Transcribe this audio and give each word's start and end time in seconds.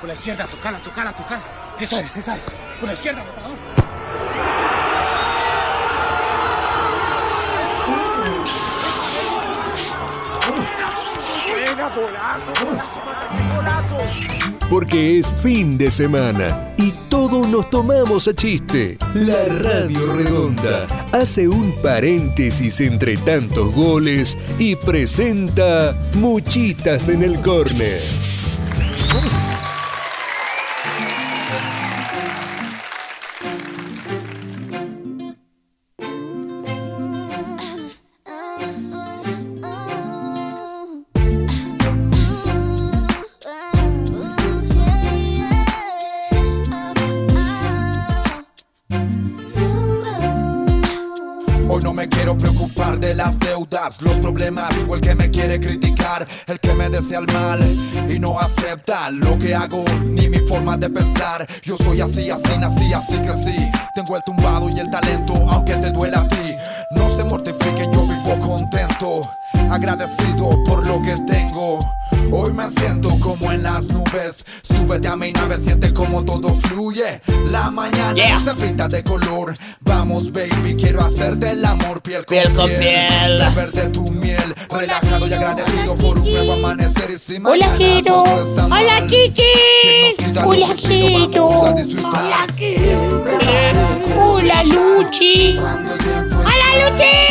Por 0.00 0.08
la 0.08 0.14
izquierda, 0.14 0.46
tocala, 0.46 0.78
tocala, 0.78 1.12
tocala. 1.12 1.42
Esa 1.80 2.00
es, 2.00 2.16
esa 2.16 2.36
es. 2.36 2.42
Por 2.78 2.88
la 2.88 2.92
izquierda, 2.92 3.24
matador. 3.24 3.56
Venga, 11.54 11.88
golazo, 11.94 12.52
golazo, 12.64 13.00
golazo. 13.54 13.96
Porque 14.68 15.18
es 15.18 15.32
fin 15.34 15.78
de 15.78 15.90
semana 15.90 16.74
y 16.76 16.92
todos 17.08 17.48
nos 17.48 17.70
tomamos 17.70 18.28
a 18.28 18.34
chiste. 18.34 18.98
La 19.14 19.44
Radio 19.46 20.12
Redonda 20.12 20.86
hace 21.12 21.48
un 21.48 21.72
paréntesis 21.82 22.80
entre 22.80 23.16
tantos 23.16 23.72
goles 23.72 24.36
y 24.58 24.76
presenta 24.76 25.96
Muchitas 26.14 27.08
en 27.08 27.22
el 27.22 27.40
Córner. 27.40 28.25
O 54.46 54.94
el 54.94 55.00
que 55.00 55.12
me 55.16 55.28
quiere 55.28 55.58
criticar, 55.58 56.24
el 56.46 56.60
que 56.60 56.72
me 56.72 56.88
desea 56.88 57.18
el 57.18 57.26
mal 57.32 57.60
y 58.08 58.16
no 58.20 58.38
acepta 58.38 59.10
lo 59.10 59.36
que 59.38 59.52
hago 59.52 59.84
ni 60.04 60.28
mi 60.28 60.38
forma 60.38 60.76
de 60.76 60.88
pensar. 60.88 61.44
Yo 61.62 61.76
soy 61.76 62.00
así, 62.00 62.30
así 62.30 62.56
nací, 62.56 62.92
así 62.92 63.18
crecí. 63.18 63.56
Tengo 63.96 64.16
el 64.16 64.22
tumbado 64.22 64.68
y 64.70 64.78
el 64.78 64.88
talento, 64.88 65.34
aunque 65.48 65.74
te 65.78 65.90
duela 65.90 66.20
a 66.20 66.28
ti. 66.28 66.54
No 66.92 67.08
se 67.16 67.24
mortifiquen, 67.24 67.90
yo 67.92 68.06
vivo 68.06 68.38
contento, 68.38 69.28
agradecido 69.68 70.62
por 70.64 70.86
lo 70.86 71.02
que 71.02 71.16
tengo. 71.26 71.80
Hoy 72.32 72.52
me 72.52 72.68
siento 72.68 73.10
como 73.20 73.52
en 73.52 73.62
las 73.62 73.88
nubes. 73.88 74.44
Súbete 74.62 75.08
a 75.08 75.16
mi 75.16 75.32
nave, 75.32 75.56
siente 75.58 75.92
como 75.92 76.24
todo 76.24 76.54
fluye. 76.56 77.20
La 77.50 77.70
mañana 77.70 78.14
Yeah. 78.14 78.40
se 78.40 78.54
pinta 78.54 78.88
de 78.88 79.02
color. 79.02 79.54
Vamos, 79.80 80.32
baby, 80.32 80.76
quiero 80.76 81.02
hacerte 81.04 81.50
el 81.50 81.64
amor 81.64 82.02
piel 82.02 82.24
con 82.24 82.36
Piel 82.36 82.52
con 82.52 82.66
piel. 82.66 83.38
Beber 83.38 83.72
de 83.72 83.86
tu 83.88 84.02
miel, 84.10 84.54
relajado 84.70 85.26
y 85.28 85.32
agradecido 85.32 85.96
por 85.96 86.18
un 86.18 86.30
nuevo 86.30 86.54
amanecer. 86.54 87.10
Y 87.10 87.18
si 87.18 87.38
Hola, 87.44 87.68
Jero. 87.78 88.22
Hola, 88.22 89.06
Chichi. 89.06 89.42
¿quién 89.82 90.06
nos 90.06 90.26
quita 90.26 90.42
lo 90.42 90.48
Hola, 90.50 90.76
Jero. 90.76 91.26
Hola. 91.26 92.06
Hola, 94.18 94.64
Luchi. 94.64 95.58
Hola, 95.58 96.90
Luchi. 96.90 97.26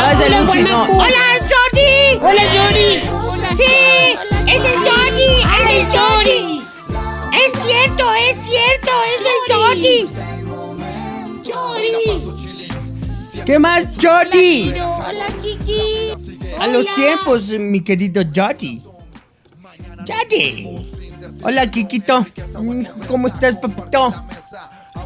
Es 0.00 0.18
el 0.18 0.32
Hola, 0.32 0.40
Luchi, 0.40 0.62
no. 0.62 0.82
Hola, 0.84 1.24
Jordi. 1.50 2.18
Hola, 2.22 2.42
Jordi. 2.54 2.90
Sí, 3.54 3.74
es 4.46 4.64
el 4.64 4.78
Jordi. 4.78 5.30
Es 5.44 5.64
el 5.70 5.82
Jordi. 5.98 6.62
Es 7.34 7.52
cierto, 7.62 8.04
es 8.14 8.36
cierto, 8.36 8.90
es 9.12 9.22
el 9.26 9.40
Jordi. 9.54 9.98
Jordi. 11.52 13.42
¿Qué 13.44 13.58
más, 13.58 13.84
Jordi? 14.00 14.72
Hola, 14.80 15.26
Kiki. 15.42 16.38
A 16.58 16.66
los 16.66 16.84
Hola. 16.86 16.94
tiempos, 16.94 17.48
mi 17.50 17.80
querido 17.82 18.22
Jordi. 18.34 18.82
Jordi. 20.08 20.78
Hola, 21.42 21.70
Kikito. 21.70 22.26
Mm, 22.58 22.84
¿Cómo 23.06 23.28
estás, 23.28 23.56
papito? 23.56 24.14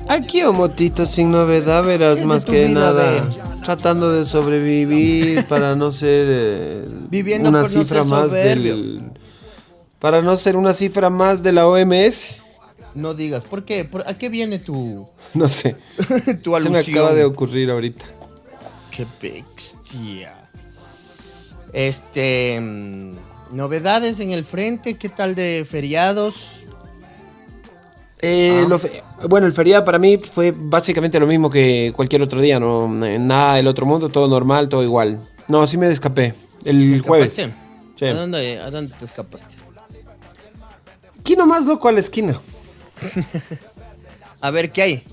Aquí 0.09 0.43
un 0.45 0.57
motito 0.57 1.07
sin 1.07 1.31
novedad, 1.33 1.85
verás, 1.85 2.15
¿Qué 2.15 2.15
es 2.15 2.21
de 2.21 2.27
más 2.27 2.45
que 2.45 2.69
nada. 2.69 3.29
Tratando 3.65 4.13
de 4.13 4.27
sobrevivir 4.27 5.47
para 5.47 5.75
no 5.75 5.91
ser 5.91 6.27
eh, 6.29 6.85
Viviendo 7.09 7.49
una 7.49 7.63
por 7.63 7.73
no 7.73 7.81
cifra 7.81 8.03
ser 8.03 8.11
más 8.11 8.29
soberbio. 8.31 8.77
del. 8.77 9.03
Para 9.99 10.21
no 10.21 10.37
ser 10.37 10.57
una 10.57 10.75
cifra 10.75 11.09
más 11.09 11.43
de 11.43 11.53
la 11.53 11.67
OMS. 11.67 12.37
No 12.95 13.15
digas, 13.15 13.45
¿por 13.45 13.65
qué? 13.65 13.85
¿Por- 13.87 14.07
¿A 14.07 14.19
qué 14.19 14.29
viene 14.29 14.59
tu, 14.59 15.09
No 15.35 15.49
sé. 15.49 15.77
tu 16.43 16.51
Se 16.51 16.57
alusión? 16.57 16.73
me 16.73 16.79
acaba 16.81 17.15
de 17.15 17.25
ocurrir 17.25 17.71
ahorita. 17.71 18.05
Qué 18.91 19.07
bestia. 19.21 20.49
Este. 21.73 22.61
mm, 22.61 23.13
Novedades 23.53 24.19
en 24.21 24.33
el 24.33 24.45
frente, 24.45 24.95
¿qué 24.95 25.09
tal 25.09 25.35
de 25.35 25.65
feriados? 25.69 26.67
Eh, 28.27 28.63
Ah. 28.65 28.69
lo 28.69 28.79
fe- 28.79 29.03
bueno, 29.29 29.47
el 29.47 29.53
feriado 29.53 29.85
para 29.85 29.99
mí 29.99 30.17
fue 30.19 30.53
básicamente 30.57 31.21
lo 31.21 31.27
mismo 31.27 31.51
que 31.51 31.93
cualquier 31.95 32.23
otro 32.23 32.41
día, 32.41 32.59
no 32.59 33.05
Eh, 33.05 33.19
nada 33.19 33.57
del 33.57 33.67
otro 33.67 33.85
mundo, 33.87 34.09
todo 34.09 34.29
normal, 34.29 34.69
todo 34.69 34.83
igual. 34.83 35.21
No, 35.49 35.67
sí 35.67 35.77
me 35.77 35.89
escapé. 35.91 36.35
El 36.65 37.03
jueves. 37.03 37.39
¿A 37.39 38.07
dónde, 38.13 38.59
¿A 38.61 38.71
dónde 38.71 38.95
te 38.99 39.05
escapaste? 39.05 39.55
Aquí 41.21 41.37
nomás 41.37 41.65
loco 41.67 41.89
a 41.89 41.93
la 41.93 42.01
esquina. 42.01 42.41
A 44.41 44.51
ver, 44.51 44.71
¿qué 44.73 44.83
hay? 44.83 45.05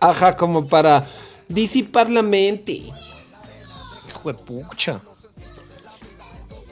Ajá, 0.00 0.36
como 0.36 0.66
para 0.66 1.04
disipar 1.48 2.08
la 2.10 2.22
mente. 2.22 2.72
Hijo 4.08 4.32
de 4.32 4.34
pucha. 4.38 5.00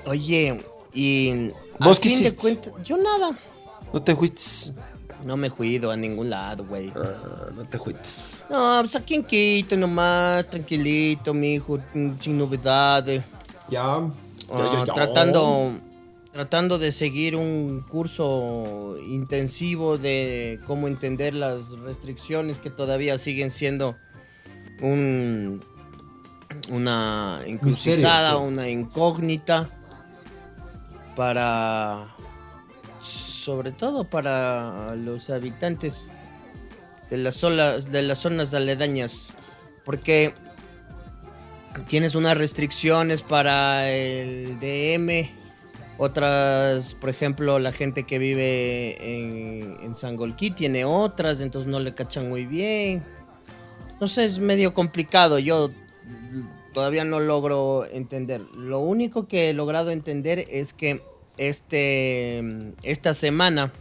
Oye, 0.07 0.61
y. 0.95 1.51
¿Vos 1.81 2.01
qué 2.01 2.09
hiciste? 2.09 2.37
cuentas- 2.37 2.73
yo 2.85 2.97
nada. 2.97 3.37
No 3.93 4.03
te 4.03 4.15
fuiste. 4.15 4.73
No 5.25 5.37
me 5.37 5.51
cuido 5.51 5.91
a 5.91 5.97
ningún 5.97 6.31
lado, 6.31 6.65
güey. 6.65 6.93
No 7.55 7.65
te 7.65 7.79
fuiste. 7.79 8.45
No, 8.51 8.79
pues 8.81 8.95
aquí 8.97 9.15
en 9.15 9.25
Quito 9.25 9.77
nomás, 9.77 10.49
tranquilito, 10.49 11.35
mijo, 11.35 11.79
mm, 11.95 12.13
sin 12.21 12.39
novedades. 12.39 13.23
Ya. 13.71 14.09
Ah, 14.51 14.85
tratando 14.95 15.73
tratando 16.33 16.79
de 16.79 16.93
seguir 16.93 17.35
un 17.35 17.85
curso 17.89 18.97
intensivo 19.05 19.99
de 19.99 20.61
cómo 20.67 20.87
entender 20.87 21.35
las 21.35 21.71
restricciones 21.81 22.61
que 22.61 22.71
todavía 22.71 23.19
siguen 23.19 23.51
siendo 23.51 23.97
un 24.81 25.61
una 26.71 27.43
encrucijada, 27.45 28.31
sí. 28.31 28.37
una 28.37 28.69
incógnita 28.69 29.69
para 31.17 32.07
sobre 33.49 33.73
todo 33.73 34.05
para 34.05 34.95
los 34.97 35.31
habitantes 35.31 36.11
de 37.09 37.17
las 37.17 37.37
zonas 37.37 37.91
de 37.91 38.03
las 38.03 38.19
zonas 38.19 38.53
aledañas 38.53 39.31
porque 39.87 40.35
tienes 41.89 42.15
unas 42.15 42.37
restricciones 42.37 43.23
para 43.23 43.91
el 43.91 44.61
DM, 44.61 45.31
otras, 45.97 46.93
por 46.93 47.09
ejemplo, 47.09 47.59
la 47.59 47.73
gente 47.73 48.03
que 48.03 48.19
vive 48.19 48.99
en, 49.01 49.79
en 49.83 49.95
Sangolquí 49.95 50.51
tiene 50.51 50.85
otras, 50.85 51.41
entonces 51.41 51.71
no 51.71 51.81
le 51.81 51.95
cachan 51.95 52.29
muy 52.29 52.45
bien. 52.45 53.03
Sé, 54.07 54.27
es 54.27 54.41
medio 54.41 54.75
complicado, 54.75 55.39
yo 55.39 55.71
todavía 56.75 57.05
no 57.05 57.19
logro 57.19 57.87
entender. 57.87 58.43
Lo 58.59 58.81
único 58.81 59.27
que 59.27 59.49
he 59.49 59.55
logrado 59.55 59.91
entender 59.91 60.45
es 60.51 60.75
que 60.75 61.01
este, 61.39 62.43
esta 62.83 63.15
semana, 63.15 63.73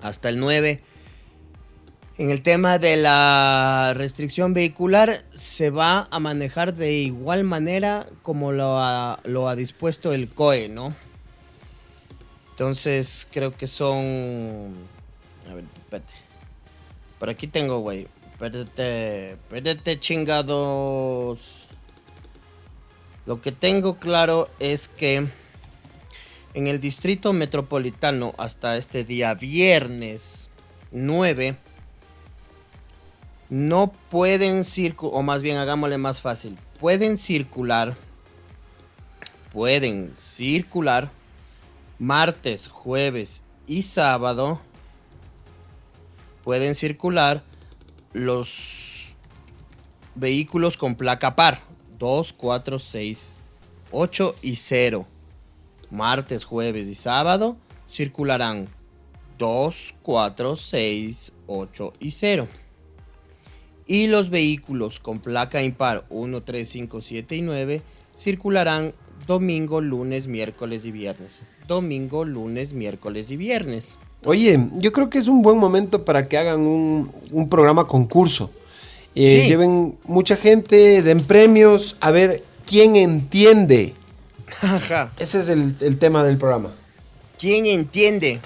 hasta 0.00 0.28
el 0.28 0.38
9, 0.38 0.80
en 2.20 2.30
el 2.30 2.42
tema 2.42 2.78
de 2.78 2.98
la 2.98 3.94
restricción 3.96 4.52
vehicular 4.52 5.24
se 5.32 5.70
va 5.70 6.06
a 6.10 6.20
manejar 6.20 6.74
de 6.74 6.92
igual 6.92 7.44
manera 7.44 8.06
como 8.22 8.52
lo 8.52 8.78
ha, 8.78 9.56
dispuesto 9.56 10.12
el 10.12 10.28
COE, 10.28 10.68
¿no? 10.68 10.94
Entonces 12.50 13.26
creo 13.32 13.56
que 13.56 13.66
son... 13.66 14.74
A 15.50 15.54
ver, 15.54 15.64
espérate. 15.78 16.12
Por 17.18 17.30
aquí 17.30 17.46
tengo, 17.46 17.80
güey. 17.80 18.06
Espérate, 18.32 19.32
espérate, 19.32 19.98
chingados. 19.98 21.68
Lo 23.24 23.40
que 23.40 23.50
tengo 23.50 23.96
claro 23.96 24.46
es 24.58 24.88
que 24.88 25.26
en 26.54 26.66
el 26.66 26.80
distrito 26.80 27.32
metropolitano 27.32 28.34
hasta 28.38 28.76
este 28.76 29.04
día 29.04 29.34
viernes 29.34 30.50
9 30.92 31.56
no 33.48 33.92
pueden 34.10 34.64
circular, 34.64 35.14
o 35.18 35.22
más 35.22 35.42
bien 35.42 35.56
hagámosle 35.56 35.98
más 35.98 36.20
fácil, 36.20 36.56
pueden 36.78 37.18
circular, 37.18 37.96
pueden 39.52 40.14
circular 40.14 41.10
martes, 41.98 42.68
jueves 42.68 43.42
y 43.66 43.82
sábado, 43.82 44.60
pueden 46.44 46.74
circular 46.74 47.42
los 48.12 49.16
vehículos 50.14 50.76
con 50.76 50.94
placa 50.94 51.34
par, 51.36 51.60
2, 51.98 52.32
4, 52.32 52.78
6, 52.78 53.34
8 53.90 54.36
y 54.42 54.56
0. 54.56 55.06
Martes, 55.90 56.44
jueves 56.44 56.86
y 56.88 56.94
sábado 56.94 57.56
circularán 57.90 58.68
2, 59.38 59.94
4, 60.02 60.56
6, 60.56 61.32
8 61.46 61.92
y 62.00 62.10
0. 62.10 62.48
Y 63.86 64.06
los 64.06 64.30
vehículos 64.30 65.00
con 65.00 65.18
placa 65.18 65.62
impar 65.62 66.04
1, 66.10 66.42
3, 66.42 66.68
5, 66.68 67.00
7 67.00 67.36
y 67.36 67.42
9 67.42 67.82
circularán 68.16 68.92
domingo, 69.26 69.80
lunes, 69.80 70.28
miércoles 70.28 70.84
y 70.84 70.92
viernes. 70.92 71.42
Domingo, 71.66 72.24
lunes, 72.24 72.72
miércoles 72.72 73.30
y 73.30 73.36
viernes. 73.36 73.96
Oye, 74.26 74.60
yo 74.78 74.92
creo 74.92 75.08
que 75.08 75.18
es 75.18 75.28
un 75.28 75.42
buen 75.42 75.58
momento 75.58 76.04
para 76.04 76.26
que 76.26 76.36
hagan 76.36 76.60
un, 76.60 77.10
un 77.32 77.48
programa 77.48 77.86
concurso. 77.86 78.50
Eh, 79.14 79.42
Sí. 79.42 79.48
Lleven 79.48 79.98
mucha 80.04 80.36
gente, 80.36 81.02
den 81.02 81.22
premios, 81.24 81.96
a 82.00 82.10
ver 82.10 82.44
quién 82.66 82.94
entiende. 82.96 83.94
Ajá. 84.62 85.10
Ese 85.18 85.38
es 85.38 85.48
el, 85.48 85.74
el 85.80 85.98
tema 85.98 86.24
del 86.24 86.38
programa. 86.38 86.70
¿Quién 87.38 87.66
entiende? 87.66 88.40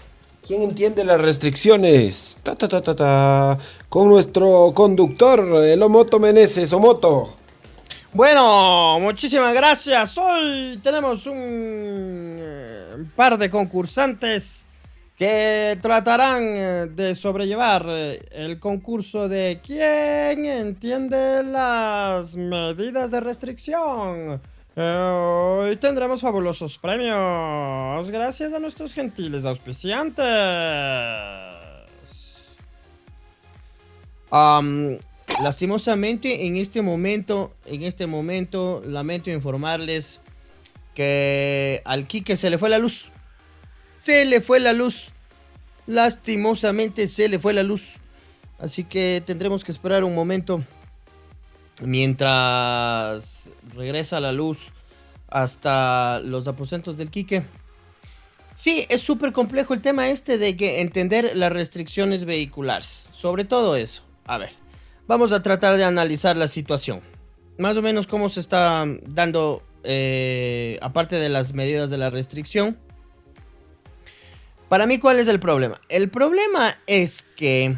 ¿Quién 0.46 0.62
entiende 0.62 1.04
las 1.04 1.20
restricciones? 1.20 2.38
Ta, 2.42 2.54
ta, 2.54 2.68
ta, 2.68 2.82
ta, 2.82 2.94
ta. 2.94 3.58
Con 3.88 4.08
nuestro 4.08 4.72
conductor, 4.74 5.40
el 5.64 5.82
Omoto 5.82 6.18
Meneses. 6.18 6.72
Omoto. 6.72 7.34
Bueno, 8.12 9.00
muchísimas 9.00 9.54
gracias. 9.54 10.16
Hoy 10.18 10.78
tenemos 10.82 11.26
un 11.26 11.36
eh, 11.38 13.04
par 13.16 13.38
de 13.38 13.50
concursantes 13.50 14.68
que 15.16 15.78
tratarán 15.80 16.42
eh, 16.42 16.88
de 16.94 17.14
sobrellevar 17.14 17.86
eh, 17.88 18.20
el 18.30 18.60
concurso 18.60 19.28
de 19.28 19.60
quién 19.64 20.44
entiende 20.44 21.42
las 21.42 22.36
medidas 22.36 23.10
de 23.10 23.20
restricción. 23.20 24.42
Eh, 24.76 24.82
hoy 24.82 25.76
tendremos 25.76 26.20
fabulosos 26.20 26.78
premios 26.78 28.10
gracias 28.10 28.52
a 28.52 28.58
nuestros 28.58 28.92
gentiles 28.92 29.44
auspiciantes. 29.44 30.26
Am, 34.30 34.98
lastimosamente 35.40 36.46
en 36.46 36.56
este 36.56 36.82
momento, 36.82 37.52
en 37.66 37.84
este 37.84 38.08
momento, 38.08 38.82
lamento 38.84 39.30
informarles 39.30 40.20
que 40.94 41.80
al 41.84 42.08
Quique 42.08 42.34
se 42.34 42.50
le 42.50 42.58
fue 42.58 42.68
la 42.68 42.78
luz. 42.78 43.12
Se 44.00 44.24
le 44.24 44.40
fue 44.40 44.58
la 44.58 44.72
luz. 44.72 45.12
Lastimosamente 45.86 47.06
se 47.06 47.28
le 47.28 47.38
fue 47.38 47.52
la 47.52 47.62
luz. 47.62 47.98
Así 48.58 48.82
que 48.82 49.22
tendremos 49.24 49.62
que 49.62 49.70
esperar 49.70 50.02
un 50.02 50.16
momento 50.16 50.64
mientras 51.80 53.50
regresa 53.74 54.20
la 54.20 54.32
luz 54.32 54.70
hasta 55.28 56.20
los 56.20 56.48
aposentos 56.48 56.96
del 56.96 57.10
Quique. 57.10 57.42
Sí, 58.56 58.86
es 58.88 59.02
súper 59.02 59.32
complejo 59.32 59.74
el 59.74 59.80
tema 59.80 60.08
este 60.08 60.38
de 60.38 60.56
que 60.56 60.80
entender 60.80 61.32
las 61.34 61.52
restricciones 61.52 62.24
vehiculares. 62.24 63.06
Sobre 63.10 63.44
todo 63.44 63.76
eso. 63.76 64.02
A 64.26 64.38
ver, 64.38 64.52
vamos 65.06 65.32
a 65.32 65.42
tratar 65.42 65.76
de 65.76 65.84
analizar 65.84 66.36
la 66.36 66.46
situación. 66.46 67.00
Más 67.58 67.76
o 67.76 67.82
menos 67.82 68.06
cómo 68.06 68.28
se 68.28 68.40
está 68.40 68.86
dando, 69.06 69.62
eh, 69.82 70.78
aparte 70.82 71.16
de 71.16 71.28
las 71.28 71.52
medidas 71.52 71.90
de 71.90 71.98
la 71.98 72.10
restricción. 72.10 72.78
Para 74.68 74.86
mí, 74.86 74.98
¿cuál 74.98 75.18
es 75.18 75.28
el 75.28 75.40
problema? 75.40 75.80
El 75.88 76.08
problema 76.08 76.76
es 76.86 77.24
que 77.36 77.76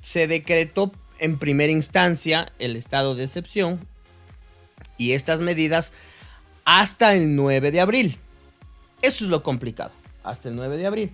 se 0.00 0.26
decretó 0.26 0.92
en 1.18 1.38
primera 1.38 1.72
instancia 1.72 2.52
el 2.58 2.76
estado 2.76 3.14
de 3.14 3.24
excepción 3.24 3.86
y 4.98 5.12
estas 5.12 5.40
medidas 5.40 5.92
hasta 6.64 7.14
el 7.14 7.36
9 7.36 7.70
de 7.70 7.80
abril. 7.80 8.18
Eso 9.02 9.24
es 9.24 9.30
lo 9.30 9.42
complicado. 9.42 9.92
Hasta 10.24 10.48
el 10.48 10.56
9 10.56 10.76
de 10.76 10.86
abril. 10.86 11.12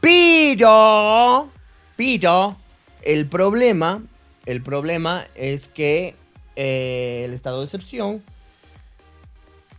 Pero, 0.00 1.50
pero, 1.96 2.56
el 3.02 3.26
problema, 3.26 4.02
el 4.46 4.62
problema 4.62 5.26
es 5.34 5.68
que 5.68 6.14
eh, 6.56 7.22
el 7.26 7.34
estado 7.34 7.58
de 7.58 7.64
excepción 7.64 8.22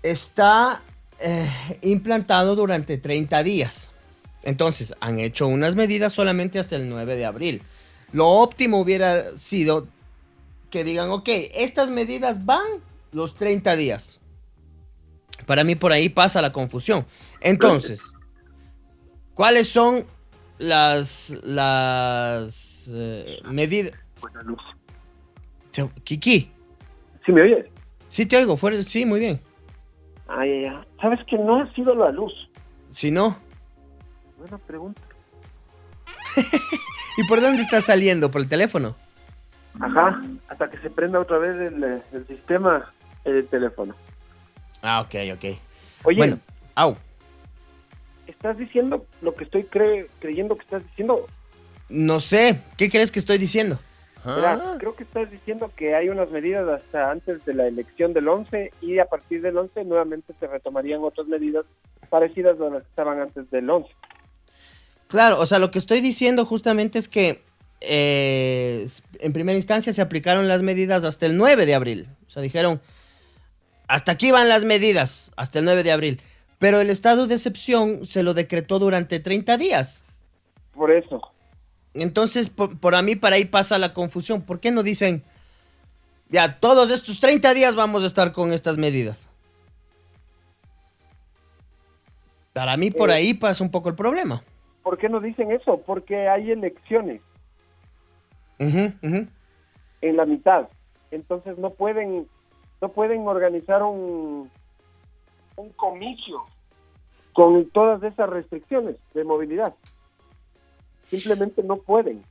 está 0.03 0.81
eh, 1.19 1.49
implantado 1.81 2.55
durante 2.55 2.97
30 2.97 3.43
días. 3.43 3.91
Entonces, 4.43 4.93
han 4.99 5.19
hecho 5.19 5.47
unas 5.47 5.75
medidas 5.75 6.13
solamente 6.13 6.59
hasta 6.59 6.75
el 6.75 6.89
9 6.89 7.15
de 7.15 7.25
abril. 7.25 7.61
Lo 8.11 8.27
óptimo 8.27 8.79
hubiera 8.79 9.37
sido 9.37 9.87
que 10.69 10.83
digan, 10.83 11.09
ok, 11.09 11.29
estas 11.53 11.89
medidas 11.89 12.45
van 12.45 12.65
los 13.11 13.35
30 13.35 13.75
días. 13.75 14.21
Para 15.45 15.63
mí 15.63 15.75
por 15.75 15.91
ahí 15.91 16.09
pasa 16.09 16.41
la 16.41 16.51
confusión. 16.51 17.05
Entonces, 17.39 18.13
¿cuáles 19.33 19.67
son 19.67 20.05
las, 20.59 21.29
las 21.43 22.89
eh, 22.93 23.39
medidas? 23.49 23.93
Buena 24.21 24.43
luz. 24.43 24.61
Kiki, 26.03 26.51
¿Sí 27.25 27.31
me 27.31 27.41
oyes? 27.43 27.65
sí 28.09 28.25
te 28.25 28.37
oigo, 28.37 28.57
fuera, 28.57 28.81
sí, 28.83 29.05
muy 29.05 29.19
bien. 29.21 29.39
Ay, 30.27 30.65
ay. 30.65 30.77
¿Sabes 31.01 31.19
que 31.27 31.37
no 31.37 31.61
ha 31.61 31.73
sido 31.73 31.95
la 31.95 32.11
luz? 32.11 32.33
Si 32.89 33.09
no, 33.09 33.37
Buena 34.37 34.57
pregunta. 34.57 35.01
¿y 37.17 37.23
por 37.25 37.41
dónde 37.41 37.61
está 37.61 37.79
saliendo? 37.79 38.31
¿Por 38.31 38.41
el 38.41 38.47
teléfono? 38.49 38.95
Ajá, 39.79 40.19
hasta 40.49 40.69
que 40.69 40.77
se 40.79 40.89
prenda 40.89 41.19
otra 41.19 41.37
vez 41.37 41.71
el, 41.71 41.83
eh, 41.83 42.01
el 42.11 42.27
sistema 42.27 42.91
el 43.25 43.47
teléfono. 43.47 43.95
Ah, 44.81 45.01
ok, 45.01 45.15
ok. 45.35 45.57
Oye, 46.03 46.17
Bueno, 46.17 46.39
au. 46.75 46.95
¿estás 48.27 48.57
diciendo 48.57 49.05
lo 49.21 49.35
que 49.35 49.43
estoy 49.43 49.63
cre- 49.63 50.07
creyendo 50.19 50.55
que 50.55 50.63
estás 50.63 50.83
diciendo? 50.83 51.27
No 51.89 52.19
sé, 52.19 52.59
¿qué 52.77 52.89
crees 52.89 53.11
que 53.11 53.19
estoy 53.19 53.37
diciendo? 53.37 53.79
Ah. 54.23 54.75
creo 54.77 54.95
que 54.95 55.01
estás 55.03 55.31
diciendo 55.31 55.71
que 55.75 55.95
hay 55.95 56.09
unas 56.09 56.29
medidas 56.29 56.67
hasta 56.69 57.09
antes 57.09 57.43
de 57.43 57.55
la 57.55 57.65
elección 57.67 58.13
del 58.13 58.27
11 58.27 58.71
y 58.79 58.99
a 58.99 59.05
partir 59.05 59.41
del 59.41 59.57
11 59.57 59.83
nuevamente 59.85 60.33
se 60.39 60.45
retomarían 60.45 61.01
otras 61.03 61.25
medidas 61.27 61.65
parecidas 62.09 62.59
a 62.61 62.65
las 62.69 62.83
que 62.83 62.89
estaban 62.89 63.19
antes 63.19 63.49
del 63.49 63.67
11. 63.69 63.89
Claro, 65.07 65.39
o 65.39 65.45
sea, 65.47 65.57
lo 65.57 65.71
que 65.71 65.79
estoy 65.79 66.01
diciendo 66.01 66.45
justamente 66.45 66.99
es 66.99 67.07
que 67.09 67.41
eh, 67.81 68.87
en 69.19 69.33
primera 69.33 69.57
instancia 69.57 69.91
se 69.91 70.01
aplicaron 70.03 70.47
las 70.47 70.61
medidas 70.61 71.03
hasta 71.03 71.25
el 71.25 71.35
9 71.35 71.65
de 71.65 71.73
abril. 71.73 72.07
O 72.27 72.29
sea, 72.29 72.43
dijeron, 72.43 72.79
hasta 73.91 74.13
aquí 74.13 74.31
van 74.31 74.47
las 74.47 74.63
medidas, 74.63 75.33
hasta 75.35 75.59
el 75.59 75.65
9 75.65 75.83
de 75.83 75.91
abril. 75.91 76.21
Pero 76.59 76.79
el 76.79 76.89
estado 76.89 77.27
de 77.27 77.35
excepción 77.35 78.05
se 78.05 78.23
lo 78.23 78.33
decretó 78.33 78.79
durante 78.79 79.19
30 79.19 79.57
días. 79.57 80.05
Por 80.73 80.91
eso. 80.91 81.19
Entonces, 81.93 82.49
por, 82.49 82.79
por 82.79 82.95
a 82.95 83.01
mí, 83.01 83.17
para 83.17 83.35
ahí 83.35 83.43
pasa 83.43 83.77
la 83.77 83.93
confusión. 83.93 84.43
¿Por 84.43 84.61
qué 84.61 84.71
no 84.71 84.81
dicen, 84.81 85.23
ya, 86.29 86.57
todos 86.59 86.89
estos 86.89 87.19
30 87.19 87.53
días 87.53 87.75
vamos 87.75 88.03
a 88.05 88.07
estar 88.07 88.31
con 88.31 88.53
estas 88.53 88.77
medidas? 88.77 89.29
Para 92.53 92.77
mí, 92.77 92.91
por 92.91 93.09
Eh. 93.09 93.13
ahí 93.13 93.33
pasa 93.33 93.61
un 93.61 93.71
poco 93.71 93.89
el 93.89 93.95
problema. 93.95 94.41
¿Por 94.83 94.97
qué 94.97 95.09
no 95.09 95.19
dicen 95.19 95.51
eso? 95.51 95.81
Porque 95.85 96.29
hay 96.29 96.51
elecciones 96.51 97.21
en 98.59 99.29
la 100.01 100.25
mitad. 100.25 100.69
Entonces 101.11 101.57
no 101.57 101.71
pueden 101.71 102.27
no 102.81 102.89
pueden 102.89 103.27
organizar 103.27 103.83
un 103.83 104.49
un 105.57 105.69
comicio 105.73 106.41
con 107.33 107.69
todas 107.69 108.01
esas 108.03 108.29
restricciones 108.29 108.95
de 109.13 109.23
movilidad. 109.23 109.73
Simplemente 111.05 111.61
no 111.61 111.77
pueden. 111.77 112.23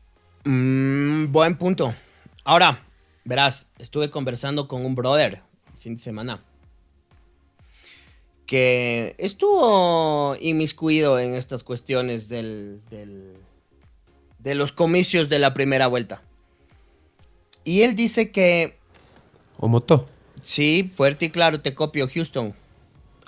Mm, 0.44 1.30
buen 1.30 1.56
punto. 1.56 1.94
Ahora, 2.44 2.82
verás, 3.24 3.70
estuve 3.78 4.10
conversando 4.10 4.66
con 4.68 4.84
un 4.84 4.94
brother 4.94 5.42
el 5.72 5.78
fin 5.78 5.94
de 5.94 6.00
semana 6.00 6.42
que 8.46 9.14
estuvo 9.18 10.34
inmiscuido 10.40 11.18
en 11.18 11.34
estas 11.34 11.62
cuestiones 11.62 12.28
del, 12.28 12.80
del- 12.90 13.36
de 14.40 14.54
los 14.54 14.72
comicios 14.72 15.28
de 15.28 15.38
la 15.38 15.54
primera 15.54 15.86
vuelta. 15.86 16.22
Y 17.62 17.82
él 17.82 17.94
dice 17.94 18.32
que, 18.32 18.76
Omoto. 19.58 20.06
Sí, 20.42 20.90
fuerte 20.94 21.26
y 21.26 21.30
claro, 21.30 21.60
te 21.60 21.74
copio, 21.74 22.08
Houston. 22.12 22.54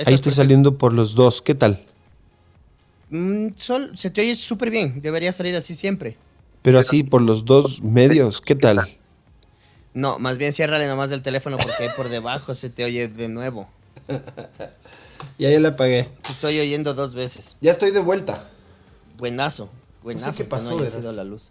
Ahí 0.04 0.14
estoy 0.14 0.32
saliendo 0.32 0.78
por 0.78 0.92
los 0.92 1.14
dos. 1.14 1.42
¿Qué 1.42 1.54
tal? 1.54 1.84
Mm, 3.10 3.48
sol- 3.56 3.92
se 3.96 4.10
te 4.10 4.22
oye 4.22 4.34
súper 4.36 4.70
bien, 4.70 5.00
debería 5.02 5.32
salir 5.32 5.54
así 5.54 5.74
siempre. 5.74 6.16
Pero 6.62 6.78
así 6.78 7.02
por 7.02 7.20
los 7.22 7.44
dos 7.44 7.82
medios. 7.82 8.40
¿Qué 8.40 8.54
tal? 8.54 8.88
No, 9.94 10.18
más 10.18 10.38
bien 10.38 10.52
ciérrale 10.52 10.86
nomás 10.86 11.10
del 11.10 11.22
teléfono 11.22 11.56
porque 11.58 11.82
ahí 11.84 11.88
por 11.96 12.08
debajo 12.08 12.54
se 12.54 12.70
te 12.70 12.84
oye 12.84 13.08
de 13.08 13.28
nuevo. 13.28 13.68
Ya 15.38 15.50
ya 15.50 15.60
la 15.60 15.68
apagué. 15.70 16.08
Estoy 16.28 16.58
oyendo 16.58 16.94
dos 16.94 17.14
veces. 17.14 17.56
Ya 17.60 17.70
estoy 17.70 17.90
de 17.90 18.00
vuelta. 18.00 18.44
Buenazo, 19.18 19.70
buenazo. 20.02 20.32
qué 20.32 20.38
que 20.38 20.44
pasó, 20.44 20.70
no 20.70 20.74
haya 20.76 20.84
verás. 20.84 21.00
sido 21.00 21.12
la 21.12 21.24
luz. 21.24 21.50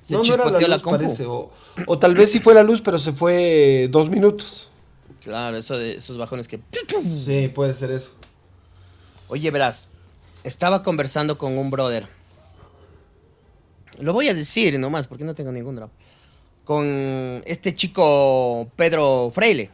Se 0.00 0.14
no, 0.14 0.22
no 0.22 0.34
era 0.34 0.50
la 0.50 0.60
la, 0.60 0.74
luz, 0.76 0.82
compu. 0.82 0.98
parece. 0.98 1.24
O, 1.26 1.50
o 1.86 1.98
tal 1.98 2.14
vez 2.14 2.30
sí 2.30 2.40
fue 2.40 2.54
la 2.54 2.62
luz, 2.62 2.80
pero 2.80 2.98
se 2.98 3.12
fue 3.12 3.88
dos 3.90 4.10
minutos. 4.10 4.67
Claro, 5.28 5.58
eso 5.58 5.76
de 5.76 5.96
esos 5.96 6.16
bajones 6.16 6.48
que. 6.48 6.58
Sí, 7.06 7.48
puede 7.54 7.74
ser 7.74 7.90
eso. 7.90 8.12
Oye, 9.28 9.50
verás, 9.50 9.88
estaba 10.42 10.82
conversando 10.82 11.36
con 11.36 11.58
un 11.58 11.68
brother. 11.70 12.08
Lo 13.98 14.14
voy 14.14 14.30
a 14.30 14.34
decir 14.34 14.78
nomás 14.78 15.06
porque 15.06 15.24
no 15.24 15.34
tengo 15.34 15.52
ningún 15.52 15.76
drama. 15.76 15.92
Con 16.64 17.42
este 17.44 17.74
chico 17.74 18.70
Pedro 18.74 19.30
Freile. 19.34 19.68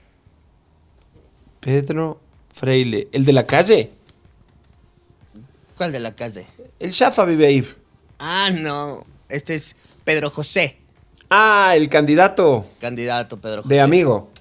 Pedro 1.61 2.19
Freile, 2.53 3.07
el 3.13 3.25
de 3.25 3.33
la 3.33 3.47
calle. 3.47 3.93
¿Cuál 5.77 5.93
de 5.93 6.01
la 6.01 6.17
calle? 6.17 6.49
El 6.81 6.91
Shafa 6.91 7.25
vive 7.27 7.47
ahí. 7.47 7.65
Ah, 8.19 8.51
no. 8.53 9.07
Este 9.29 9.55
es 9.55 9.77
Pedro 10.03 10.31
José. 10.31 10.79
Ah, 11.31 11.75
el 11.77 11.89
candidato 11.89 12.67
Candidato 12.81 13.37
Pedro 13.37 13.63
José. 13.63 13.73
de 13.75 13.81
amigo. 13.81 14.34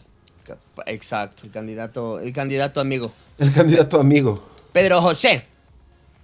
Exacto, 0.85 1.43
el 1.45 1.51
candidato, 1.51 2.19
el 2.19 2.33
candidato 2.33 2.79
amigo. 2.81 3.11
El 3.37 3.51
candidato 3.53 3.99
amigo. 3.99 4.43
Pedro 4.71 5.01
José. 5.01 5.45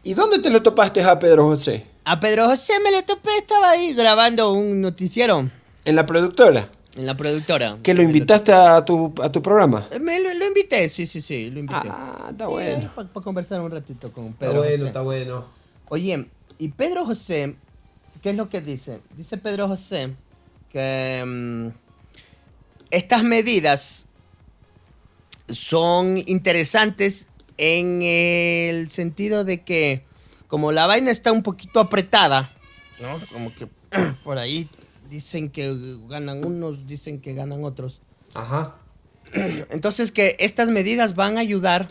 ¿Y 0.04 0.14
dónde 0.14 0.40
te 0.40 0.50
lo 0.50 0.62
topaste 0.64 1.02
a 1.04 1.20
Pedro 1.20 1.46
José? 1.46 1.86
A 2.06 2.20
Pedro 2.20 2.48
José 2.48 2.74
me 2.84 2.92
le 2.92 3.04
topé, 3.04 3.38
estaba 3.38 3.72
ahí 3.72 3.94
grabando 3.94 4.52
un 4.54 4.82
noticiero 4.82 5.50
En 5.86 5.96
la 5.96 6.06
productora. 6.06 6.68
en 6.96 7.06
la 7.06 7.16
productora. 7.16 7.78
Que 7.84 7.94
lo 7.94 8.02
invitaste 8.02 8.52
a 8.54 8.84
tu, 8.84 9.14
a 9.22 9.32
tu 9.32 9.42
programa. 9.42 9.86
Me 10.02 10.20
lo, 10.20 10.34
lo 10.34 10.46
invité, 10.48 10.88
sí, 10.90 11.06
sí, 11.06 11.22
sí, 11.22 11.52
lo 11.52 11.60
invité. 11.60 11.88
Ah, 11.90 12.30
está 12.32 12.48
bueno. 12.48 12.90
Para 12.96 13.08
conversar 13.10 13.62
un 13.62 13.70
ratito 13.72 14.12
con 14.12 14.26
Está 14.26 14.40
Pedro 14.40 14.60
bueno, 14.60 14.76
José. 14.78 14.88
está 14.88 15.02
bueno. 15.02 15.46
Oye, 15.90 16.26
y 16.58 16.68
Pedro 16.70 17.06
José, 17.06 17.56
¿qué 18.24 18.32
es 18.32 18.36
lo 18.36 18.50
que 18.50 18.62
dice? 18.62 19.02
Dice 19.16 19.38
Pedro 19.38 19.68
José 19.68 20.16
que 20.72 21.24
mm, 21.26 21.68
estas 22.92 23.24
medidas 23.24 24.08
son 25.50 26.18
interesantes 26.26 27.28
en 27.58 28.02
el 28.02 28.90
sentido 28.90 29.44
de 29.44 29.64
que 29.64 30.06
como 30.48 30.72
la 30.72 30.88
vaina 30.88 31.12
está 31.12 31.32
un 31.32 31.44
poquito 31.44 31.80
apretada, 31.80 32.52
¿no? 33.00 33.20
Como 33.32 33.54
que 33.54 33.68
por 34.24 34.38
ahí 34.38 34.70
dicen 35.10 35.50
que 35.50 35.74
ganan 36.08 36.46
unos, 36.46 36.88
dicen 36.88 37.22
que 37.22 37.34
ganan 37.34 37.64
otros. 37.64 38.02
Ajá. 38.34 38.76
Entonces 39.70 40.12
que 40.12 40.36
estas 40.40 40.70
medidas 40.70 41.16
van 41.16 41.38
a 41.38 41.42
ayudar 41.42 41.90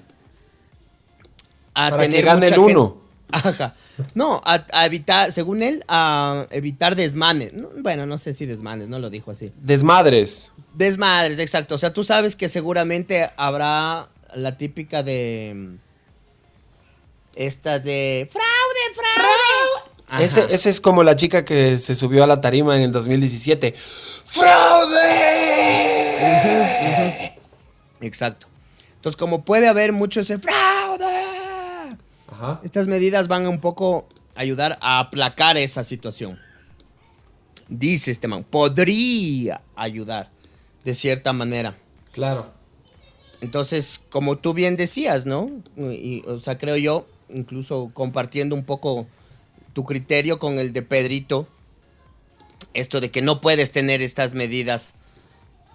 a 1.74 1.90
Para 1.90 2.02
que 2.02 2.08
tener 2.08 2.24
gane 2.24 2.46
mucha 2.46 2.54
el 2.54 2.60
uno. 2.60 2.98
Ajá. 3.30 3.74
No, 4.14 4.40
a, 4.44 4.64
a 4.72 4.86
evitar, 4.86 5.32
según 5.32 5.62
él, 5.62 5.84
a 5.88 6.46
evitar 6.50 6.94
desmanes. 6.96 7.52
No, 7.52 7.68
bueno, 7.78 8.06
no 8.06 8.16
sé 8.16 8.32
si 8.32 8.46
desmanes, 8.46 8.88
no 8.88 8.98
lo 8.98 9.10
dijo 9.10 9.32
así. 9.32 9.52
Desmadres. 9.60 10.52
Desmadres, 10.78 11.40
exacto. 11.40 11.74
O 11.74 11.78
sea, 11.78 11.92
tú 11.92 12.04
sabes 12.04 12.36
que 12.36 12.48
seguramente 12.48 13.28
habrá 13.36 14.08
la 14.34 14.56
típica 14.56 15.02
de... 15.02 15.52
mm, 15.56 15.74
Esta 17.34 17.80
de... 17.80 18.28
¡Fraude, 18.30 18.94
fraude! 18.94 20.24
Ese, 20.24 20.46
ese 20.54 20.70
es 20.70 20.80
como 20.80 21.02
la 21.02 21.16
chica 21.16 21.44
que 21.44 21.76
se 21.78 21.94
subió 21.96 22.22
a 22.24 22.26
la 22.28 22.40
tarima 22.40 22.76
en 22.76 22.82
el 22.82 22.92
2017. 22.92 23.74
¡Fraude! 23.74 25.06
Exacto. 28.00 28.46
Entonces, 28.96 29.16
como 29.18 29.44
puede 29.44 29.66
haber 29.68 29.92
mucho 29.92 30.20
ese 30.20 30.38
fraude, 30.38 31.04
Ajá. 32.28 32.60
estas 32.64 32.86
medidas 32.86 33.28
van 33.28 33.46
a 33.46 33.48
un 33.48 33.60
poco 33.60 34.06
ayudar 34.36 34.78
a 34.80 35.00
aplacar 35.00 35.56
esa 35.56 35.82
situación. 35.84 36.38
Dice 37.68 38.10
este 38.12 38.28
man, 38.28 38.44
podría 38.44 39.60
ayudar 39.76 40.30
de 40.88 40.94
cierta 40.94 41.34
manera. 41.34 41.76
Claro. 42.12 42.50
Entonces, 43.42 44.02
como 44.08 44.38
tú 44.38 44.54
bien 44.54 44.74
decías, 44.78 45.26
¿no? 45.26 45.50
Y, 45.76 46.22
o 46.26 46.40
sea, 46.40 46.56
creo 46.56 46.78
yo, 46.78 47.06
incluso 47.28 47.90
compartiendo 47.92 48.56
un 48.56 48.64
poco 48.64 49.06
tu 49.74 49.84
criterio 49.84 50.38
con 50.38 50.58
el 50.58 50.72
de 50.72 50.80
Pedrito, 50.80 51.46
esto 52.72 53.02
de 53.02 53.10
que 53.10 53.20
no 53.20 53.42
puedes 53.42 53.70
tener 53.70 54.00
estas 54.00 54.32
medidas 54.32 54.94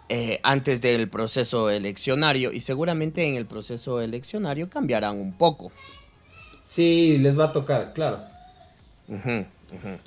eh, 0.10 0.40
antes 0.42 0.82
del 0.82 1.08
proceso 1.08 1.70
eleccionario 1.70 2.52
y 2.52 2.62
seguramente 2.62 3.24
en 3.24 3.36
el 3.36 3.46
proceso 3.46 4.02
eleccionario 4.02 4.68
cambiarán 4.68 5.20
un 5.20 5.34
poco. 5.34 5.72
Sí, 6.64 7.20
les 7.20 7.38
va 7.38 7.46
a 7.46 7.52
tocar, 7.52 7.94
claro. 7.94 8.24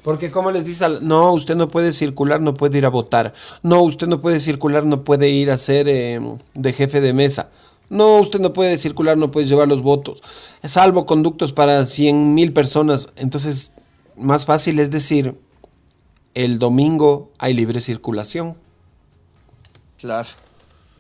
Porque 0.03 0.31
como 0.31 0.51
les 0.51 0.65
dice, 0.65 0.85
al- 0.85 1.07
no, 1.07 1.33
usted 1.33 1.57
no 1.57 1.69
puede 1.69 1.93
circular, 1.93 2.41
no 2.41 2.55
puede 2.55 2.79
ir 2.79 2.87
a 2.87 2.91
votar. 2.91 3.33
No, 3.63 3.83
usted 3.83 4.07
no 4.07 4.21
puede 4.21 4.41
circular, 4.41 4.85
no 4.85 5.03
puede 5.05 5.29
ir 5.31 5.51
a 5.51 5.57
ser 5.57 5.89
eh, 5.89 6.21
de 6.55 6.73
jefe 6.73 7.01
de 7.01 7.13
mesa. 7.13 7.51
No, 7.89 8.19
usted 8.19 8.41
no 8.41 8.53
puede 8.53 8.79
circular, 8.79 9.17
no 9.17 9.31
puede 9.31 9.47
llevar 9.47 9.69
los 9.69 9.83
votos. 9.83 10.23
Salvo 10.65 11.07
conductos 11.07 11.53
para 11.53 11.85
100 11.87 12.35
mil 12.35 12.53
personas. 12.53 13.11
Entonces, 13.17 13.73
más 14.17 14.45
fácil 14.47 14.79
es 14.81 14.91
decir, 14.91 15.37
el 16.35 16.59
domingo 16.59 17.31
hay 17.39 17.55
libre 17.55 17.81
circulación. 17.81 18.57
Claro. 19.99 20.29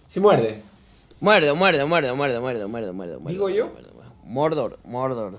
Si 0.08 0.20
muerde. 0.20 0.62
Muerde, 1.20 1.52
muerde, 1.54 1.84
muerde, 1.84 2.12
muerde, 2.14 2.40
muerde, 2.40 2.66
muerde, 2.66 2.92
muerde. 2.92 3.18
muerde, 3.18 3.32
¿Digo 3.32 3.48
yo? 3.48 3.66
muerde, 3.68 3.90
muerde. 3.94 4.10
Mordor, 4.24 4.78
Mordor. 4.84 5.38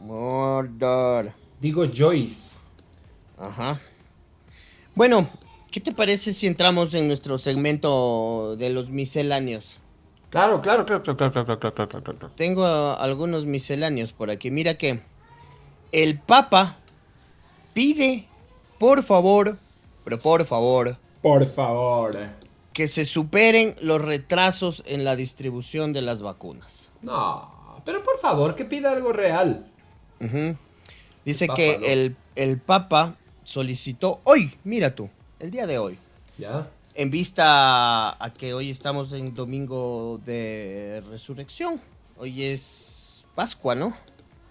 Mordor. 0.00 1.32
Digo 1.60 1.84
Joyce. 1.92 2.57
Ajá. 3.40 3.80
Bueno, 4.94 5.28
¿qué 5.70 5.80
te 5.80 5.92
parece 5.92 6.32
si 6.32 6.46
entramos 6.46 6.94
en 6.94 7.06
nuestro 7.06 7.38
segmento 7.38 8.56
de 8.56 8.70
los 8.70 8.90
misceláneos? 8.90 9.78
Claro, 10.30 10.60
claro, 10.60 10.84
claro, 10.84 11.02
claro, 11.02 11.16
claro, 11.32 11.58
claro, 11.58 11.74
claro, 11.88 12.02
claro. 12.02 12.30
Tengo 12.36 12.66
algunos 12.66 13.46
misceláneos 13.46 14.12
por 14.12 14.30
aquí. 14.30 14.50
Mira 14.50 14.76
que 14.76 15.00
el 15.92 16.20
Papa 16.20 16.76
pide, 17.72 18.26
por 18.78 19.02
favor, 19.02 19.58
pero 20.04 20.18
por 20.18 20.44
favor. 20.44 20.98
Por 21.22 21.46
favor. 21.46 22.18
Que 22.72 22.88
se 22.88 23.04
superen 23.04 23.74
los 23.80 24.02
retrasos 24.02 24.82
en 24.86 25.04
la 25.04 25.16
distribución 25.16 25.92
de 25.92 26.02
las 26.02 26.20
vacunas. 26.20 26.90
No, 27.00 27.80
pero 27.84 28.02
por 28.02 28.18
favor, 28.18 28.54
que 28.54 28.64
pida 28.64 28.92
algo 28.92 29.12
real. 29.12 29.70
Uh. 30.20 30.54
Dice 31.24 31.48
que 31.48 31.80
el, 31.84 32.16
el 32.36 32.58
Papa 32.58 33.16
solicitó 33.48 34.20
hoy, 34.24 34.52
mira 34.62 34.94
tú, 34.94 35.08
el 35.40 35.50
día 35.50 35.66
de 35.66 35.78
hoy, 35.78 35.98
¿Ya? 36.36 36.68
en 36.94 37.10
vista 37.10 38.22
a 38.22 38.32
que 38.34 38.52
hoy 38.52 38.68
estamos 38.68 39.14
en 39.14 39.32
domingo 39.32 40.20
de 40.26 41.02
resurrección. 41.08 41.80
Hoy 42.18 42.44
es 42.44 43.24
Pascua, 43.34 43.74
¿no? 43.74 43.96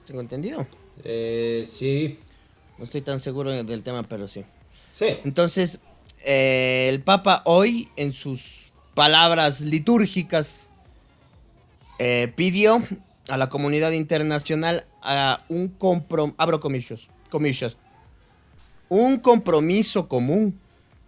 Tengo 0.08 0.20
entendido. 0.20 0.66
Eh, 1.04 1.66
sí. 1.68 2.18
No 2.80 2.86
estoy 2.86 3.02
tan 3.02 3.20
seguro 3.20 3.52
del 3.52 3.84
tema, 3.84 4.02
pero 4.02 4.28
sí. 4.28 4.44
Sí. 4.90 5.18
Entonces, 5.24 5.80
eh, 6.26 6.88
el 6.90 7.04
Papa 7.04 7.44
hoy, 7.46 7.90
en 7.98 8.14
sus 8.14 8.72
palabras 8.96 9.62
litúrgicas, 9.62 10.70
eh, 12.00 12.34
pidió 12.36 12.82
a 13.30 13.38
la 13.38 13.48
comunidad 13.50 13.92
internacional 13.92 14.88
a 15.04 15.46
un 15.50 15.68
compromiso, 15.68 16.36
abro 16.40 16.60
comillas, 16.60 17.10
comillas, 17.30 17.78
un 18.90 19.20
compromiso 19.20 20.08
común 20.08 20.60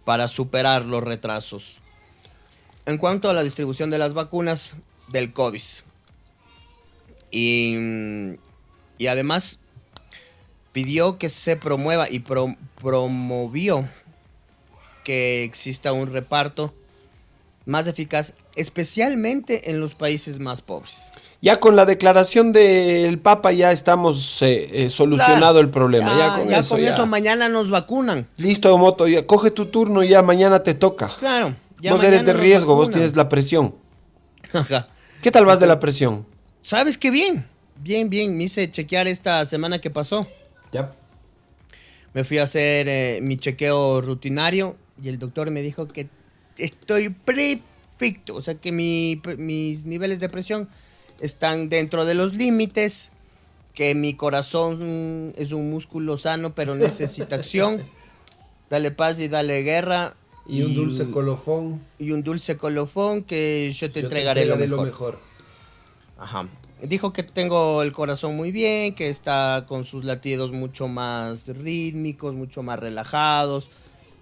para 0.04 0.28
superar 0.28 0.84
los 0.84 1.02
retrasos. 1.02 1.78
En 2.86 2.98
cuanto 2.98 3.30
a 3.30 3.34
la 3.34 3.42
distribución 3.42 3.90
de 3.90 3.98
las 3.98 4.14
vacunas 4.14 4.76
del 5.08 5.32
COVID. 5.32 5.62
Y, 7.30 7.76
y 8.98 9.06
además 9.06 9.60
pidió 10.72 11.18
que 11.18 11.28
se 11.28 11.56
promueva 11.56 12.10
y 12.10 12.20
pro- 12.20 12.56
promovió 12.80 13.88
que 15.04 15.44
exista 15.44 15.92
un 15.92 16.12
reparto 16.12 16.74
más 17.70 17.86
eficaz, 17.86 18.34
especialmente 18.56 19.70
en 19.70 19.80
los 19.80 19.94
países 19.94 20.38
más 20.40 20.60
pobres. 20.60 21.10
Ya 21.40 21.58
con 21.58 21.74
la 21.74 21.86
declaración 21.86 22.52
del 22.52 23.18
Papa 23.18 23.52
ya 23.52 23.72
estamos 23.72 24.42
eh, 24.42 24.68
eh, 24.72 24.90
solucionado 24.90 25.38
Claro. 25.54 25.60
el 25.60 25.70
problema. 25.70 26.18
Ya, 26.18 26.38
con 26.38 26.52
eso. 26.52 26.76
ya. 26.78 27.06
mañana 27.06 27.48
nos 27.48 27.70
vacunan. 27.70 28.26
Listo, 28.36 28.76
Moto, 28.76 29.08
ya 29.08 29.26
coge 29.26 29.50
tu 29.50 29.66
turno 29.66 30.02
y 30.02 30.08
ya 30.08 30.20
mañana 30.22 30.62
te 30.62 30.74
toca. 30.74 31.08
Claro. 31.18 31.54
ya 31.80 31.92
vos 31.92 32.04
eres 32.04 32.26
de 32.26 32.34
riesgo, 32.34 32.74
vos 32.74 32.90
tienes 32.90 33.16
la 33.16 33.28
presión. 33.30 33.74
Ajá. 34.52 34.88
¿Qué 35.22 35.30
tal 35.30 35.46
vas 35.46 35.60
de 35.60 35.66
la 35.66 35.78
presión? 35.78 36.26
¿Sabes 36.60 36.98
qué 36.98 37.10
bien? 37.10 37.46
Bien, 37.76 38.10
bien. 38.10 38.36
Me 38.36 38.44
hice 38.44 38.70
chequear 38.70 39.06
esta 39.06 39.42
semana 39.46 39.80
que 39.80 39.88
pasó. 39.88 40.26
Ya. 40.72 40.92
Me 42.12 42.24
fui 42.24 42.38
a 42.38 42.42
hacer 42.42 42.88
eh, 42.88 43.20
mi 43.22 43.36
chequeo 43.38 44.00
rutinario 44.02 44.76
y 45.02 45.08
el 45.08 45.18
doctor 45.18 45.50
me 45.50 45.62
dijo 45.62 45.86
que 45.88 46.08
estoy 46.64 47.10
perfecto. 47.10 48.36
O 48.36 48.42
sea 48.42 48.54
que 48.54 48.72
mi- 48.72 49.20
mis 49.36 49.86
niveles 49.86 50.20
de 50.20 50.28
presión 50.28 50.68
están 51.20 51.68
dentro 51.68 52.04
de 52.04 52.14
los 52.14 52.34
límites. 52.34 53.12
Que 53.74 53.94
mi 53.94 54.14
corazón 54.14 55.32
es 55.36 55.52
un 55.52 55.70
músculo 55.70 56.18
sano, 56.18 56.54
pero 56.54 56.74
necesita 56.74 57.36
acción. 57.36 57.82
Dale 58.70 58.90
paz 58.90 59.18
y 59.18 59.28
dale 59.28 59.62
guerra. 59.62 60.14
colofón. 61.12 61.80
y 61.98 62.10
un 62.12 62.22
dulce 62.22 62.56
colofón 62.56 63.22
que 63.24 63.72
yo 63.74 63.90
te 63.90 64.00
entregaré, 64.00 64.44
lo, 64.46 64.56
mejor. 64.56 65.18
Ajá. 66.18 66.48
Dijo 66.82 67.12
que 67.12 67.22
tengo 67.22 67.82
el 67.82 67.92
corazón 67.92 68.36
muy 68.36 68.52
bien, 68.52 68.94
que 68.94 69.08
está 69.08 69.64
con 69.68 69.84
sus 69.84 70.04
latidos 70.04 70.52
mucho 70.52 70.88
más 70.88 71.48
rítmicos, 71.48 72.34
mucho 72.34 72.62
más 72.62 72.78
relajados, 72.78 73.70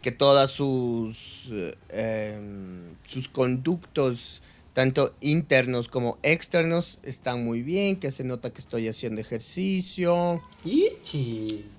que 0.03 0.13
todas 0.13 0.51
sus, 0.51 1.49
eh, 1.53 1.75
em, 1.91 2.95
sus 3.07 3.29
conductos, 3.29 4.43
tanto 4.73 5.13
internos 5.21 5.89
como 5.89 6.19
externos, 6.23 7.01
están 7.03 7.45
muy 7.45 7.63
bien, 7.63 7.97
que 7.97 8.13
se 8.13 8.23
nota 8.23 8.51
que 8.51 8.61
estoy 8.61 8.87
haciendo 8.89 9.21
ejercicio. 9.21 10.41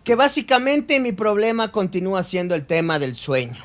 Que 0.04 0.16
básicamente 0.16 1.00
mi 1.00 1.14
problema 1.14 1.72
continúa 1.72 2.24
siendo 2.24 2.56
el 2.56 2.66
tema 2.66 3.00
del 3.00 3.16
sueño. 3.16 3.56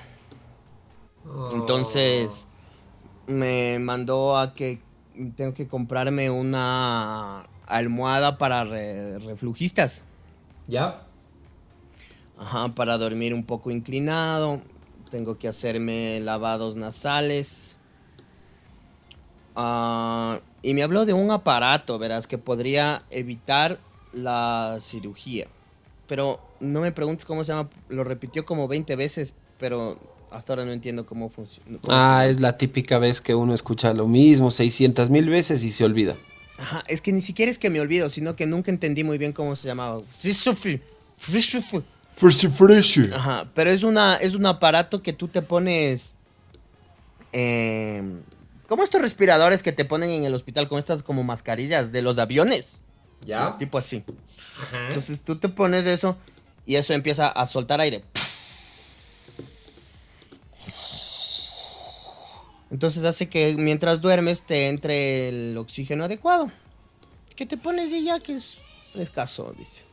Entonces 1.52 2.46
me 3.26 3.78
mandó 3.80 4.36
a 4.38 4.52
que 4.54 4.80
tengo 5.36 5.54
que 5.54 5.66
comprarme 5.66 6.30
una 6.30 7.44
almohada 7.66 8.38
para 8.38 8.64
re- 8.64 9.18
reflujistas. 9.18 10.04
¿Ya? 10.68 11.06
Ajá, 12.38 12.74
para 12.74 12.98
dormir 12.98 13.34
un 13.34 13.44
poco 13.44 13.70
inclinado. 13.70 14.60
Tengo 15.10 15.38
que 15.38 15.48
hacerme 15.48 16.20
lavados 16.20 16.76
nasales. 16.76 17.76
Ah, 19.54 20.40
y 20.62 20.74
me 20.74 20.82
habló 20.82 21.06
de 21.06 21.12
un 21.12 21.30
aparato, 21.30 21.98
verás, 21.98 22.26
que 22.26 22.38
podría 22.38 23.02
evitar 23.10 23.78
la 24.12 24.78
cirugía. 24.80 25.46
Pero 26.06 26.40
no 26.60 26.80
me 26.80 26.92
preguntes 26.92 27.24
cómo 27.24 27.44
se 27.44 27.52
llama. 27.52 27.70
Lo 27.88 28.04
repitió 28.04 28.44
como 28.44 28.66
20 28.68 28.96
veces, 28.96 29.34
pero 29.58 29.98
hasta 30.30 30.52
ahora 30.52 30.64
no 30.64 30.72
entiendo 30.72 31.06
cómo 31.06 31.30
funciona. 31.30 31.78
Ah, 31.88 32.26
es 32.28 32.40
la 32.40 32.58
típica 32.58 32.98
vez 32.98 33.20
que 33.20 33.34
uno 33.34 33.54
escucha 33.54 33.94
lo 33.94 34.08
mismo 34.08 34.50
600 34.50 35.08
mil 35.10 35.28
veces 35.28 35.62
y 35.62 35.70
se 35.70 35.84
olvida. 35.84 36.16
Ajá, 36.58 36.82
es 36.88 37.00
que 37.00 37.12
ni 37.12 37.20
siquiera 37.20 37.50
es 37.50 37.58
que 37.58 37.70
me 37.70 37.80
olvido, 37.80 38.08
sino 38.08 38.36
que 38.36 38.46
nunca 38.46 38.70
entendí 38.70 39.04
muy 39.04 39.18
bien 39.18 39.32
cómo 39.32 39.56
se 39.56 39.68
llamaba. 39.68 40.00
Frisofi, 42.14 42.54
frisofi. 42.56 43.10
Ajá, 43.12 43.50
pero 43.54 43.70
es 43.70 43.82
una 43.82 44.16
es 44.16 44.34
un 44.34 44.46
aparato 44.46 45.02
que 45.02 45.12
tú 45.12 45.28
te 45.28 45.42
pones 45.42 46.14
eh, 47.32 48.02
como 48.68 48.84
estos 48.84 49.00
respiradores 49.00 49.62
que 49.62 49.72
te 49.72 49.84
ponen 49.84 50.10
en 50.10 50.24
el 50.24 50.34
hospital 50.34 50.68
con 50.68 50.78
estas 50.78 51.02
como 51.02 51.24
mascarillas 51.24 51.92
de 51.92 52.02
los 52.02 52.18
aviones. 52.18 52.82
¿Ya? 53.26 53.56
Tipo 53.58 53.78
así. 53.78 54.04
Entonces 54.88 55.20
tú 55.24 55.36
te 55.36 55.48
pones 55.48 55.86
eso 55.86 56.16
y 56.64 56.76
eso 56.76 56.92
empieza 56.92 57.28
a 57.28 57.46
soltar 57.46 57.80
aire. 57.80 58.04
Entonces 62.70 63.04
hace 63.04 63.28
que 63.28 63.54
mientras 63.56 64.00
duermes 64.00 64.42
te 64.42 64.68
entre 64.68 65.28
el 65.28 65.56
oxígeno 65.58 66.04
adecuado. 66.04 66.50
Que 67.36 67.46
te 67.46 67.56
pones 67.56 67.92
y 67.92 68.04
ya 68.04 68.20
que 68.20 68.34
es 68.34 68.58
frescaso, 68.92 69.54
dice. 69.56 69.84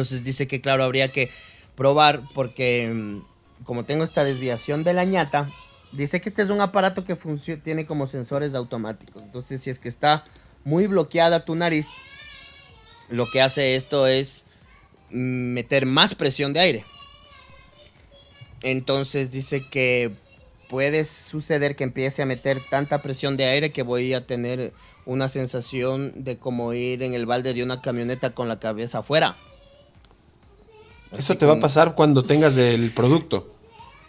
Entonces 0.00 0.24
dice 0.24 0.48
que 0.48 0.62
claro, 0.62 0.82
habría 0.82 1.12
que 1.12 1.30
probar 1.74 2.22
porque 2.34 2.90
mm, 2.90 3.64
como 3.64 3.84
tengo 3.84 4.02
esta 4.02 4.24
desviación 4.24 4.82
de 4.82 4.94
la 4.94 5.04
ñata, 5.04 5.52
dice 5.92 6.22
que 6.22 6.30
este 6.30 6.40
es 6.40 6.48
un 6.48 6.62
aparato 6.62 7.04
que 7.04 7.14
tiene 7.62 7.84
como 7.84 8.06
sensores 8.06 8.54
automáticos. 8.54 9.20
Entonces 9.20 9.60
si 9.60 9.68
es 9.68 9.78
que 9.78 9.90
está 9.90 10.24
muy 10.64 10.86
bloqueada 10.86 11.44
tu 11.44 11.54
nariz, 11.54 11.88
lo 13.10 13.30
que 13.30 13.42
hace 13.42 13.76
esto 13.76 14.06
es 14.06 14.46
mm, 15.10 15.52
meter 15.52 15.84
más 15.84 16.14
presión 16.14 16.54
de 16.54 16.60
aire. 16.60 16.84
Entonces 18.62 19.30
dice 19.30 19.66
que 19.68 20.12
puede 20.70 21.04
suceder 21.04 21.76
que 21.76 21.84
empiece 21.84 22.22
a 22.22 22.26
meter 22.26 22.62
tanta 22.70 23.02
presión 23.02 23.36
de 23.36 23.44
aire 23.44 23.70
que 23.70 23.82
voy 23.82 24.14
a 24.14 24.26
tener 24.26 24.72
una 25.04 25.28
sensación 25.28 26.24
de 26.24 26.38
como 26.38 26.72
ir 26.72 27.02
en 27.02 27.12
el 27.12 27.26
balde 27.26 27.52
de 27.52 27.62
una 27.62 27.82
camioneta 27.82 28.30
con 28.30 28.48
la 28.48 28.58
cabeza 28.60 29.00
afuera. 29.00 29.36
Eso 31.12 31.36
te 31.36 31.46
va 31.46 31.54
a 31.54 31.60
pasar 31.60 31.94
cuando 31.94 32.22
tengas 32.22 32.56
el 32.56 32.90
producto. 32.92 33.48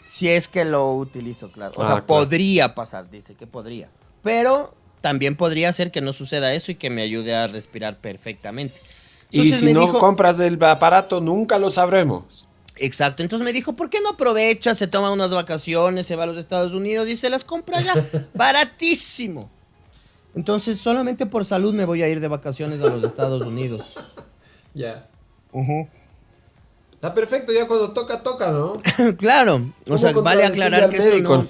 Si 0.05 0.27
es 0.29 0.47
que 0.47 0.65
lo 0.65 0.93
utilizo, 0.95 1.51
claro. 1.51 1.71
O 1.77 1.81
Ah, 1.81 1.85
sea, 1.85 1.87
claro. 2.01 2.05
podría 2.05 2.75
pasar, 2.75 3.09
dice 3.09 3.35
que 3.35 3.47
podría. 3.47 3.89
Pero 4.23 4.73
también 5.01 5.35
podría 5.35 5.71
ser 5.73 5.89
que 5.91 6.01
no 6.01 6.13
suceda 6.13 6.53
eso 6.53 6.71
y 6.71 6.75
que 6.75 6.89
me 6.89 7.01
ayude 7.01 7.33
a 7.33 7.47
respirar 7.47 7.97
perfectamente. 7.99 8.79
Y 9.31 9.53
si 9.53 9.73
no 9.73 9.81
dijo- 9.81 9.99
compras 9.99 10.39
el 10.41 10.61
aparato, 10.63 11.21
nunca 11.21 11.57
lo 11.57 11.71
sabremos. 11.71 12.47
Exacto, 12.77 13.23
entonces 13.23 13.45
me 13.45 13.53
dijo, 13.53 13.73
¿por 13.73 13.89
qué 13.89 13.99
no 14.01 14.09
aprovecha, 14.09 14.75
se 14.75 14.87
toma 14.87 15.11
unas 15.11 15.31
vacaciones, 15.31 16.05
se 16.07 16.15
va 16.15 16.23
a 16.23 16.25
los 16.25 16.37
Estados 16.37 16.73
Unidos 16.73 17.07
y 17.07 17.15
se 17.15 17.29
las 17.29 17.43
compra 17.43 17.77
allá? 17.79 17.93
Baratísimo. 18.33 19.49
Entonces, 20.35 20.79
solamente 20.79 21.25
por 21.25 21.45
salud 21.45 21.73
me 21.73 21.85
voy 21.85 22.01
a 22.03 22.07
ir 22.09 22.19
de 22.19 22.27
vacaciones 22.27 22.81
a 22.81 22.85
los 22.85 23.03
Estados 23.03 23.43
Unidos. 23.43 23.93
Ya. 24.73 25.09
Está 27.01 27.15
perfecto, 27.15 27.51
ya 27.51 27.67
cuando 27.67 27.93
toca, 27.93 28.21
toca, 28.21 28.51
¿no? 28.51 28.73
claro, 29.17 29.55
o 29.55 29.85
¿Cómo 29.85 29.97
sea, 29.97 30.11
vale 30.13 30.45
aclarar 30.45 30.87
que 30.87 30.97
esto 30.97 31.19
no, 31.23 31.47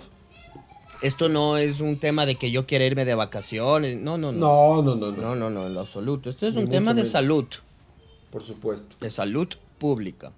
esto 1.02 1.28
no 1.28 1.58
es 1.58 1.82
un 1.82 2.00
tema 2.00 2.26
de 2.26 2.36
que 2.38 2.52
yo 2.52 2.66
quiera 2.66 2.86
irme 2.86 3.04
de 3.04 3.16
vacaciones. 3.16 4.00
No, 4.00 4.18
no, 4.18 4.32
no. 4.32 4.40
No, 4.40 4.82
no, 4.82 4.96
no, 4.96 5.12
no. 5.12 5.22
No, 5.22 5.36
no, 5.36 5.50
no, 5.50 5.68
en 5.68 5.74
lo 5.74 5.82
absoluto. 5.82 6.30
Esto 6.30 6.48
es 6.48 6.56
Ni 6.56 6.62
un 6.64 6.70
tema 6.70 6.94
de 6.94 7.04
salud, 7.04 7.44
Por 8.30 8.44
supuesto. 8.44 8.96
de 9.02 9.10
salud 9.10 9.50
pública. 9.78 10.32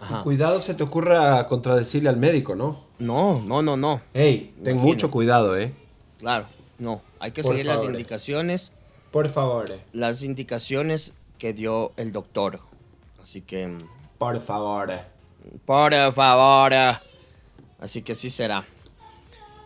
Ajá. 0.00 0.24
Cuidado 0.24 0.60
se 0.60 0.74
te 0.74 0.82
ocurra 0.82 1.46
contradecirle 1.46 2.08
al 2.08 2.16
médico, 2.16 2.56
¿no? 2.56 2.80
No, 2.98 3.40
no, 3.46 3.62
no, 3.62 3.76
no. 3.76 4.00
Ey, 4.14 4.52
ten 4.64 4.72
Imagino. 4.74 4.82
mucho 4.82 5.10
cuidado, 5.12 5.56
¿eh? 5.56 5.72
Claro, 6.18 6.46
no. 6.80 7.02
Hay 7.20 7.30
que 7.30 7.44
Por 7.44 7.52
seguir 7.52 7.66
las 7.66 7.84
indicaciones. 7.84 8.72
Por 9.12 9.28
favor. 9.28 9.66
las 9.92 10.24
indicaciones 10.24 11.14
que 11.38 11.52
dio 11.52 11.92
el 11.96 12.10
doctor. 12.10 12.68
Así 13.22 13.40
que, 13.42 13.66
mm, 13.66 13.78
Por 14.18 14.40
favor. 14.40 14.92
por 15.64 15.92
favor. 16.12 16.72
Así 17.78 18.02
que 18.02 18.14
sí 18.14 18.30
será. 18.30 18.64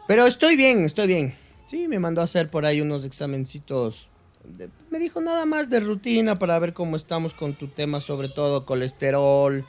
Pero 0.06 0.26
estoy 0.26 0.56
bien, 0.56 0.84
estoy 0.84 1.06
bien. 1.06 1.34
Sí, 1.66 1.88
me 1.88 1.98
mandó 1.98 2.20
a 2.20 2.24
hacer 2.24 2.50
por 2.50 2.66
ahí 2.66 2.80
unos 2.80 3.04
examencitos. 3.04 4.10
de- 4.44 4.68
me 4.90 4.98
dijo 4.98 5.22
nada 5.22 5.46
más 5.46 5.70
de 5.70 5.80
rutina 5.80 6.34
para 6.36 6.58
ver 6.58 6.74
cómo 6.74 6.96
estamos 6.96 7.32
con 7.32 7.54
tu 7.54 7.68
tema, 7.68 8.02
sobre 8.02 8.28
todo 8.28 8.66
colesterol 8.66 9.64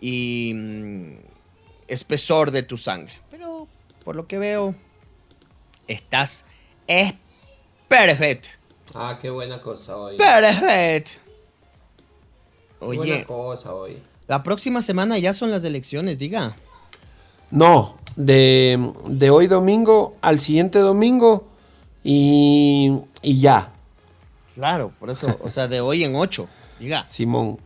y 0.00 0.52
mm, 0.54 1.12
espesor 1.86 2.50
de 2.50 2.64
tu 2.64 2.76
sangre. 2.76 3.12
Pero 3.30 3.68
por 4.04 4.16
lo 4.16 4.26
que 4.26 4.38
veo, 4.38 4.74
estás 5.86 6.44
es 6.88 7.14
perfecto. 7.86 8.48
Ah, 8.94 9.18
qué 9.22 9.30
buena 9.30 9.62
cosa 9.62 9.96
hoy. 9.96 10.16
Perfecto. 10.18 11.21
Oye, 12.82 12.98
buena 12.98 13.24
cosa 13.24 13.74
hoy. 13.74 13.98
la 14.28 14.42
próxima 14.42 14.82
semana 14.82 15.18
ya 15.18 15.32
son 15.32 15.50
las 15.50 15.64
elecciones, 15.64 16.18
diga. 16.18 16.56
No, 17.50 17.96
de, 18.16 18.92
de 19.06 19.30
hoy 19.30 19.46
domingo 19.46 20.14
al 20.20 20.40
siguiente 20.40 20.78
domingo 20.78 21.44
y, 22.02 22.92
y 23.22 23.40
ya, 23.40 23.72
Claro, 24.54 24.92
por 24.98 25.10
eso, 25.10 25.26
o 25.42 25.48
sea, 25.48 25.66
de 25.66 25.80
hoy 25.80 26.04
en 26.04 26.14
ocho, 26.14 26.48
diga. 26.78 27.06
Simón. 27.08 27.58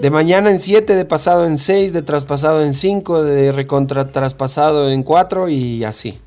De 0.00 0.10
mañana 0.10 0.50
en 0.50 0.58
7, 0.58 0.94
de 0.94 1.04
pasado 1.04 1.44
en 1.46 1.58
6, 1.58 1.92
de 1.92 2.02
traspasado 2.02 2.62
en 2.62 2.72
5, 2.72 3.22
de 3.22 3.52
recontra 3.52 4.10
traspasado 4.10 4.90
en 4.90 5.02
4 5.02 5.48
y 5.48 5.84
así. 5.84 6.20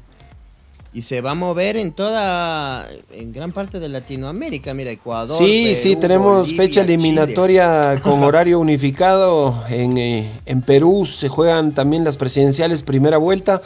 Y 0.95 1.01
se 1.01 1.19
va 1.19 1.31
a 1.31 1.35
mover 1.35 1.75
en 1.75 1.91
toda, 1.91 2.87
en 3.11 3.33
gran 3.33 3.51
parte 3.51 3.81
de 3.81 3.89
Latinoamérica, 3.89 4.73
mira, 4.73 4.91
Ecuador. 4.91 5.37
Sí, 5.37 5.65
Perú, 5.65 5.75
sí, 5.75 5.95
tenemos 5.97 6.37
Bolivia, 6.37 6.55
fecha 6.63 6.81
Chile. 6.83 6.93
eliminatoria 6.93 7.99
con 8.01 8.23
horario 8.23 8.61
unificado. 8.61 9.61
En, 9.69 9.97
eh, 9.97 10.31
en 10.45 10.61
Perú 10.61 11.05
se 11.05 11.27
juegan 11.27 11.73
también 11.73 12.05
las 12.05 12.15
presidenciales 12.15 12.81
primera 12.81 13.17
vuelta 13.17 13.61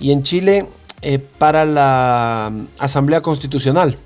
y 0.00 0.10
en 0.10 0.24
Chile 0.24 0.66
eh, 1.00 1.20
para 1.20 1.64
la 1.64 2.50
mm, 2.52 2.66
Asamblea 2.80 3.20
Constitucional. 3.20 3.96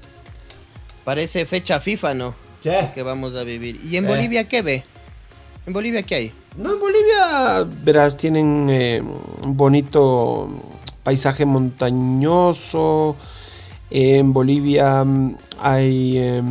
Parece 1.04 1.46
fecha 1.46 1.81
FIFA, 1.81 2.12
¿no? 2.12 2.35
Que 2.61 3.02
vamos 3.02 3.35
a 3.35 3.44
vivir. 3.44 3.81
¿Y 3.90 3.96
en 3.96 4.04
Eh. 4.04 4.09
Bolivia 4.09 4.44
qué 4.46 4.61
ve? 4.61 4.85
¿En 5.66 5.72
Bolivia 5.72 6.02
qué 6.02 6.14
hay? 6.16 6.33
No, 6.59 6.74
en 6.74 6.81
Bolivia, 6.81 7.66
verás, 7.83 8.14
tienen 8.14 8.68
eh, 8.68 9.00
un 9.00 9.57
bonito 9.57 10.50
paisaje 11.02 11.44
montañoso. 11.44 13.16
En 13.90 14.32
Bolivia 14.32 15.04
mm, 15.04 15.37
hay 15.61 16.18
eh, 16.18 16.42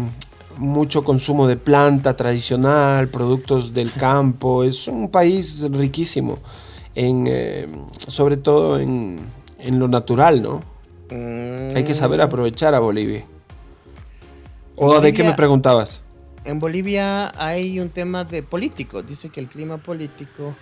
mucho 0.57 1.03
consumo 1.03 1.47
de 1.47 1.57
planta 1.57 2.15
tradicional, 2.15 3.09
productos 3.09 3.73
del 3.73 3.91
campo. 3.91 4.63
Es 4.63 4.87
un 4.87 5.09
país 5.09 5.67
riquísimo, 5.71 6.39
en, 6.95 7.25
eh, 7.27 7.67
sobre 8.07 8.37
todo 8.37 8.79
en, 8.79 9.19
en 9.59 9.79
lo 9.79 9.87
natural, 9.87 10.41
¿no? 10.41 10.61
Hay 11.09 11.83
que 11.85 11.93
saber 11.93 12.21
aprovechar 12.21 12.73
a 12.75 12.79
Bolivia. 12.79 13.23
¿O 14.75 14.99
de 14.99 15.13
qué 15.13 15.23
me 15.23 15.33
preguntabas? 15.33 16.03
En 16.43 16.59
Bolivia 16.59 17.31
hay 17.41 17.79
un 17.79 17.89
tema 17.89 18.23
de 18.23 18.43
político. 18.43 19.03
Dice 19.03 19.29
que 19.29 19.39
el 19.39 19.47
clima 19.47 19.77
político... 19.77 20.53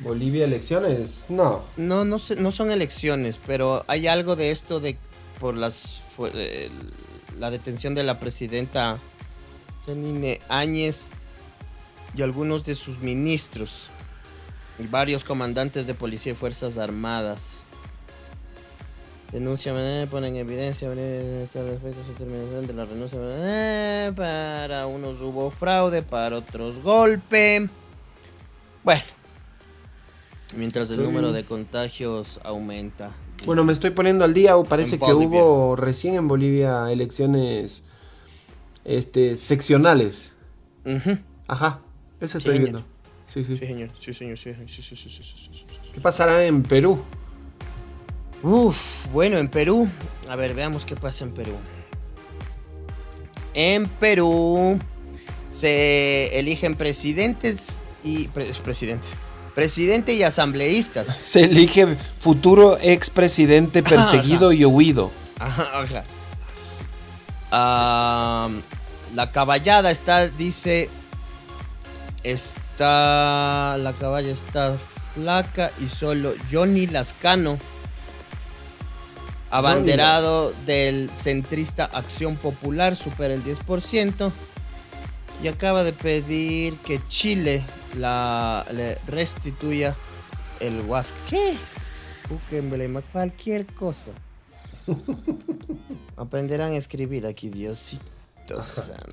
Bolivia 0.00 0.44
elecciones, 0.44 1.24
no. 1.28 1.62
No, 1.76 2.04
no, 2.04 2.18
no 2.38 2.52
son 2.52 2.70
elecciones, 2.70 3.38
pero 3.46 3.84
hay 3.88 4.06
algo 4.06 4.36
de 4.36 4.52
esto 4.52 4.78
de 4.80 4.96
por 5.40 5.56
las 5.56 6.02
el- 6.32 6.70
la 7.38 7.50
detención 7.50 7.94
de 7.94 8.02
la 8.04 8.18
presidenta 8.20 8.98
Janine 9.86 10.40
Áñez 10.48 11.06
y 12.16 12.22
algunos 12.22 12.64
de 12.64 12.74
sus 12.74 13.00
ministros 13.00 13.88
y 14.78 14.86
varios 14.86 15.24
comandantes 15.24 15.86
de 15.86 15.94
policía 15.94 16.32
y 16.32 16.36
fuerzas 16.36 16.78
armadas. 16.78 17.54
Denuncia, 19.32 19.72
eh, 19.76 20.06
ponen 20.10 20.36
en 20.36 20.40
evidencia 20.48 20.88
eh, 20.96 21.42
este 21.44 21.62
respecto 21.62 22.02
su 22.06 22.12
terminación 22.12 22.66
de 22.66 22.72
la 22.72 22.84
renuncia. 22.86 23.18
eh, 23.22 24.12
para 24.16 24.86
unos 24.86 25.20
hubo 25.20 25.50
fraude, 25.50 26.02
para 26.02 26.36
otros 26.38 26.80
golpe. 26.82 27.68
Bueno, 28.82 29.02
mientras 30.58 30.90
el 30.90 31.02
número 31.02 31.32
de 31.32 31.44
contagios 31.44 32.40
aumenta. 32.44 33.12
Bueno, 33.46 33.64
me 33.64 33.72
estoy 33.72 33.90
poniendo 33.90 34.24
al 34.24 34.34
día, 34.34 34.54
parece 34.68 34.98
que 34.98 35.14
hubo 35.14 35.76
recién 35.76 36.16
en 36.16 36.28
Bolivia 36.28 36.90
elecciones 36.90 37.84
este, 38.84 39.36
seccionales. 39.36 40.34
Ajá, 41.46 41.80
eso 42.20 42.38
estoy 42.38 42.58
viendo. 42.58 42.84
Sí, 43.26 43.44
señor, 43.44 43.90
sí, 44.00 44.14
sí, 44.14 44.96
sí, 44.96 44.96
sí, 44.96 45.64
¿Qué 45.92 46.00
pasará 46.00 46.44
en 46.44 46.62
Perú? 46.62 46.98
Uf, 48.42 49.06
bueno, 49.12 49.36
en 49.36 49.48
Perú. 49.48 49.88
A 50.28 50.36
ver, 50.36 50.54
veamos 50.54 50.84
qué 50.84 50.96
pasa 50.96 51.24
en 51.24 51.32
Perú. 51.32 51.52
En 53.54 53.86
Perú 53.86 54.78
se 55.50 56.38
eligen 56.38 56.74
presidentes 56.74 57.80
y 58.02 58.28
pre 58.28 58.46
presidentes 58.64 59.14
Presidente 59.58 60.14
y 60.14 60.22
asambleístas. 60.22 61.08
Se 61.16 61.42
elige 61.42 61.96
futuro 62.20 62.78
expresidente 62.80 63.82
perseguido 63.82 64.52
y 64.52 64.64
huido. 64.64 65.10
Ajá. 65.40 66.04
Ah, 67.50 68.50
la 69.16 69.32
caballada 69.32 69.90
está, 69.90 70.28
dice. 70.28 70.88
Está. 72.22 73.76
La 73.80 73.92
caballa 73.98 74.30
está 74.30 74.76
flaca 75.16 75.72
y 75.84 75.88
solo 75.88 76.34
Johnny 76.52 76.86
Lascano. 76.86 77.58
Abanderado 79.50 80.52
del 80.66 81.10
centrista 81.12 81.84
Acción 81.84 82.36
Popular, 82.36 82.94
supera 82.94 83.34
el 83.34 83.42
10%. 83.42 84.30
Y 85.42 85.48
acaba 85.48 85.82
de 85.82 85.92
pedir 85.92 86.76
que 86.76 87.00
Chile 87.08 87.64
la, 87.96 88.66
le 88.72 88.98
restituya 89.06 89.94
el 90.60 90.80
Huasca. 90.82 91.16
¿Qué? 91.28 91.56
Búsquenme 92.28 93.02
cualquier 93.12 93.66
cosa. 93.66 94.10
Aprenderán 96.16 96.72
a 96.72 96.76
escribir 96.76 97.26
aquí, 97.26 97.48
Diosito 97.48 98.18
santo. 98.56 99.04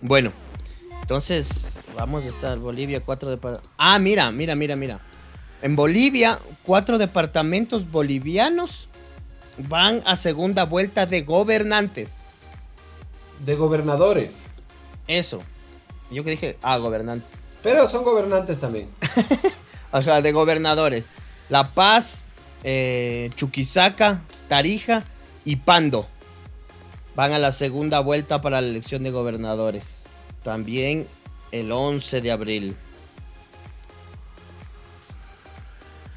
Bueno, 0.00 0.32
entonces 1.02 1.76
vamos 1.96 2.24
a 2.24 2.28
estar 2.28 2.58
Bolivia, 2.58 3.00
cuatro 3.00 3.30
departamentos. 3.30 3.70
Ah, 3.76 3.98
mira, 3.98 4.30
mira, 4.30 4.54
mira, 4.54 4.76
mira. 4.76 5.00
En 5.60 5.74
Bolivia, 5.74 6.38
cuatro 6.62 6.98
departamentos 6.98 7.90
bolivianos 7.90 8.88
van 9.68 10.02
a 10.06 10.14
segunda 10.14 10.64
vuelta 10.64 11.06
de 11.06 11.22
gobernantes. 11.22 12.22
De 13.44 13.56
gobernadores. 13.56 14.46
Eso. 15.08 15.42
Yo 16.10 16.24
que 16.24 16.30
dije, 16.30 16.56
ah, 16.62 16.78
gobernantes. 16.78 17.32
Pero 17.62 17.88
son 17.88 18.04
gobernantes 18.04 18.58
también. 18.60 18.88
Ajá, 19.92 20.22
de 20.22 20.32
gobernadores. 20.32 21.08
La 21.48 21.68
Paz, 21.68 22.22
eh, 22.64 23.30
Chuquisaca, 23.34 24.22
Tarija 24.48 25.04
y 25.44 25.56
Pando. 25.56 26.06
Van 27.14 27.32
a 27.32 27.38
la 27.38 27.52
segunda 27.52 28.00
vuelta 28.00 28.40
para 28.40 28.60
la 28.60 28.68
elección 28.68 29.02
de 29.02 29.10
gobernadores. 29.10 30.06
También 30.42 31.08
el 31.50 31.72
11 31.72 32.20
de 32.20 32.30
abril. 32.30 32.76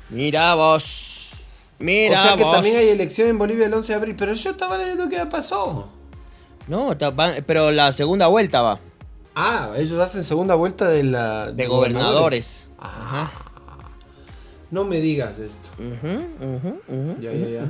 Mira 0.09 0.53
vos. 0.55 1.31
Mira 1.79 2.19
o 2.19 2.23
sea 2.23 2.35
que 2.35 2.43
vos. 2.43 2.53
también 2.53 2.77
hay 2.77 2.89
elección 2.89 3.29
en 3.29 3.37
Bolivia 3.37 3.65
el 3.65 3.73
11 3.73 3.93
de 3.93 3.97
abril. 3.97 4.15
Pero 4.17 4.33
yo 4.33 4.51
estaba 4.51 4.77
leyendo 4.77 5.09
que 5.09 5.15
ya 5.15 5.29
pasó. 5.29 5.89
No, 6.67 6.95
pero 7.47 7.71
la 7.71 7.91
segunda 7.91 8.27
vuelta 8.27 8.61
va. 8.61 8.79
Ah, 9.35 9.71
ellos 9.77 9.99
hacen 9.99 10.23
segunda 10.23 10.55
vuelta 10.55 10.89
de 10.89 11.03
la... 11.03 11.51
De 11.51 11.67
gobernadores. 11.67 12.67
Ah, 12.79 13.31
no 14.71 14.83
me 14.85 14.99
digas 14.99 15.39
esto. 15.39 15.69
Ya, 17.21 17.31
ya, 17.33 17.47
ya. 17.49 17.67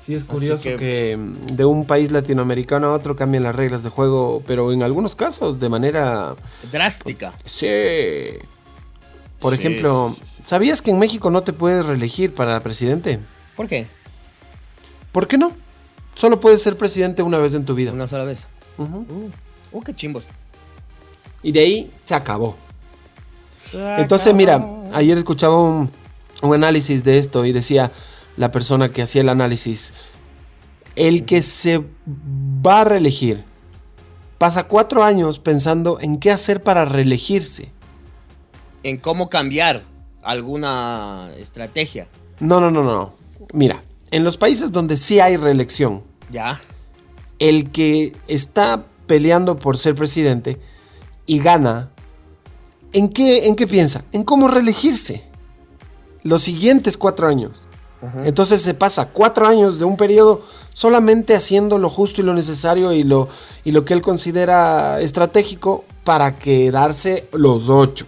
Sí, 0.00 0.14
es 0.14 0.24
curioso 0.24 0.62
que- 0.62 0.76
que... 0.76 1.16
mm, 1.16 1.46
de 1.56 1.64
un 1.64 1.86
país 1.86 2.10
latinoamericano 2.10 2.88
a 2.88 2.92
otro 2.94 3.16
cambian 3.16 3.42
las 3.44 3.54
reglas 3.54 3.82
de 3.82 3.90
juego, 3.90 4.42
pero 4.46 4.72
en 4.72 4.82
algunos 4.82 5.14
casos 5.14 5.60
de 5.60 5.68
manera... 5.68 6.34
Drástica. 6.72 7.32
Sí. 7.44 7.66
Por 9.40 9.54
Sí, 9.54 9.58
ejemplo, 9.60 10.14
sí, 10.14 10.22
sí, 10.36 10.42
¿sabías 10.44 10.82
que 10.82 10.90
en 10.90 10.98
México 10.98 11.30
no 11.30 11.42
te 11.42 11.52
puedes 11.52 11.84
reelegir 11.86 12.32
para 12.34 12.60
presidente? 12.60 13.20
¿Por 13.56 13.68
qué? 13.68 13.86
¿Por 15.12 15.28
qué 15.28 15.38
no? 15.38 15.52
Solo 16.14 16.40
puedes 16.40 16.62
ser 16.62 16.76
presidente 16.76 17.22
una 17.22 17.38
vez 17.38 17.54
en 17.54 17.64
tu 17.64 17.74
vida. 17.74 17.92
Una 17.92 18.06
sola 18.08 18.24
vez. 18.24 18.46
Ujú. 18.80 19.06
Uh, 19.72 19.78
uh, 19.78 19.82
qué 19.82 19.94
chimbos. 19.94 20.24
Y 21.42 21.52
de 21.52 21.60
ahí 21.60 21.90
se 22.04 22.14
acabó. 22.14 22.56
Entonces, 23.72 24.34
mira, 24.34 24.66
ayer 24.92 25.16
escuchaba 25.18 25.56
un, 25.56 25.90
un 26.42 26.54
análisis 26.54 27.04
de 27.04 27.18
esto 27.18 27.44
y 27.44 27.52
decía 27.52 27.92
la 28.36 28.50
persona 28.50 28.88
que 28.88 29.02
hacía 29.02 29.20
el 29.20 29.28
análisis, 29.28 29.92
el 30.96 31.24
que 31.24 31.42
se 31.42 31.84
va 32.66 32.80
a 32.80 32.84
reelegir 32.84 33.44
pasa 34.38 34.64
cuatro 34.64 35.04
años 35.04 35.38
pensando 35.38 36.00
en 36.00 36.18
qué 36.18 36.30
hacer 36.30 36.62
para 36.62 36.86
reelegirse. 36.86 37.70
En 38.82 38.96
cómo 38.96 39.28
cambiar 39.28 39.84
alguna 40.22 41.30
estrategia. 41.36 42.08
No, 42.40 42.60
no, 42.60 42.70
no, 42.70 42.82
no. 42.82 43.14
Mira, 43.52 43.82
en 44.10 44.24
los 44.24 44.38
países 44.38 44.72
donde 44.72 44.96
sí 44.96 45.20
hay 45.20 45.36
reelección, 45.36 46.02
Ya. 46.30 46.58
El 47.40 47.72
que 47.72 48.14
está 48.28 48.84
peleando 49.06 49.58
por 49.58 49.76
ser 49.76 49.96
presidente 49.96 50.60
y 51.26 51.40
gana, 51.40 51.90
¿en 52.92 53.08
qué, 53.08 53.48
en 53.48 53.56
qué 53.56 53.66
piensa? 53.66 54.04
En 54.12 54.22
cómo 54.22 54.46
reelegirse 54.46 55.24
los 56.22 56.42
siguientes 56.42 56.96
cuatro 56.96 57.26
años. 57.26 57.66
Entonces 58.24 58.62
se 58.62 58.72
pasa 58.72 59.10
cuatro 59.10 59.46
años 59.46 59.78
de 59.78 59.84
un 59.84 59.98
periodo 59.98 60.42
solamente 60.72 61.34
haciendo 61.34 61.76
lo 61.78 61.90
justo 61.90 62.22
y 62.22 62.24
lo 62.24 62.32
necesario 62.32 62.92
y 62.92 63.02
lo, 63.02 63.28
y 63.62 63.72
lo 63.72 63.84
que 63.84 63.92
él 63.92 64.00
considera 64.00 65.02
estratégico 65.02 65.84
para 66.02 66.38
quedarse 66.38 67.28
los 67.32 67.68
ocho. 67.68 68.06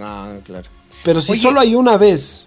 Ah, 0.00 0.32
claro. 0.44 0.68
Pero 1.04 1.20
si 1.20 1.32
Oye. 1.32 1.42
solo 1.42 1.60
hay 1.60 1.76
una 1.76 1.96
vez, 1.96 2.46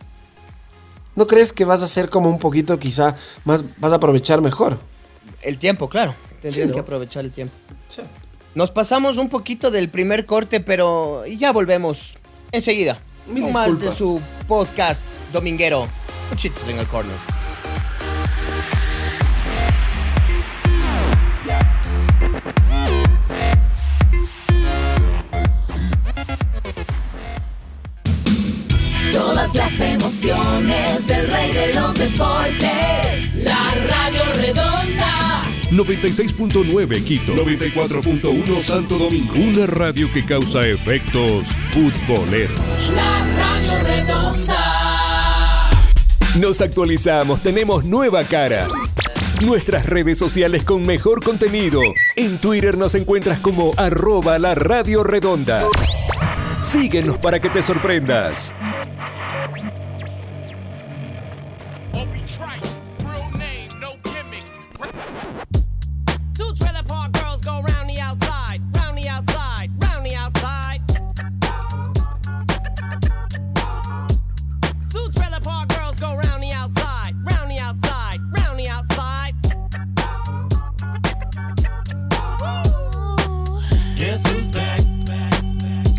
¿no 1.16 1.26
crees 1.26 1.54
que 1.54 1.64
vas 1.64 1.84
a 1.84 1.88
ser 1.88 2.10
como 2.10 2.30
un 2.30 2.40
poquito 2.40 2.78
quizá 2.80 3.16
más, 3.46 3.64
vas 3.78 3.94
a 3.94 3.98
aprovechar 3.98 4.42
mejor? 4.42 4.78
El 5.46 5.58
tiempo, 5.60 5.88
claro. 5.88 6.16
Tendrías 6.42 6.66
Sí, 6.66 6.70
¿no? 6.70 6.74
que 6.74 6.80
aprovechar 6.82 7.24
el 7.24 7.32
tiempo. 7.32 7.54
Nos 8.56 8.72
pasamos 8.72 9.18
un 9.18 9.30
poquito 9.30 9.70
del 9.70 9.90
primer 9.90 10.26
corte, 10.26 10.60
pero 10.60 11.26
ya 11.26 11.52
volvemos 11.52 12.18
enseguida. 12.52 13.00
Mil 13.28 13.44
Con 13.44 13.54
más 13.54 13.80
de 13.80 13.92
su 13.94 14.22
podcast 14.48 15.02
dominguero. 15.34 15.88
Cuchitos 16.30 16.68
en 16.68 16.80
el 16.80 16.88
corner. 16.88 17.16
Todas 29.12 29.54
las 29.56 29.80
emociones 29.80 31.08
del 31.08 31.28
rey 31.32 31.52
de 31.52 31.74
los 31.74 31.94
deportes. 31.96 33.35
La 35.76 35.84
radio 35.84 36.08
redonda. 36.08 36.86
96.9 36.96 37.04
Quito, 37.04 37.36
94.1 37.36 38.62
Santo 38.62 38.98
Domingo. 38.98 39.34
Una 39.36 39.68
radio 39.68 40.08
que 40.14 40.26
causa 40.26 40.66
efectos 40.66 41.48
futboleros. 41.72 42.94
La 42.96 43.26
radio 43.36 43.84
redonda. 43.84 45.70
Nos 46.40 46.62
actualizamos, 46.62 47.44
tenemos 47.44 47.84
nueva 47.84 48.24
cara. 48.24 48.70
Nuestras 49.42 49.86
redes 49.86 50.18
sociales 50.18 50.64
con 50.64 50.86
mejor 50.86 51.22
contenido. 51.22 51.82
En 52.16 52.38
Twitter 52.38 52.78
nos 52.78 52.96
encuentras 52.96 53.40
como 53.40 53.74
arroba 53.76 54.40
la 54.40 54.56
radio 54.56 55.04
redonda. 55.04 55.64
Síguenos 56.64 57.18
para 57.18 57.42
que 57.42 57.50
te 57.50 57.62
sorprendas. 57.62 58.54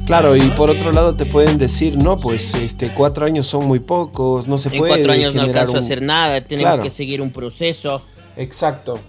Claro, 0.06 0.36
y 0.36 0.40
por 0.50 0.70
otro 0.70 0.92
lado 0.92 1.16
te 1.16 1.26
pueden 1.26 1.58
decir, 1.58 1.96
no, 1.98 2.16
pues 2.16 2.54
este 2.54 2.94
cuatro 2.94 3.26
años 3.26 3.46
son 3.48 3.66
muy 3.66 3.80
pocos, 3.80 4.46
no 4.46 4.56
se 4.56 4.68
En 4.68 4.78
puede. 4.78 4.92
cuatro 4.94 5.12
años 5.12 5.34
no 5.34 5.42
alcanzo 5.42 5.72
a 5.74 5.78
un- 5.80 5.84
hacer 5.84 6.00
nada, 6.00 6.40
tienen 6.42 6.64
Claro. 6.64 6.82
que 6.84 6.90
seguir 6.90 7.20
un 7.20 7.30
proceso. 7.32 8.02
Exacto. 8.36 9.00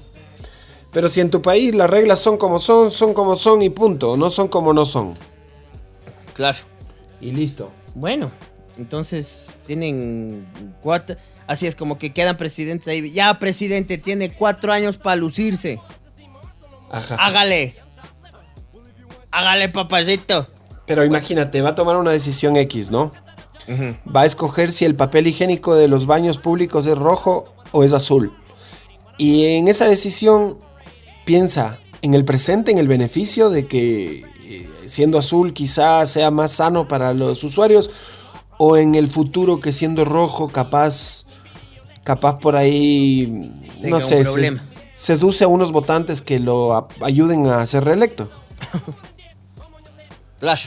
Pero 0.91 1.07
si 1.07 1.21
en 1.21 1.29
tu 1.29 1.41
país 1.43 1.75
las 1.75 1.87
reglas 1.89 2.17
son 2.17 2.37
como 2.37 2.57
son, 2.57 2.89
son 2.89 3.13
como 3.13 3.35
son 3.35 3.61
y 3.61 3.69
punto, 3.69 4.17
no 4.17 4.31
son 4.31 4.47
como 4.47 4.73
no 4.73 4.85
son. 4.85 5.13
Claro. 6.33 6.57
Y 7.21 7.31
listo. 7.31 7.71
Bueno, 7.93 8.31
entonces 8.79 9.55
tienen 9.67 10.47
cuatro. 10.81 11.15
Así 11.45 11.67
es 11.67 11.75
como 11.75 11.99
que 11.99 12.11
quedan 12.11 12.37
presidentes 12.37 12.87
ahí. 12.87 13.11
Ya, 13.11 13.37
presidente, 13.37 13.99
tiene 13.99 14.33
cuatro 14.33 14.73
años 14.73 14.97
para 14.97 15.15
lucirse. 15.15 15.79
Ajá. 16.89 17.15
Hágale. 17.19 17.75
Hágale, 19.31 19.69
papacito. 19.69 20.47
Pero 20.87 21.03
imagínate, 21.05 21.61
va 21.61 21.69
a 21.69 21.75
tomar 21.75 21.95
una 21.97 22.11
decisión 22.11 22.55
X, 22.55 22.89
¿no? 22.91 23.11
Va 24.15 24.21
a 24.21 24.25
escoger 24.25 24.71
si 24.71 24.85
el 24.85 24.95
papel 24.95 25.27
higiénico 25.27 25.75
de 25.75 25.87
los 25.89 26.05
baños 26.05 26.39
públicos 26.39 26.87
es 26.87 26.97
rojo 26.97 27.53
o 27.73 27.83
es 27.83 27.91
azul. 27.93 28.33
Y 29.17 29.45
en 29.57 29.67
esa 29.67 29.85
decisión 29.85 30.57
piensa 31.25 31.77
en 32.01 32.13
el 32.13 32.23
presente, 32.23 32.71
en 32.71 32.77
el 32.77 32.87
beneficio 32.87 33.49
de 33.49 33.67
que 33.67 34.23
eh, 34.45 34.69
siendo 34.85 35.17
azul 35.17 35.51
quizás 35.53 36.09
sea 36.11 36.31
más 36.31 36.53
sano 36.53 36.87
para 36.87 37.13
los 37.13 37.43
usuarios 37.43 37.89
o 38.57 38.77
en 38.77 38.95
el 38.95 39.09
futuro 39.09 39.59
que 39.59 39.73
siendo 39.73 40.05
rojo 40.05 40.47
capaz 40.47 41.25
capaz 42.05 42.39
por 42.39 42.55
ahí 42.55 43.51
Tenga 43.81 43.99
no 43.99 43.99
sé 43.99 44.23
se- 44.23 44.31
seduce 44.95 45.43
a 45.43 45.47
unos 45.49 45.73
votantes 45.73 46.21
que 46.21 46.39
lo 46.39 46.87
ayuden 47.01 47.47
a 47.47 47.65
ser 47.65 47.83
reelecto. 47.83 48.29
Claro. 50.39 50.61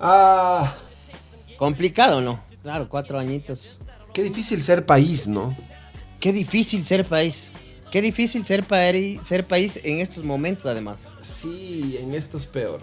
Ah, 0.00 0.74
Complicado, 1.58 2.20
¿no? 2.20 2.38
Claro, 2.62 2.88
cuatro 2.88 3.18
añitos. 3.18 3.78
qué 4.12 4.22
difícil 4.22 4.62
ser 4.62 4.84
país, 4.84 5.26
¿no? 5.26 5.56
Qué 6.20 6.32
difícil 6.32 6.84
ser 6.84 7.04
país. 7.04 7.50
Qué 7.90 8.02
difícil 8.02 8.44
ser, 8.44 8.64
país 8.64 9.20
ser 9.24 9.46
país 9.46 9.80
en 9.84 10.00
estos 10.00 10.24
momentos, 10.24 10.66
además. 10.66 11.02
Sí, 11.22 11.96
en 12.00 12.14
esto 12.14 12.36
es 12.36 12.46
peor. 12.46 12.80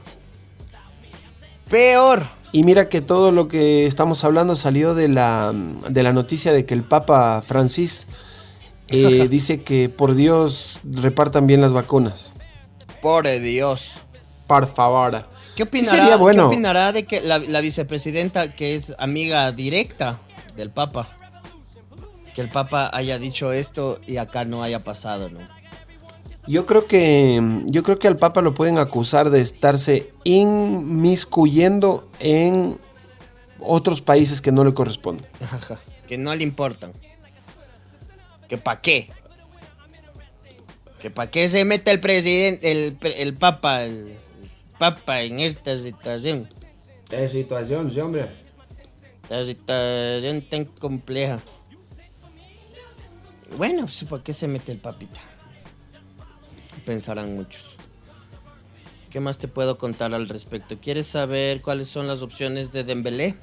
Peor. 1.70 2.24
Y 2.52 2.64
mira 2.64 2.88
que 2.88 3.02
todo 3.02 3.32
lo 3.32 3.48
que 3.48 3.86
estamos 3.86 4.24
hablando 4.24 4.56
salió 4.56 4.96
de 4.96 5.10
la, 5.10 5.54
de 5.90 6.04
la 6.04 6.14
noticia 6.14 6.54
de 6.54 6.66
que 6.66 6.74
el 6.74 6.84
Papa 6.84 7.42
Francis 7.46 8.08
eh, 8.88 9.28
dice 9.30 9.62
que 9.64 9.90
por 9.90 10.16
Dios 10.16 10.82
repartan 10.84 11.48
bien 11.48 11.62
las 11.62 11.74
vacunas. 11.74 12.34
Por 13.02 13.28
Dios. 13.40 13.94
Por 14.48 14.68
favor. 14.68 15.26
¿Qué 15.56 15.64
Sí 15.64 15.68
opinará, 15.70 15.98
sería 15.98 16.16
bueno. 16.16 16.50
¿qué 16.50 16.56
opinará 16.56 16.92
de 16.92 17.06
que 17.06 17.22
la, 17.22 17.40
la 17.40 17.62
vicepresidenta, 17.62 18.50
que 18.50 18.76
es 18.76 18.94
amiga 18.98 19.52
directa 19.52 20.20
del 20.56 20.72
Papa, 20.72 21.08
que 22.34 22.42
el 22.42 22.50
Papa 22.50 22.90
haya 22.94 23.20
dicho 23.20 23.52
esto 23.52 24.00
y 24.08 24.18
acá 24.18 24.46
no 24.46 24.64
haya 24.64 24.84
pasado, 24.84 25.30
¿no? 25.30 25.40
Yo 26.46 26.66
creo 26.66 26.88
que 26.88 27.42
yo 27.68 27.84
creo 27.84 28.00
que 28.00 28.08
al 28.08 28.18
Papa 28.18 28.42
lo 28.42 28.54
pueden 28.54 28.78
acusar 28.78 29.30
de 29.30 29.40
estarse 29.40 30.12
inmiscuyendo 30.26 32.10
en 32.20 32.80
otros 33.60 34.02
países 34.02 34.42
que 34.42 34.52
no 34.52 34.66
le 34.66 34.74
corresponden. 34.74 35.26
Ajá, 35.42 35.80
que 36.08 36.18
no 36.18 36.36
le 36.36 36.44
importan. 36.44 36.92
Que 38.50 38.58
pa' 38.58 38.82
qué. 38.82 39.10
Que 41.00 41.10
pa' 41.10 41.28
qué 41.28 41.48
se 41.48 41.64
mete 41.64 41.92
el 41.92 42.02
presidente, 42.02 42.72
el, 42.72 42.98
el 43.02 43.34
Papa, 43.36 43.84
el 43.84 44.18
Papa 44.78 45.22
en 45.22 45.40
esta 45.40 45.78
situación. 45.78 46.50
¿Qué 47.10 47.30
situación, 47.30 47.92
sí, 47.92 48.00
hombre? 48.00 48.30
La 49.30 49.46
situación 49.46 50.42
tan 50.50 50.66
compleja. 50.66 51.40
Bueno, 53.58 53.84
pues 53.86 54.04
¿para 54.06 54.24
qué 54.24 54.34
se 54.34 54.48
mete 54.48 54.72
el 54.72 54.80
papita? 54.80 55.20
Pensarán 56.86 57.36
muchos. 57.36 57.76
¿Qué 59.12 59.20
más 59.20 59.38
te 59.38 59.48
puedo 59.48 59.78
contar 59.78 60.14
al 60.14 60.28
respecto? 60.28 60.80
¿Quieres 60.82 61.06
saber 61.08 61.62
cuáles 61.62 61.88
son 61.88 62.08
las 62.08 62.22
opciones 62.24 62.72
de 62.74 62.84
Dembélé? 62.84 63.36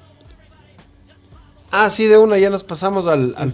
Ah, 1.71 1.89
sí, 1.89 2.05
de 2.07 2.17
una 2.17 2.37
ya 2.37 2.49
nos 2.49 2.65
pasamos 2.65 3.07
al, 3.07 3.33
al. 3.37 3.53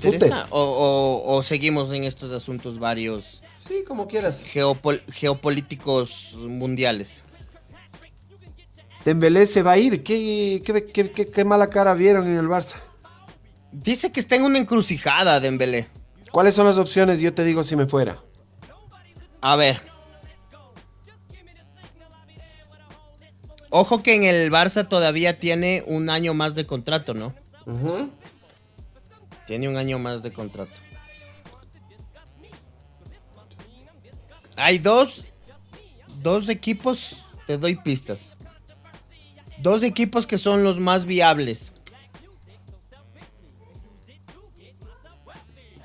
¿O, 0.50 0.60
o- 0.60 1.36
o 1.38 1.44
seguimos 1.44 1.92
en 1.92 2.04
estos 2.04 2.32
asuntos 2.32 2.80
varios 2.80 3.44
Sí, 3.60 3.84
como 3.88 4.08
quieras. 4.08 4.44
geopol- 4.44 5.04
geopolíticos 5.12 6.34
mundiales? 6.36 7.24
Dembélé 9.08 9.46
se 9.48 9.64
va 9.64 9.72
a 9.72 9.78
ir. 9.78 10.04
¿Qué, 10.04 10.62
qué, 10.66 10.86
qué- 10.86 11.32
qué- 11.32 11.46
mala 11.46 11.70
cara 11.70 11.94
vieron 11.94 12.28
en 12.28 12.36
el 12.36 12.48
Barça? 12.48 12.76
Dice 13.72 14.12
que 14.12 14.20
está 14.20 14.36
en 14.36 14.44
una 14.44 14.58
encrucijada 14.60 15.40
Dembélé. 15.40 15.88
¿Cuáles 16.30 16.54
son 16.56 16.66
las 16.68 16.78
opciones? 16.78 17.22
Yo 17.22 17.34
te 17.34 17.46
digo 17.46 17.64
si 17.64 17.78
me 17.78 17.86
fuera. 17.88 18.22
A 19.40 19.56
ver. 19.56 19.82
Ojo 23.70 24.04
que 24.04 24.14
en 24.16 24.26
el 24.26 24.52
Barça 24.52 24.86
todavía 24.90 25.40
tiene 25.40 25.84
un 25.88 26.10
año 26.10 26.34
más 26.34 26.54
de 26.56 26.66
contrato, 26.66 27.14
¿no? 27.14 27.34
Tiene 29.46 29.70
un 29.70 29.78
año 29.78 30.00
más 30.00 30.22
de 30.22 30.34
contrato. 30.34 30.74
Hay 34.58 34.80
dos, 34.80 35.24
dos 36.22 36.50
equipos, 36.50 37.24
te 37.46 37.58
doy 37.58 37.78
pistas. 37.78 38.34
Dos 39.60 39.84
equipos 39.84 40.28
que 40.28 40.38
son 40.38 40.64
los 40.64 40.80
más 40.80 41.06
viables. 41.06 41.74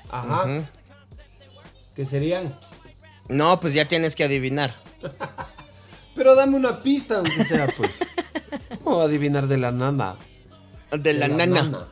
Ajá. 0.09 0.69
¿Qué 1.95 2.05
serían? 2.05 2.57
No, 3.27 3.59
pues 3.59 3.73
ya 3.73 3.87
tienes 3.87 4.15
que 4.15 4.23
adivinar. 4.23 4.75
Pero 6.15 6.35
dame 6.35 6.55
una 6.55 6.83
pista, 6.83 7.17
aunque 7.17 7.43
sea, 7.43 7.67
pues. 7.75 7.99
¿Cómo 8.83 9.01
adivinar 9.01 9.47
de 9.47 9.57
la 9.57 9.71
nada? 9.71 10.17
De 10.91 11.13
la, 11.13 11.27
nana. 11.27 11.87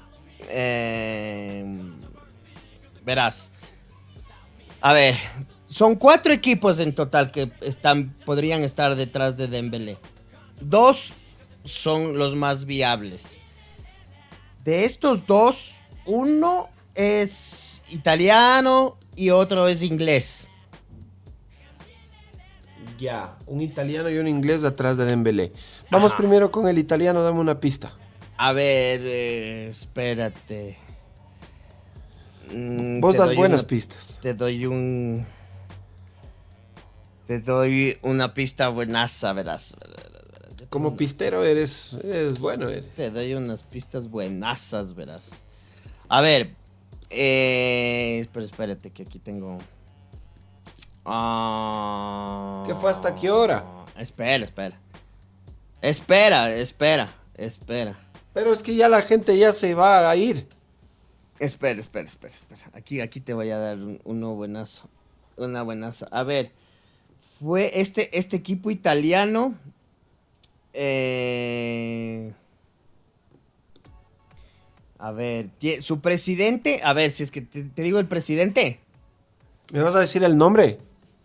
Eh, 0.49 1.65
verás. 3.03 3.51
A 4.81 4.93
ver, 4.93 5.15
son 5.67 5.95
cuatro 5.95 6.33
equipos 6.33 6.79
en 6.79 6.93
total 6.93 7.31
que 7.31 7.51
están, 7.61 8.13
podrían 8.25 8.63
estar 8.63 8.95
detrás 8.95 9.37
de 9.37 9.47
Dembélé. 9.47 9.97
Dos 10.59 11.15
son 11.63 12.17
los 12.17 12.35
más 12.35 12.65
viables. 12.65 13.37
De 14.63 14.85
estos 14.85 15.25
dos, 15.27 15.75
uno 16.05 16.69
es 16.95 17.81
italiano 17.89 18.97
y 19.15 19.29
otro 19.31 19.67
es 19.67 19.81
inglés. 19.83 20.47
Ya, 22.97 23.35
un 23.47 23.61
italiano 23.61 24.09
y 24.09 24.17
un 24.19 24.27
inglés 24.27 24.63
atrás 24.63 24.97
de 24.97 25.05
Dembélé. 25.05 25.51
Vamos 25.89 26.13
primero 26.13 26.51
con 26.51 26.67
el 26.67 26.77
italiano, 26.77 27.23
dame 27.23 27.39
una 27.39 27.59
pista. 27.59 27.91
A 28.37 28.53
ver, 28.53 29.01
eh, 29.03 29.69
espérate. 29.69 30.77
Mm, 32.53 32.99
Vos 32.99 33.15
das 33.15 33.35
buenas 33.35 33.61
una- 33.61 33.67
pistas. 33.67 34.19
Te 34.21 34.33
doy 34.33 34.65
un. 34.65 35.25
Te 37.25 37.39
doy 37.39 37.97
una 38.01 38.33
pista 38.33 38.67
buenaza, 38.69 39.33
verás. 39.33 39.75
Como 40.71 40.95
pistero 40.95 41.43
eres, 41.45 42.03
eres 42.05 42.39
bueno, 42.39 42.69
eres. 42.69 42.87
Te 42.95 43.11
doy 43.11 43.35
unas 43.35 43.61
pistas 43.61 44.09
buenazas, 44.09 44.95
verás. 44.95 45.31
A 46.07 46.21
ver. 46.21 46.55
Eh, 47.09 48.25
pero 48.33 48.45
espérate, 48.45 48.89
que 48.89 49.03
aquí 49.03 49.19
tengo. 49.19 49.59
Ah, 51.05 52.63
¿Qué 52.65 52.73
fue 52.75 52.89
hasta 52.89 53.13
qué 53.15 53.29
hora? 53.29 53.65
Espera, 53.97 54.45
espera. 54.45 54.79
Espera, 55.81 56.49
espera, 56.55 57.09
espera. 57.35 57.97
Pero 58.33 58.53
es 58.53 58.63
que 58.63 58.75
ya 58.75 58.87
la 58.87 59.01
gente 59.01 59.37
ya 59.37 59.51
se 59.51 59.73
va 59.75 60.09
a 60.09 60.15
ir. 60.15 60.47
Espera, 61.39 61.79
espera, 61.79 62.05
espera, 62.05 62.33
espera. 62.33 62.61
Aquí, 62.73 63.01
aquí 63.01 63.19
te 63.19 63.33
voy 63.33 63.49
a 63.49 63.57
dar 63.57 63.77
un- 63.77 63.99
uno 64.05 64.35
buenazo. 64.35 64.87
Una 65.37 65.63
buenaza. 65.63 66.07
A 66.11 66.23
ver. 66.23 66.51
Fue 67.41 67.81
este, 67.81 68.17
este 68.17 68.37
equipo 68.37 68.69
italiano. 68.71 69.55
Eh, 70.73 72.33
a 74.99 75.11
ver, 75.11 75.49
su 75.81 75.99
presidente. 76.01 76.81
A 76.83 76.93
ver, 76.93 77.09
si 77.11 77.23
es 77.23 77.31
que 77.31 77.41
te, 77.41 77.63
te 77.63 77.81
digo 77.81 77.99
el 77.99 78.07
presidente. 78.07 78.79
¿Me 79.71 79.81
vas 79.81 79.95
a 79.95 79.99
decir 79.99 80.23
el 80.23 80.37
nombre? 80.37 80.79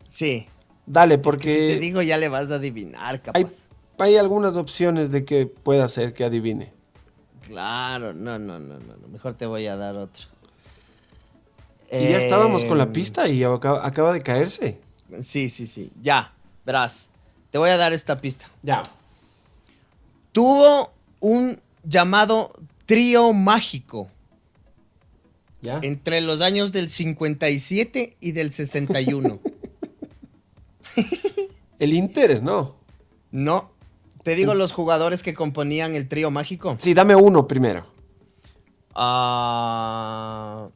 Sí. 0.09 0.47
Dale, 0.87 1.19
Porque 1.19 1.53
si 1.53 1.59
te 1.75 1.81
digo, 1.81 2.01
ya 2.03 2.17
le 2.17 2.29
vas 2.29 2.51
a 2.51 2.55
adivinar, 2.57 3.21
capaz. 3.21 3.39
hay, 3.39 3.47
hay 3.99 4.17
algunas 4.17 4.57
opciones 4.57 5.11
de 5.11 5.25
que 5.25 5.47
pueda 5.47 5.89
ser 5.89 6.15
que 6.15 6.25
adivine. 6.25 6.73
Claro, 7.43 8.15
no, 8.15 8.39
no, 8.39 8.59
no, 8.61 8.79
no, 8.79 8.97
no. 8.97 9.09
Mejor 9.09 9.35
te 9.35 9.47
voy 9.47 9.67
a 9.67 9.77
dar 9.77 9.97
otro. 9.97 10.27
Y 11.91 12.09
ya 12.09 12.19
estábamos 12.19 12.65
con 12.65 12.79
la 12.79 12.85
Em, 12.85 12.93
pista 12.93 13.29
y 13.29 13.43
acaba, 13.45 13.87
acaba 13.87 14.13
de 14.13 14.23
caerse. 14.23 14.81
Sí, 15.23 15.49
sí, 15.49 15.67
sí. 15.67 15.91
Ya, 16.03 16.33
verás. 16.65 17.09
Te 17.51 17.59
voy 17.59 17.71
a 17.71 17.77
dar 17.77 17.93
esta 17.93 18.17
pista. 18.19 18.47
Ya. 18.63 18.83
Tuvo 20.37 20.93
un 21.21 21.59
llamado 21.83 22.53
trío 22.85 23.33
mágico 23.33 24.11
¿Ya? 25.63 25.79
entre 25.83 26.21
los 26.21 26.43
años 26.43 26.73
del 26.73 26.91
57 26.91 28.19
y 28.21 28.33
del 28.33 28.51
61. 28.51 29.39
El 31.79 31.95
Inter, 31.95 32.43
¿no? 32.43 32.77
no, 33.31 33.71
te 34.25 34.35
digo 34.35 34.53
los 34.53 34.73
jugadores 34.73 35.23
que 35.23 35.33
componían 35.33 35.95
el 35.95 36.07
trío 36.07 36.31
mágico. 36.31 36.77
Sí, 36.81 36.93
dame 36.93 37.17
uno 37.17 37.49
primero. 37.49 37.87
Ah, 38.95 40.69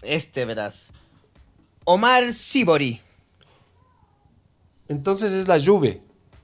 este 0.00 0.46
verás. 0.46 0.90
Omar 1.84 2.32
Sibori. 2.32 3.02
Entonces 4.88 5.32
es 5.32 5.48
la 5.48 5.62
Juve. 5.62 6.00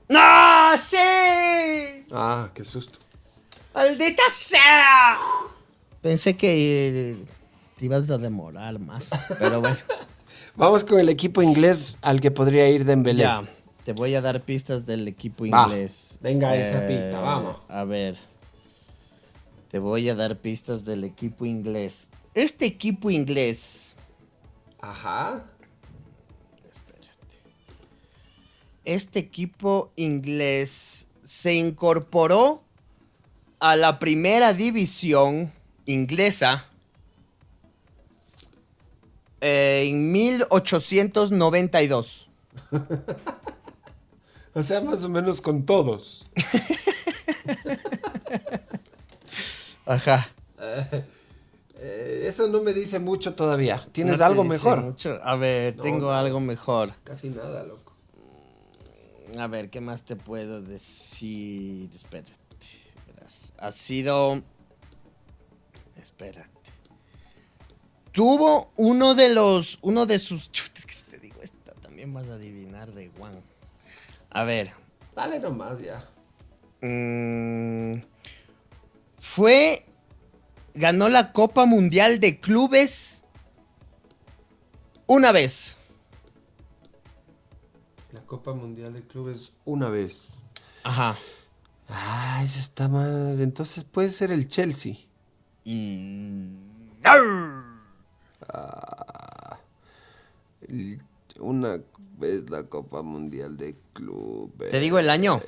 ¡No! 0.07 0.77
¡Sí! 0.77 2.00
Ah, 2.11 2.49
qué 2.53 2.63
susto. 2.63 2.99
¡Maldita 3.73 4.23
sea! 4.29 5.17
Pensé 6.01 6.35
que 6.35 7.11
eh, 7.11 7.17
te 7.77 7.85
ibas 7.85 8.09
a 8.11 8.17
demorar 8.17 8.79
más, 8.79 9.11
pero 9.39 9.61
bueno. 9.61 9.77
Vamos 10.55 10.83
con 10.83 10.99
el 10.99 11.07
equipo 11.09 11.41
inglés 11.41 11.97
al 12.01 12.19
que 12.19 12.31
podría 12.31 12.69
ir 12.69 12.83
Dembélé. 12.83 13.23
Ya, 13.23 13.43
te 13.85 13.93
voy 13.93 14.15
a 14.15 14.21
dar 14.21 14.41
pistas 14.41 14.85
del 14.85 15.07
equipo 15.07 15.45
Va, 15.47 15.63
inglés. 15.63 16.15
Eh, 16.15 16.17
venga 16.23 16.55
esa 16.55 16.85
pista, 16.85 17.19
vamos. 17.21 17.57
A 17.69 17.83
ver. 17.85 18.17
Te 19.69 19.79
voy 19.79 20.09
a 20.09 20.15
dar 20.15 20.37
pistas 20.37 20.83
del 20.83 21.05
equipo 21.05 21.45
inglés. 21.45 22.09
Este 22.33 22.65
equipo 22.65 23.09
inglés, 23.09 23.95
Ajá. 24.81 25.45
este 28.83 29.19
equipo 29.19 29.91
inglés 29.95 31.07
se 31.23 31.53
incorporó 31.53 32.63
a 33.59 33.75
la 33.75 33.99
primera 33.99 34.53
división 34.53 35.51
inglesa 35.85 36.65
eh, 39.41 39.85
en 39.87 40.11
1892. 40.11 42.27
O 44.53 44.61
sea, 44.61 44.81
más 44.81 45.01
o 45.05 45.09
menos 45.09 45.39
con 45.39 45.65
todos. 45.65 46.27
Ajá. 49.85 50.27
Eh, 51.79 52.25
eso 52.27 52.49
no 52.49 52.61
me 52.61 52.73
dice 52.73 52.99
mucho 52.99 53.33
todavía. 53.33 53.81
¿Tienes 53.93 54.19
No 54.19 54.25
algo 54.25 54.43
mejor? 54.43 54.81
mucho. 54.81 55.17
A 55.23 55.37
ver, 55.37 55.77
tengo 55.77 56.07
no. 56.07 56.11
algo 56.11 56.41
mejor. 56.41 56.91
Casi 57.05 57.29
nada, 57.29 57.63
loco. 57.63 57.90
A 59.37 59.47
ver, 59.47 59.69
¿qué 59.69 59.81
más 59.81 60.03
te 60.03 60.15
puedo 60.15 60.61
decir? 60.61 61.89
Espérate. 61.93 62.31
verás. 63.07 63.53
Ha 63.57 63.71
sido. 63.71 64.41
Espérate. 66.01 66.49
Tuvo 68.11 68.71
uno 68.75 69.15
de 69.15 69.33
los. 69.33 69.79
Uno 69.81 70.05
de 70.05 70.19
sus. 70.19 70.51
Chut, 70.51 70.77
es 70.77 70.85
que 70.85 70.93
si 70.93 71.03
te 71.05 71.17
digo 71.17 71.41
esta, 71.41 71.71
también 71.75 72.13
vas 72.13 72.29
a 72.29 72.33
adivinar 72.33 72.91
de 72.93 73.09
Juan. 73.17 73.33
A 74.29 74.43
ver. 74.43 74.73
Dale 75.15 75.39
nomás 75.39 75.79
ya. 75.79 76.05
mm, 76.81 78.01
fue. 79.17 79.85
Ganó 80.73 81.09
la 81.09 81.31
Copa 81.33 81.65
Mundial 81.65 82.19
de 82.19 82.39
Clubes. 82.39 83.23
Una 85.05 85.31
vez. 85.31 85.75
Copa 88.31 88.53
Mundial 88.53 88.93
de 88.93 89.01
Clubes 89.01 89.51
una 89.65 89.89
vez. 89.89 90.45
Ajá. 90.85 91.17
Ah, 91.89 92.39
ese 92.41 92.61
está 92.61 92.87
más. 92.87 93.41
Entonces 93.41 93.83
puede 93.83 94.09
ser 94.09 94.31
el 94.31 94.47
Chelsea. 94.47 94.95
Ah, 98.47 99.59
el- 100.61 101.01
una 101.41 101.81
vez 102.19 102.49
la 102.49 102.63
Copa 102.63 103.01
Mundial 103.01 103.57
de 103.57 103.75
Clubes. 103.91 104.71
¿Te 104.71 104.79
digo 104.79 104.97
el 104.97 105.09
año? 105.09 105.41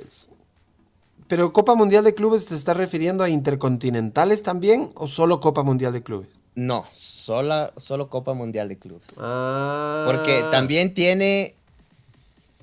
Pero 1.30 1.54
Copa 1.54 1.76
Mundial 1.76 2.04
de 2.04 2.14
Clubes 2.14 2.48
te 2.48 2.56
está 2.56 2.74
refiriendo 2.74 3.24
a 3.24 3.30
intercontinentales 3.30 4.44
también 4.44 4.92
o 4.96 5.08
solo 5.08 5.40
Copa 5.40 5.64
Mundial 5.64 5.94
de 5.94 6.04
Clubes? 6.04 6.28
No, 6.56 6.86
sola, 6.92 7.72
solo 7.78 8.10
Copa 8.10 8.34
Mundial 8.34 8.68
de 8.68 8.78
Clubes. 8.78 9.08
Ah. 9.18 10.04
Porque 10.06 10.44
también 10.52 10.94
tiene 10.94 11.56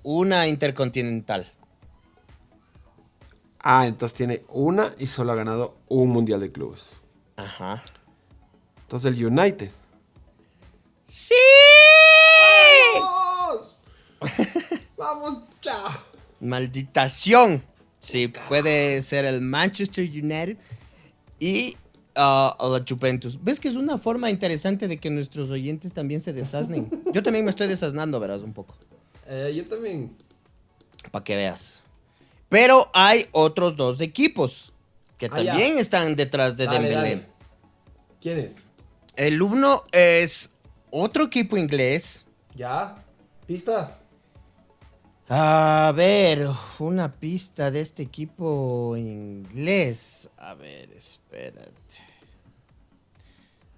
una 0.02 0.46
intercontinental. 0.48 1.50
Ah, 3.58 3.86
entonces 3.86 4.16
tiene 4.16 4.42
una 4.48 4.94
y 4.98 5.06
solo 5.06 5.32
ha 5.32 5.34
ganado 5.34 5.76
un 5.88 6.08
Mundial 6.08 6.40
de 6.40 6.50
Clubes. 6.50 7.00
Ajá. 7.36 7.82
Entonces 8.82 9.12
el 9.12 9.26
United. 9.26 9.70
¡Sí! 11.04 11.34
¡Vamos! 12.98 13.80
¡Vamos, 14.96 15.40
chao! 15.60 15.90
Malditación. 16.40 17.62
Sí, 17.98 18.32
puede 18.48 19.02
ser 19.02 19.26
el 19.26 19.42
Manchester 19.42 20.08
United 20.08 20.56
y 21.38 21.76
ah, 22.14 22.56
la 22.58 22.84
Juventus. 22.88 23.38
¿Ves 23.42 23.60
que 23.60 23.68
es 23.68 23.76
una 23.76 23.98
forma 23.98 24.30
interesante 24.30 24.88
de 24.88 24.98
que 24.98 25.10
nuestros 25.10 25.50
oyentes 25.50 25.92
también 25.92 26.22
se 26.22 26.32
desasnen? 26.32 26.90
Yo 27.12 27.22
también 27.22 27.44
me 27.44 27.50
estoy 27.50 27.68
desasnando, 27.68 28.18
verás, 28.18 28.42
un 28.42 28.54
poco. 28.54 28.74
Eh, 29.32 29.52
yo 29.54 29.64
también. 29.68 30.16
Para 31.12 31.24
que 31.24 31.36
veas. 31.36 31.80
Pero 32.48 32.90
hay 32.92 33.26
otros 33.30 33.76
dos 33.76 34.00
equipos 34.00 34.72
que 35.18 35.26
Ah, 35.26 35.40
ya. 35.40 35.52
también 35.52 35.78
están 35.78 36.16
detrás 36.16 36.56
de 36.56 36.66
Dale, 36.66 36.78
Dembélé. 36.88 36.96
dale. 37.16 37.26
¿Quién 38.20 38.38
es? 38.40 38.66
El 39.14 39.40
uno 39.40 39.84
es 39.92 40.50
otro 40.90 41.24
equipo 41.24 41.56
inglés. 41.56 42.26
¿Ya? 42.56 42.96
¿Pista? 43.46 43.96
A 45.28 45.92
ver, 45.94 46.48
una 46.80 47.12
pista 47.12 47.70
de 47.70 47.80
este 47.80 48.02
equipo 48.02 48.96
inglés. 48.96 50.28
A 50.36 50.54
ver, 50.54 50.90
espérate. 50.92 51.70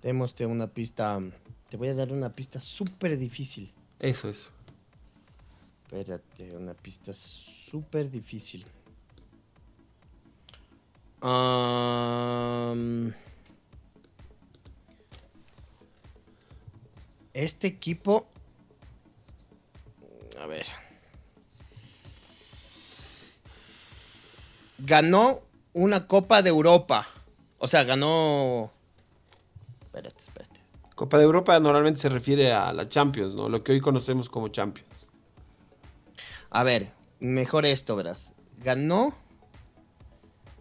Démoste 0.03 0.47
una 0.47 0.67
pista. 0.67 1.21
Te 1.69 1.77
voy 1.77 1.89
a 1.89 1.95
dar 1.95 2.11
una 2.11 2.31
pista 2.35 2.59
súper 2.59 3.19
difícil. 3.19 3.71
Eso, 4.01 4.31
eso. 4.31 4.51
Espérate, 5.93 6.57
una 6.57 6.73
pista 6.73 7.13
súper 7.13 8.11
difícil. 8.11 8.65
Este 17.35 17.67
equipo. 17.67 18.27
A 20.41 20.47
ver. 20.47 20.65
Ganó 24.79 25.43
una 25.75 26.07
Copa 26.07 26.41
de 26.41 26.49
Europa. 26.49 27.07
O 27.59 27.69
sea, 27.69 27.85
ganó. 27.85 28.73
Espérate, 29.83 30.23
espérate. 30.23 30.61
Copa 30.95 31.19
de 31.19 31.25
Europa 31.25 31.61
normalmente 31.61 32.01
se 32.01 32.09
refiere 32.09 32.51
a 32.51 32.73
la 32.73 32.89
Champions, 32.89 33.35
¿no? 33.35 33.51
Lo 33.51 33.63
que 33.63 33.73
hoy 33.73 33.81
conocemos 33.83 34.31
como 34.31 34.49
Champions. 34.49 35.12
A 36.55 36.65
ver, 36.65 36.93
mejor 37.19 37.65
esto, 37.65 37.97
verás. 37.97 38.35
Ganó 38.59 39.15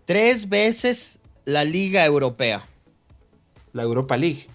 tres 0.05 0.47
veces 0.47 1.19
la 1.43 1.65
Liga 1.65 2.05
Europea. 2.05 2.65
La 3.73 3.83
Europa 3.83 4.15
League. 4.15 4.47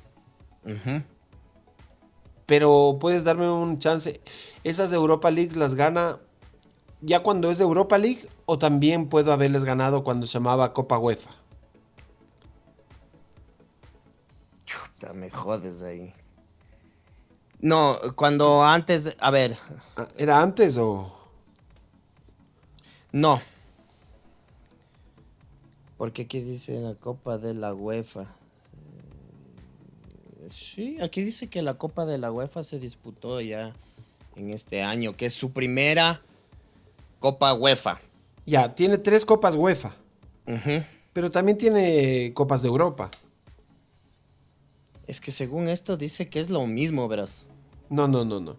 Pero 2.47 2.97
puedes 2.99 3.25
darme 3.25 3.51
un 3.51 3.79
chance. 3.79 4.21
¿Esas 4.65 4.91
de 4.91 4.97
Europa 4.97 5.31
League 5.31 5.57
las 5.57 5.75
gana 5.75 6.19
ya 7.03 7.23
cuando 7.23 7.51
es 7.51 7.59
de 7.59 7.65
Europa 7.65 7.99
League 7.99 8.27
o 8.47 8.59
también 8.59 9.09
puedo 9.09 9.31
haberles 9.33 9.65
ganado 9.65 10.05
cuando 10.05 10.27
se 10.27 10.35
llamaba 10.35 10.73
Copa 10.73 10.99
UEFA? 10.99 11.31
Chuta, 14.65 15.13
me 15.13 15.29
jodes 15.29 15.83
ahí. 15.83 16.15
No, 17.61 17.99
cuando 18.15 18.65
antes. 18.65 19.15
A 19.19 19.31
ver, 19.31 19.59
Ah, 19.97 20.09
¿Era 20.17 20.41
antes 20.41 20.79
o...? 20.79 21.13
No. 23.13 23.41
Porque 25.97 26.23
aquí 26.23 26.41
dice 26.41 26.79
la 26.81 26.95
Copa 26.95 27.39
de 27.39 27.55
la 27.55 27.75
UEFA. 27.75 28.23
Eh, 28.23 28.27
Sí, 30.51 30.99
aquí 31.01 31.23
dice 31.23 31.49
que 31.49 31.63
la 31.63 31.75
Copa 31.75 32.07
de 32.07 32.19
la 32.19 32.31
UEFA 32.31 32.63
se 32.63 32.79
disputó 32.79 33.41
ya 33.41 33.73
en 34.37 34.51
este 34.51 34.83
año, 34.83 35.17
que 35.17 35.27
es 35.27 35.35
su 35.35 35.53
primera 35.53 36.21
Copa 37.19 37.53
UEFA. 37.55 38.01
Ya, 38.45 38.75
tiene 38.75 38.99
tres 38.99 39.25
Copas 39.25 39.57
UEFA, 39.57 39.93
pero 41.13 41.31
también 41.33 41.59
tiene 41.59 42.33
Copas 42.35 42.63
de 42.63 42.69
Europa. 42.69 43.11
Es 45.09 45.21
que 45.21 45.33
según 45.33 45.69
esto 45.69 45.97
dice 45.97 46.29
que 46.29 46.39
es 46.39 46.51
lo 46.51 46.65
mismo, 46.67 47.09
verás. 47.09 47.45
No, 47.91 48.07
no, 48.07 48.25
no, 48.25 48.39
no. 48.39 48.57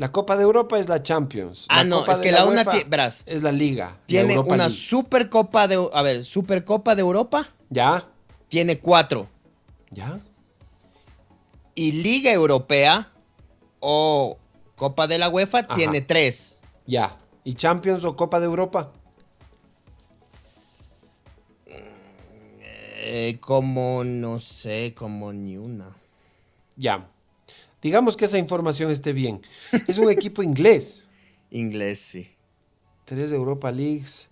La 0.00 0.10
Copa 0.10 0.34
de 0.38 0.44
Europa 0.44 0.78
es 0.78 0.88
la 0.88 1.02
Champions. 1.02 1.66
Ah, 1.68 1.84
no, 1.84 2.00
Copa 2.00 2.14
es 2.14 2.20
que 2.20 2.32
la 2.32 2.46
una 2.46 2.64
verás. 2.86 3.22
es 3.26 3.42
la 3.42 3.52
Liga. 3.52 3.98
Tiene 4.06 4.38
una 4.38 4.56
League. 4.68 4.74
Supercopa 4.74 5.68
de... 5.68 5.90
A 5.92 6.00
ver, 6.00 6.24
Supercopa 6.24 6.94
de 6.94 7.02
Europa 7.02 7.46
¿Ya? 7.68 8.02
tiene 8.48 8.78
cuatro. 8.78 9.28
¿Ya? 9.90 10.18
Y 11.74 11.92
Liga 11.92 12.32
Europea 12.32 13.12
o 13.80 14.38
Copa 14.74 15.06
de 15.06 15.18
la 15.18 15.28
UEFA 15.28 15.58
Ajá. 15.58 15.74
tiene 15.74 16.00
tres. 16.00 16.60
Ya. 16.86 17.18
¿Y 17.44 17.52
Champions 17.52 18.02
o 18.06 18.16
Copa 18.16 18.40
de 18.40 18.46
Europa? 18.46 18.92
Eh, 21.66 23.36
como, 23.38 24.02
no 24.04 24.40
sé, 24.40 24.94
como 24.96 25.34
ni 25.34 25.58
una. 25.58 25.94
Ya. 26.76 27.06
Digamos 27.82 28.16
que 28.16 28.26
esa 28.26 28.38
información 28.38 28.90
esté 28.90 29.12
bien. 29.12 29.40
Es 29.86 29.98
un 29.98 30.10
equipo 30.10 30.42
inglés. 30.42 31.08
Inglés, 31.50 31.98
sí. 31.98 32.30
Tres 33.04 33.32
Europa 33.32 33.72
Leagues. 33.72 34.28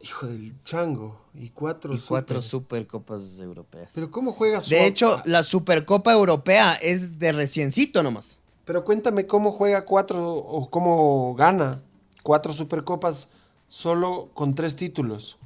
Hijo 0.00 0.26
del 0.26 0.60
chango. 0.64 1.20
Y 1.34 1.50
cuatro. 1.50 1.94
Y 1.94 1.98
cuatro 2.00 2.42
super. 2.42 2.82
Supercopas 2.82 3.38
europeas. 3.38 3.92
Pero 3.94 4.10
¿cómo 4.10 4.32
juega 4.32 4.60
su... 4.60 4.70
De 4.70 4.86
hecho, 4.86 5.22
la 5.26 5.44
Supercopa 5.44 6.12
Europea 6.12 6.74
es 6.74 7.20
de 7.20 7.30
reciencito 7.30 8.02
nomás. 8.02 8.38
Pero 8.64 8.84
cuéntame 8.84 9.26
cómo 9.26 9.52
juega 9.52 9.84
cuatro 9.84 10.34
o 10.34 10.68
cómo 10.70 11.34
gana 11.34 11.82
cuatro 12.22 12.52
Supercopas 12.52 13.28
solo 13.66 14.30
con 14.34 14.54
tres 14.54 14.76
títulos. 14.76 15.38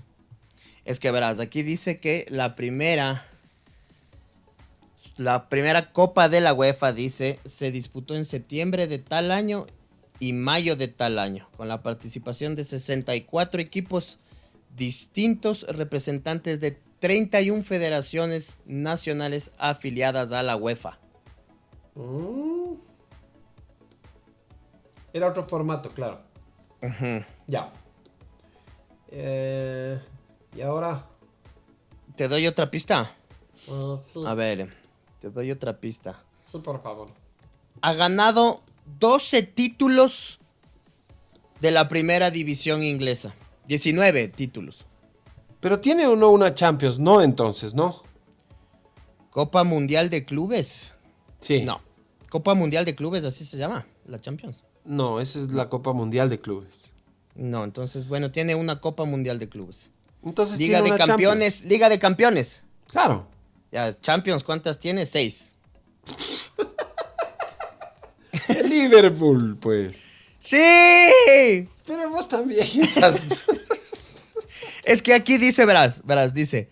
Es 0.85 1.01
que 1.01 1.11
verás, 1.11 1.41
aquí 1.41 1.63
dice 1.63 1.99
que 1.99 2.27
la 2.31 2.55
primera. 2.55 3.25
La 5.19 5.49
primera 5.49 5.93
Copa 5.93 6.29
de 6.29 6.43
la 6.43 6.53
UEFA 6.53 6.93
dice 6.93 7.41
se 7.45 7.71
disputó 7.71 8.15
en 8.17 8.27
septiembre 8.27 8.87
de 8.87 8.99
tal 8.99 9.31
año 9.31 9.67
y 10.19 10.35
mayo 10.35 10.77
de 10.77 10.89
tal 10.89 11.19
año, 11.19 11.49
con 11.57 11.69
la 11.69 11.83
participación 11.83 12.55
de 12.55 12.65
64 12.65 13.61
equipos 13.61 14.19
distintos 14.77 15.65
representantes 15.69 16.61
de 16.61 16.79
31 17.01 17.63
federaciones 17.63 18.59
nacionales 18.67 19.53
afiliadas 19.59 20.33
a 20.33 20.43
la 20.43 20.57
UEFA. 20.57 20.99
Era 25.15 25.29
otro 25.29 25.47
formato, 25.47 25.89
claro. 25.89 26.21
Ya. 27.47 27.73
Eh, 29.09 29.99
y 30.55 30.61
ahora. 30.61 31.07
¿Te 32.17 32.29
doy 32.29 32.47
otra 32.47 32.71
pista? 32.71 33.11
ah, 33.71 33.99
sí, 34.03 34.23
A 34.27 34.35
ver, 34.35 34.69
te 35.27 35.33
doy 35.33 35.51
otra 35.51 35.81
pista. 35.81 36.23
sí, 36.41 36.59
por 36.59 36.81
favor. 36.83 37.09
ha 37.83 37.93
ganado 37.95 38.63
12 39.01 39.43
títulos 39.43 40.39
de 41.61 41.73
la 41.73 41.89
primera 41.89 42.31
división 42.31 42.85
inglesa. 42.85 43.35
19 43.67 44.29
títulos. 44.29 44.85
Pero 45.59 45.81
tiene 45.81 46.07
o 46.07 46.15
no 46.15 46.31
una 46.31 46.55
Champions, 46.55 47.01
no 47.01 47.23
entonces, 47.23 47.75
¿no? 47.75 48.03
Copa 49.31 49.65
Mundial 49.65 50.11
de 50.11 50.25
Clubes. 50.25 50.95
Sí. 51.41 51.65
No. 51.65 51.81
Copa 52.31 52.55
Mundial 52.55 52.85
de 52.85 52.95
Clubes, 52.95 53.25
así 53.25 53.45
se 53.45 53.57
llama, 53.57 53.85
la 54.07 54.21
Champions. 54.21 54.63
No, 54.85 55.21
esa 55.21 55.41
es 55.41 55.53
la 55.53 55.69
Copa 55.69 55.93
Mundial 55.93 56.31
de 56.31 56.41
Clubes. 56.41 56.95
No, 57.35 57.65
entonces, 57.65 58.07
bueno, 58.07 58.31
tiene 58.31 58.55
una 58.55 58.81
Copa 58.81 59.05
Mundial 59.05 59.41
de 59.41 59.49
Clubes. 59.49 59.91
Entonces 60.23 60.59
Liga 60.59 60.79
tiene 60.79 60.91
de 60.91 60.95
una 60.95 61.05
Campeones, 61.05 61.65
Liga 61.65 61.89
de 61.89 61.99
Campeones. 61.99 62.63
Claro. 62.87 63.27
Ya, 63.77 63.93
Champions, 64.01 64.43
¿cuántas 64.43 64.79
tiene? 64.79 65.05
Seis. 65.05 65.53
El 68.49 68.71
Liverpool, 68.71 69.59
pues. 69.61 70.07
¡Sí! 70.41 70.57
Pero 71.87 72.09
vos 72.09 72.27
también 72.27 72.67
esas- 72.83 73.27
Es 74.83 75.03
que 75.03 75.13
aquí 75.13 75.37
dice, 75.37 75.67
verás, 75.67 76.01
verás, 76.07 76.33
dice 76.33 76.71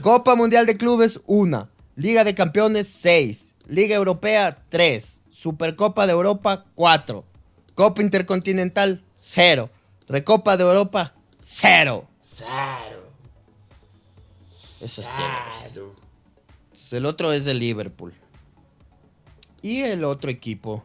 Copa 0.00 0.36
Mundial 0.36 0.64
de 0.64 0.78
Clubes, 0.78 1.20
una. 1.26 1.68
Liga 1.96 2.24
de 2.24 2.34
Campeones, 2.34 2.86
seis. 2.86 3.54
Liga 3.66 3.94
Europea, 3.94 4.56
tres. 4.70 5.20
Supercopa 5.30 6.06
de 6.06 6.14
Europa, 6.14 6.64
cuatro. 6.74 7.26
Copa 7.74 8.00
Intercontinental, 8.00 9.04
cero. 9.16 9.68
Recopa 10.08 10.56
de 10.56 10.64
Europa, 10.64 11.12
cero. 11.42 12.08
Cero. 12.22 13.04
Esos 14.80 15.06
tiene. 15.14 15.97
El 16.92 17.06
otro 17.06 17.32
es 17.32 17.46
el 17.46 17.58
Liverpool. 17.58 18.14
Y 19.62 19.80
el 19.80 20.04
otro 20.04 20.30
equipo. 20.30 20.84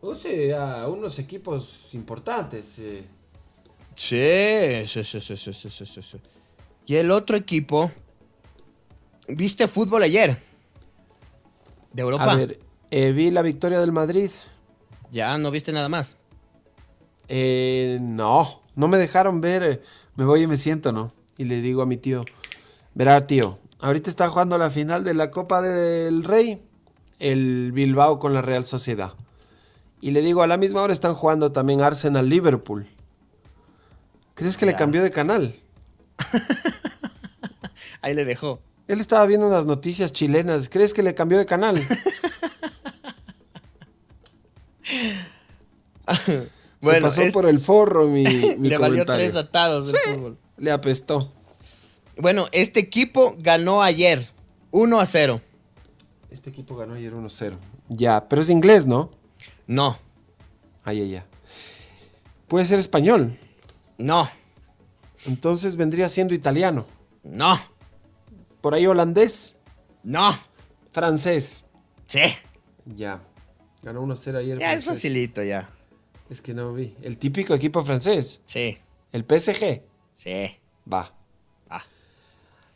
O 0.00 0.14
sea, 0.14 0.86
unos 0.88 1.18
equipos 1.18 1.94
importantes. 1.94 2.78
Eh. 2.78 3.04
Sí, 3.94 4.86
sí, 4.86 5.02
sí, 5.02 5.20
sí, 5.20 5.36
sí, 5.36 5.70
sí, 5.70 6.02
sí, 6.02 6.18
Y 6.86 6.96
el 6.96 7.10
otro 7.10 7.36
equipo. 7.36 7.90
¿Viste 9.26 9.66
fútbol 9.68 10.02
ayer? 10.02 10.38
De 11.92 12.02
Europa. 12.02 12.32
A 12.32 12.36
ver, 12.36 12.60
eh, 12.90 13.12
vi 13.12 13.30
la 13.30 13.40
victoria 13.40 13.80
del 13.80 13.92
Madrid. 13.92 14.30
Ya, 15.10 15.38
¿no 15.38 15.50
viste 15.50 15.72
nada 15.72 15.88
más? 15.88 16.18
Eh, 17.28 17.98
no, 18.02 18.62
no 18.74 18.88
me 18.88 18.98
dejaron 18.98 19.40
ver. 19.40 19.62
Eh, 19.62 19.82
me 20.16 20.24
voy 20.24 20.42
y 20.42 20.46
me 20.46 20.56
siento, 20.56 20.92
¿no? 20.92 21.12
Y 21.38 21.44
le 21.44 21.60
digo 21.62 21.80
a 21.82 21.86
mi 21.86 21.96
tío, 21.96 22.24
verá, 22.94 23.26
tío, 23.26 23.58
ahorita 23.80 24.10
está 24.10 24.28
jugando 24.28 24.58
la 24.58 24.70
final 24.70 25.04
de 25.04 25.14
la 25.14 25.30
Copa 25.30 25.60
del 25.62 26.24
Rey, 26.24 26.62
el 27.18 27.72
Bilbao 27.72 28.18
con 28.18 28.34
la 28.34 28.42
Real 28.42 28.64
Sociedad. 28.64 29.14
Y 30.00 30.10
le 30.10 30.20
digo, 30.22 30.42
a 30.42 30.46
la 30.46 30.56
misma 30.56 30.82
hora 30.82 30.92
están 30.92 31.14
jugando 31.14 31.52
también 31.52 31.80
Arsenal 31.80 32.28
Liverpool. 32.28 32.86
¿Crees 34.34 34.56
que 34.56 34.66
le 34.66 34.74
cambió 34.74 35.02
de 35.02 35.10
canal? 35.10 35.54
Ahí 38.02 38.14
le 38.14 38.24
dejó. 38.24 38.60
Él 38.88 39.00
estaba 39.00 39.24
viendo 39.24 39.46
unas 39.46 39.64
noticias 39.64 40.12
chilenas. 40.12 40.68
¿Crees 40.68 40.92
que 40.92 41.02
le 41.02 41.14
cambió 41.14 41.38
de 41.38 41.46
canal? 41.46 41.80
Se 46.82 47.00
pasó 47.00 47.22
es- 47.22 47.32
por 47.32 47.46
el 47.46 47.58
forro 47.60 48.06
mi, 48.06 48.24
mi 48.58 48.68
le 48.68 48.78
valió 48.78 49.04
comentario. 49.04 49.24
tres 49.24 49.36
atados 49.36 49.86
del 49.92 49.96
fútbol. 50.14 50.38
Le 50.58 50.70
apestó. 50.70 51.32
Bueno, 52.16 52.48
este 52.52 52.80
equipo 52.80 53.34
ganó 53.38 53.82
ayer 53.82 54.26
1 54.70 55.00
a 55.00 55.06
0. 55.06 55.40
Este 56.30 56.50
equipo 56.50 56.76
ganó 56.76 56.94
ayer 56.94 57.12
1-0. 57.14 57.54
Ya, 57.88 58.28
pero 58.28 58.42
es 58.42 58.50
inglés, 58.50 58.86
¿no? 58.86 59.10
No, 59.66 59.98
Ay, 60.84 61.00
ay, 61.00 61.16
ay. 61.16 61.22
Puede 62.48 62.66
ser 62.66 62.78
español. 62.78 63.38
no, 63.98 64.28
Entonces 65.26 65.76
vendría 65.76 66.08
siendo 66.08 66.34
italiano. 66.34 66.86
no, 67.22 67.58
Por 68.60 68.74
ahí 68.74 68.86
holandés. 68.86 69.56
no. 70.02 70.36
Francés. 70.92 71.66
Sí. 72.06 72.20
Ya. 72.94 73.20
Ganó 73.82 74.02
1-0 74.06 74.36
ayer. 74.36 74.58
Ya 74.60 74.74
es 74.74 74.84
facilito 74.84 75.42
ya. 75.42 75.68
Es 76.30 76.40
que 76.40 76.54
no 76.54 76.72
vi. 76.72 76.94
El 77.02 77.18
típico 77.18 77.54
equipo 77.54 77.82
francés. 77.82 78.42
Sí, 78.46 78.78
El 79.12 79.24
PSG. 79.24 79.82
sí. 80.14 80.56
Va. 80.92 81.13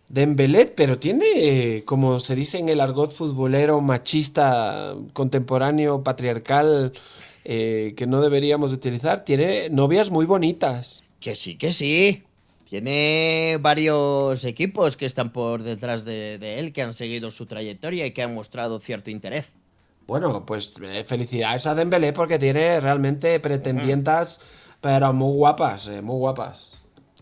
Dembélé, 0.08 0.66
pero 0.66 0.98
tiene, 0.98 1.26
eh, 1.36 1.84
como 1.84 2.18
se 2.20 2.34
dice 2.34 2.58
en 2.58 2.70
el 2.70 2.80
argot 2.80 3.12
futbolero, 3.12 3.80
machista, 3.80 4.94
contemporáneo, 5.12 6.02
patriarcal, 6.02 6.92
eh, 7.44 7.92
que 7.96 8.06
no 8.06 8.22
deberíamos 8.22 8.72
utilizar, 8.72 9.24
tiene 9.24 9.68
novias 9.68 10.10
muy 10.10 10.24
bonitas. 10.24 11.04
Que 11.20 11.34
sí, 11.34 11.56
que 11.56 11.72
sí. 11.72 12.22
Tiene 12.68 13.58
varios 13.60 14.44
equipos 14.44 14.96
que 14.96 15.06
están 15.06 15.32
por 15.32 15.62
detrás 15.62 16.04
de, 16.04 16.38
de 16.38 16.58
él, 16.58 16.72
que 16.72 16.82
han 16.82 16.94
seguido 16.94 17.30
su 17.30 17.46
trayectoria 17.46 18.06
y 18.06 18.12
que 18.12 18.22
han 18.22 18.34
mostrado 18.34 18.80
cierto 18.80 19.10
interés. 19.10 19.52
Bueno, 20.06 20.46
pues 20.46 20.74
eh, 20.82 21.04
felicidades 21.04 21.66
a 21.66 21.74
Dembélé 21.74 22.14
porque 22.14 22.38
tiene 22.38 22.80
realmente 22.80 23.38
pretendientas, 23.40 24.40
pero 24.80 25.12
muy 25.12 25.36
guapas, 25.36 25.88
muy 26.02 26.16
guapas. 26.16 26.72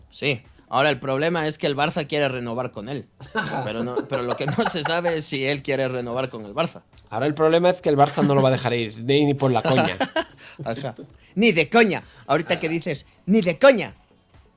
Sí. 0.09 0.41
Ahora 0.69 0.89
el 0.89 0.99
problema 0.99 1.47
es 1.47 1.57
que 1.57 1.65
el 1.67 1.75
Barça 1.75 2.07
quiere 2.07 2.27
renovar 2.27 2.71
con 2.71 2.89
él. 2.89 3.07
Pero, 3.63 3.83
no, 3.83 3.95
pero 4.07 4.23
lo 4.23 4.35
que 4.35 4.45
no 4.45 4.69
se 4.69 4.83
sabe 4.83 5.17
es 5.17 5.25
si 5.25 5.45
él 5.45 5.63
quiere 5.63 5.87
renovar 5.87 6.29
con 6.29 6.45
el 6.45 6.53
Barça. 6.53 6.81
Ahora 7.09 7.25
el 7.25 7.33
problema 7.33 7.69
es 7.69 7.81
que 7.81 7.89
el 7.89 7.97
Barça 7.97 8.25
no 8.25 8.35
lo 8.35 8.41
va 8.41 8.49
a 8.49 8.51
dejar 8.51 8.73
ir, 8.73 8.97
ni, 9.03 9.25
ni 9.25 9.33
por 9.33 9.51
la 9.51 9.61
coña. 9.61 9.97
Ajá. 10.65 10.95
Ni 11.35 11.51
de 11.51 11.69
coña. 11.69 12.03
Ahorita 12.25 12.59
que 12.59 12.67
dices, 12.67 13.05
ni 13.25 13.41
de 13.41 13.57
coña. 13.57 13.93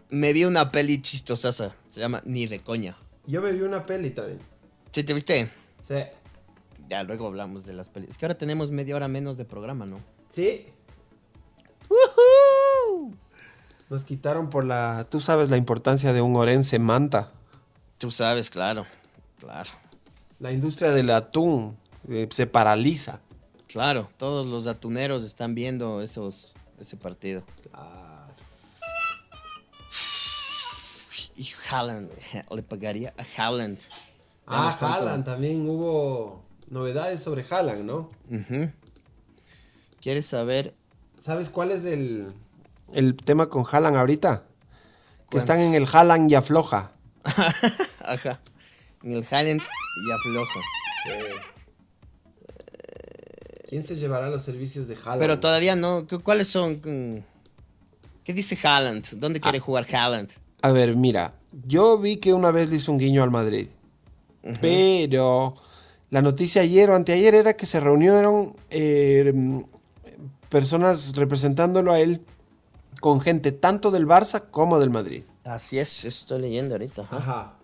Me 0.09 0.33
vi 0.33 0.45
una 0.45 0.73
peli 0.73 1.01
chistosa. 1.01 1.53
Se 1.53 2.01
llama 2.01 2.21
Ni 2.25 2.47
de 2.47 2.59
coña. 2.59 2.97
Yo 3.27 3.41
me 3.41 3.53
vi 3.53 3.61
una 3.61 3.83
peli 3.83 4.11
también. 4.11 4.41
¿Sí 4.91 5.05
te 5.05 5.15
viste? 5.15 5.49
Sí. 5.87 5.95
Ya, 6.89 7.05
luego 7.05 7.29
hablamos 7.29 7.65
de 7.65 7.73
las 7.75 7.89
pelis. 7.89 8.11
Es 8.11 8.19
que 8.19 8.27
ahora 8.27 8.37
tenemos 8.37 8.73
media 8.73 8.97
hora 8.97 9.07
menos 9.07 9.37
de 9.37 9.45
programa, 9.45 9.87
¿no? 9.87 10.01
Sí. 10.31 10.67
Nos 13.91 14.05
quitaron 14.05 14.51
por 14.51 14.65
la... 14.65 15.05
Tú 15.11 15.21
sabes 15.21 15.51
la 15.51 15.57
importancia 15.57 16.13
de 16.13 16.23
un 16.23 16.37
orense 16.37 16.79
manta. 16.79 17.33
Tú 17.99 18.13
sabes, 18.13 18.49
claro. 18.49 18.87
Claro. 19.41 19.71
La 20.39 20.53
industria 20.53 20.93
del 20.93 21.11
atún 21.11 21.77
eh, 22.09 22.29
se 22.31 22.47
paraliza. 22.47 23.19
Claro, 23.67 24.09
todos 24.17 24.47
los 24.47 24.69
atuneros 24.69 25.25
están 25.25 25.57
viendo 25.57 26.03
esos, 26.03 26.53
ese 26.79 26.97
partido. 26.97 27.43
Y 31.37 31.49
Haaland, 31.69 32.11
le 32.55 32.63
pagaría 32.63 33.13
a 33.19 33.43
Haaland. 33.43 33.79
Ah, 34.47 34.77
Haaland, 34.81 35.25
también 35.25 35.69
hubo 35.69 36.43
novedades 36.69 37.23
sobre 37.23 37.45
Haaland, 37.49 37.85
¿no? 37.85 38.09
Ujú. 38.31 38.71
¿Quieres 40.01 40.27
saber? 40.27 40.75
¿Sabes 41.23 41.51
cuál 41.51 41.73
es 41.73 41.85
el, 41.85 42.33
el 42.93 43.15
tema 43.17 43.49
con 43.49 43.65
Haaland 43.71 43.97
ahorita? 43.97 44.45
Que 45.31 45.39
están 45.39 45.61
en 45.61 45.75
el 45.75 45.87
Haaland 45.91 46.31
y 46.31 46.35
afloja. 46.35 46.93
Ajá. 48.05 48.41
En 49.03 49.13
el 49.13 49.25
Haaland 49.31 49.61
y 49.63 50.13
afloja. 50.13 50.61
¿Quién 53.69 53.85
se 53.85 53.97
llevará 53.97 54.29
los 54.29 54.43
servicios 54.43 54.89
de 54.89 54.95
Haaland? 54.97 55.21
Pero 55.21 55.39
todavía 55.41 55.77
no. 55.77 56.07
¿Cu- 56.09 56.21
¿Cuáles 56.23 56.49
son? 56.49 56.81
¿Qué 58.25 58.33
dice 58.35 58.59
Haaland? 58.63 59.07
¿Dónde 59.19 59.41
quiere 59.41 59.61
jugar 59.61 59.87
Haaland? 59.93 60.31
A 60.63 60.73
ver, 60.73 60.97
mira, 60.97 61.35
yo 61.67 61.97
vi 61.99 62.17
que 62.17 62.35
una 62.35 62.51
vez 62.51 62.69
le 62.69 62.77
hizo 62.77 62.91
un 62.93 62.99
guiño 62.99 63.23
al 63.23 63.31
Madrid. 63.31 63.69
Pero 64.61 65.55
la 66.11 66.23
noticia 66.23 66.63
ayer 66.63 66.91
o 66.91 66.97
anteayer 66.97 67.35
era 67.35 67.55
que 67.55 67.67
se 67.67 67.79
reunieron 67.79 68.57
eh, 68.71 69.33
personas 70.49 71.15
representándolo 71.15 71.93
a 71.93 72.01
él 72.01 72.23
con 73.01 73.21
gente 73.21 73.53
tanto 73.53 73.91
del 73.91 74.07
Barça 74.07 74.51
como 74.51 74.79
del 74.79 74.91
Madrid. 74.91 75.25
Así 75.45 75.79
es, 75.79 76.05
estoy 76.05 76.41
leyendo 76.43 76.75
ahorita. 76.75 77.03
ajá. 77.03 77.17
Ajá. 77.17 77.55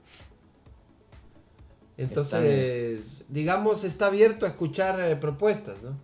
Entonces, 1.99 3.24
digamos, 3.28 3.82
está 3.84 4.07
abierto 4.07 4.45
a 4.45 4.51
escuchar 4.51 5.01
eh, 5.01 5.16
propuestas, 5.16 5.78
¿no? 5.82 5.97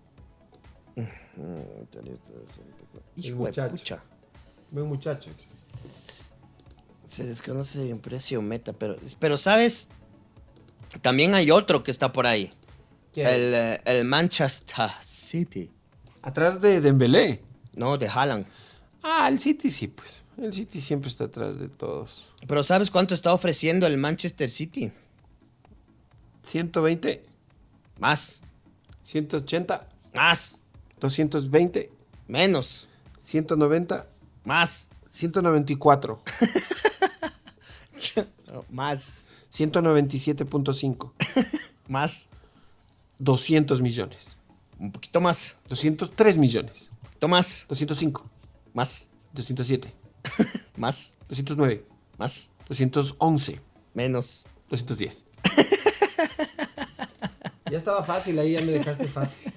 Hijo 3.17 3.37
muchacho. 3.37 3.71
pucha. 3.71 4.03
Buen 4.71 4.87
muchacho. 4.87 5.31
Se 7.07 7.25
desconoce 7.27 7.91
el 7.91 7.99
precio 7.99 8.41
meta, 8.41 8.73
pero, 8.73 8.97
pero 9.19 9.37
sabes, 9.37 9.89
también 11.03 11.35
hay 11.35 11.51
otro 11.51 11.83
que 11.83 11.91
está 11.91 12.11
por 12.11 12.27
ahí. 12.27 12.51
¿Quién? 13.13 13.27
El, 13.27 13.55
eh, 13.55 13.81
el 13.85 14.07
Manchester 14.07 14.89
City. 15.03 15.71
Atrás 16.23 16.61
de 16.63 16.81
Dembélé. 16.81 17.43
No, 17.77 17.99
de 17.99 18.09
Haaland. 18.09 18.47
Ah, 19.03 19.29
el 19.29 19.39
City 19.39 19.71
sí, 19.71 19.89
pues. 19.89 20.23
El 20.37 20.53
City 20.53 20.81
siempre 20.81 21.09
está 21.09 21.25
atrás 21.25 21.59
de 21.59 21.69
todos. 21.69 22.31
Pero 22.47 22.63
¿sabes 22.63 22.91
cuánto 22.91 23.15
está 23.15 23.33
ofreciendo 23.35 23.87
el 23.87 23.97
Manchester 23.99 24.49
City? 24.49 24.93
120, 26.45 27.25
Más, 27.99 28.43
180, 29.05 29.87
más, 30.15 30.61
220, 31.01 31.91
menos, 32.27 32.89
190, 33.23 34.07
más, 34.45 34.89
194, 35.09 36.23
no, 38.49 38.65
más, 38.71 39.13
197.5, 39.53 41.13
más, 41.89 42.29
200 43.19 43.81
millones, 43.81 44.39
un 44.79 44.91
poquito 44.91 45.21
más, 45.21 45.57
203 45.69 46.39
millones, 46.39 46.91
un 46.93 47.03
poquito 47.07 47.29
más, 47.29 47.67
205, 47.69 48.29
más, 48.75 49.09
207, 49.33 49.93
más, 50.77 51.15
209, 51.29 51.85
más, 52.19 52.51
211, 52.69 53.61
menos. 53.95 54.45
210. 54.69 55.27
Ya 57.71 57.79
estaba 57.79 58.05
fácil, 58.05 58.39
ahí 58.39 58.53
ya 58.53 58.61
me 58.61 58.71
dejaste 58.71 59.09
fácil. 59.09 59.51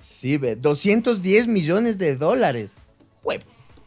Sí, 0.00 0.38
ve, 0.38 0.56
210 0.56 1.46
millones 1.46 1.98
de 1.98 2.16
dólares. 2.16 2.72
¡Jue 3.22 3.38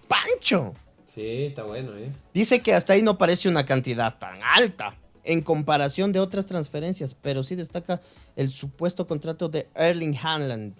pancho! 0.07 0.73
Sí, 1.13 1.47
está 1.47 1.63
bueno, 1.63 1.93
¿eh? 1.97 2.09
Dice 2.33 2.61
que 2.61 2.73
hasta 2.73 2.93
ahí 2.93 3.01
no 3.01 3.17
parece 3.17 3.49
una 3.49 3.65
cantidad 3.65 4.17
tan 4.19 4.41
alta 4.41 4.95
en 5.25 5.41
comparación 5.41 6.13
de 6.13 6.21
otras 6.21 6.45
transferencias, 6.45 7.13
pero 7.13 7.43
sí 7.43 7.55
destaca 7.55 7.99
el 8.37 8.51
supuesto 8.51 9.05
contrato 9.05 9.49
de 9.49 9.67
Erling 9.75 10.15
Haaland, 10.15 10.75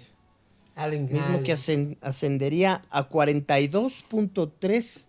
mismo 1.14 1.44
que 1.44 1.54
ascen- 1.54 1.98
ascendería 2.02 2.82
a 2.90 3.08
42.3, 3.10 5.08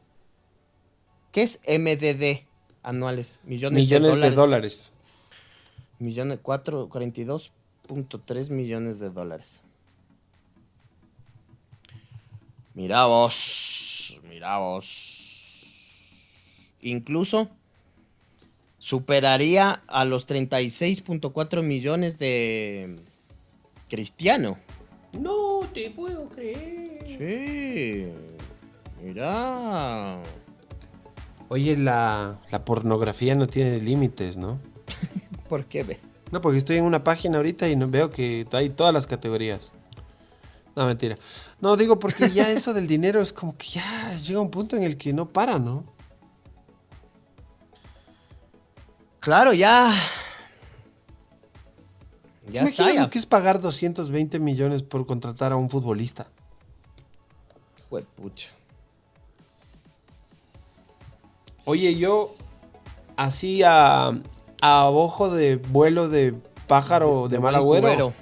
que 1.33 1.43
es 1.43 1.61
MDD 1.67 2.45
anuales, 2.83 3.41
millones, 3.45 3.83
Millones 3.85 4.17
de 4.17 4.21
de 4.23 4.31
dólares. 4.31 4.37
dólares. 4.37 4.93
Millones, 5.99 6.39
cuatro- 6.43 6.89
42.3 6.89 8.51
millones 8.51 8.99
de 8.99 9.11
dólares. 9.11 9.61
Mira 12.75 13.07
vos, 13.07 14.21
mira 14.29 14.59
vos. 14.59 15.71
Incluso 16.81 17.49
superaría 18.79 19.83
a 19.87 20.05
los 20.05 20.27
36.4 20.27 21.63
millones 21.63 22.19
de 22.19 22.97
Cristiano. 23.89 24.59
No 25.19 25.61
te 25.73 25.91
puedo 25.91 26.29
creer. 26.29 27.05
Sí, 27.19 28.13
mira. 29.03 30.21
Oye, 31.49 31.77
la, 31.77 32.41
la 32.51 32.65
pornografía 32.65 33.35
no 33.35 33.47
tiene 33.47 33.79
límites, 33.81 34.39
¿no? 34.39 34.59
¿Por 35.49 35.67
qué 35.67 35.83
ve? 35.85 36.01
No, 36.33 36.41
porque 36.41 36.59
estoy 36.59 36.79
en 36.79 36.85
una 36.85 37.05
página 37.05 37.37
ahorita 37.37 37.69
y 37.69 37.77
no 37.77 37.89
veo 37.89 38.11
que 38.11 38.47
hay 38.53 38.71
todas 38.71 38.93
las 38.93 39.07
categorías. 39.07 39.75
No, 40.75 40.87
mentira. 40.87 41.17
No, 41.61 41.77
digo 41.77 41.99
porque 41.99 42.31
ya 42.31 42.51
eso 42.51 42.75
del 42.75 42.87
dinero 42.87 43.21
es 43.21 43.33
como 43.33 43.57
que 43.57 43.69
ya 43.69 44.15
llega 44.17 44.41
un 44.41 44.51
punto 44.51 44.77
en 44.77 44.83
el 44.83 44.97
que 44.97 45.13
no 45.13 45.29
para, 45.29 45.59
¿no? 45.59 45.85
Claro, 49.21 49.53
ya. 49.53 49.95
Ya 52.51 52.63
está, 52.63 52.83
Imagina 52.83 52.95
ya. 52.95 53.01
lo 53.03 53.11
que 53.11 53.19
es 53.19 53.27
pagar 53.27 53.61
220 53.61 54.39
millones 54.39 54.83
por 54.83 55.07
contratar 55.07 55.53
a 55.53 55.57
un 55.57 55.71
futbolista. 55.71 56.29
Juepucha. 57.89 58.51
Oye, 61.65 61.97
yo 61.97 62.35
así 63.17 63.63
a, 63.63 64.13
a 64.61 64.89
ojo 64.91 65.31
de 65.31 65.57
vuelo 65.57 66.09
de 66.09 66.35
pájaro 66.67 67.29
de, 67.29 67.39
mal 67.39 67.53
buen 67.63 67.85
agüero, 67.85 67.87
cubero. 67.87 68.15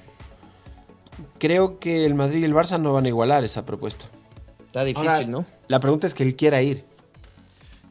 creo 1.39 1.79
que 1.79 2.05
el 2.07 2.15
Madrid 2.15 2.41
y 2.41 2.45
el 2.45 2.55
Barça 2.55 2.81
no 2.81 2.93
van 2.93 3.07
a 3.07 3.09
igualar 3.09 3.43
esa 3.45 3.67
propuesta. 3.67 4.07
Está 4.67 4.85
difícil, 4.85 5.09
Ahora, 5.09 5.27
¿no? 5.27 5.47
La 5.69 5.81
pregunta 5.81 6.07
es 6.07 6.15
que 6.15 6.23
él 6.23 6.37
quiera 6.37 6.63
ir. 6.63 6.85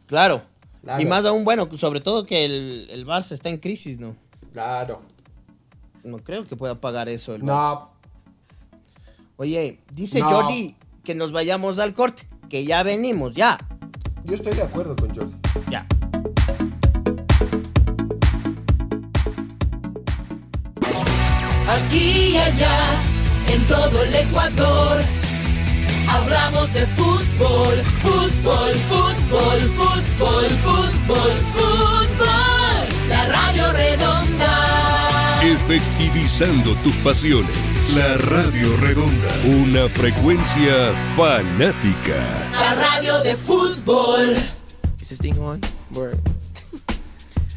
Claro. 0.07 0.43
Claro. 0.81 1.01
Y 1.01 1.05
más 1.05 1.25
aún, 1.25 1.43
bueno, 1.43 1.69
sobre 1.77 2.01
todo 2.01 2.25
que 2.25 2.43
el, 2.45 2.87
el 2.89 3.05
Barça 3.05 3.33
está 3.33 3.49
en 3.49 3.57
crisis, 3.57 3.99
¿no? 3.99 4.15
Claro. 4.51 5.01
No 6.03 6.17
creo 6.19 6.47
que 6.47 6.55
pueda 6.55 6.79
pagar 6.79 7.09
eso 7.09 7.35
el. 7.35 7.45
No, 7.45 7.91
Oye, 9.37 9.79
dice 9.93 10.19
No. 10.19 10.29
Jordi 10.29 10.75
que 11.03 11.15
nos 11.15 11.31
vayamos 11.31 11.79
al 11.79 11.93
corte, 11.93 12.27
que 12.49 12.63
ya 12.63 12.83
venimos, 12.83 13.33
ya, 13.33 13.57
yo 14.25 14.35
estoy 14.35 14.53
de 14.53 14.61
acuerdo 14.61 14.95
con 14.95 15.13
Jordi. 15.15 15.33
ya. 15.69 15.85
Aquí 21.67 22.33
y 22.33 22.37
allá, 22.37 22.79
en 23.47 23.63
todo 23.65 24.03
el 24.03 24.13
Ecuador. 24.13 25.01
Hablamos 26.09 26.73
de 26.73 26.85
fútbol, 26.87 27.75
fútbol, 28.01 28.73
fútbol, 28.89 29.59
fútbol, 29.77 30.49
fútbol, 30.65 31.31
fútbol. 31.53 32.87
La 33.09 33.27
radio 33.27 33.71
redonda. 33.71 34.60
Efectivizando 35.51 36.73
tus 36.75 36.95
pasiones. 37.03 37.53
La 37.93 38.15
Radio 38.15 38.73
Redonda. 38.77 39.27
Una 39.43 39.89
frecuencia 39.89 40.93
fanática. 41.17 42.49
La 42.53 42.73
radio 42.73 43.19
de 43.19 43.35
fútbol. 43.35 44.37
Is 45.01 45.09
this 45.09 45.19
thing 45.19 45.37
on? 45.39 45.59
Word. 45.93 46.21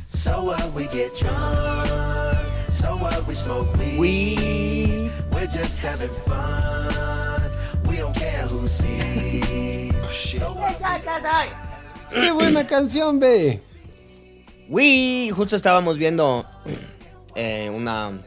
so 0.09 0.43
what 0.43 0.75
we 0.75 0.89
get 0.89 1.15
drunk. 1.17 1.87
So 2.73 2.97
what 2.97 3.25
we 3.29 3.35
smoke 3.37 3.73
weed. 3.77 3.99
We... 4.01 5.11
We're 5.31 5.47
just 5.47 5.81
having 5.85 6.11
fun. 6.27 7.53
We 7.89 7.99
don't 7.99 8.17
care 8.17 8.49
who 8.49 8.67
sees. 8.67 9.95
So 10.37 10.53
what 10.55 10.75
¡Qué 12.11 12.33
buena 12.33 12.67
canción, 12.67 13.21
ve! 13.21 13.63
We... 14.69 15.31
Justo 15.31 15.55
estábamos 15.55 15.97
viendo 15.97 16.45
eh, 17.35 17.71
una... 17.71 18.23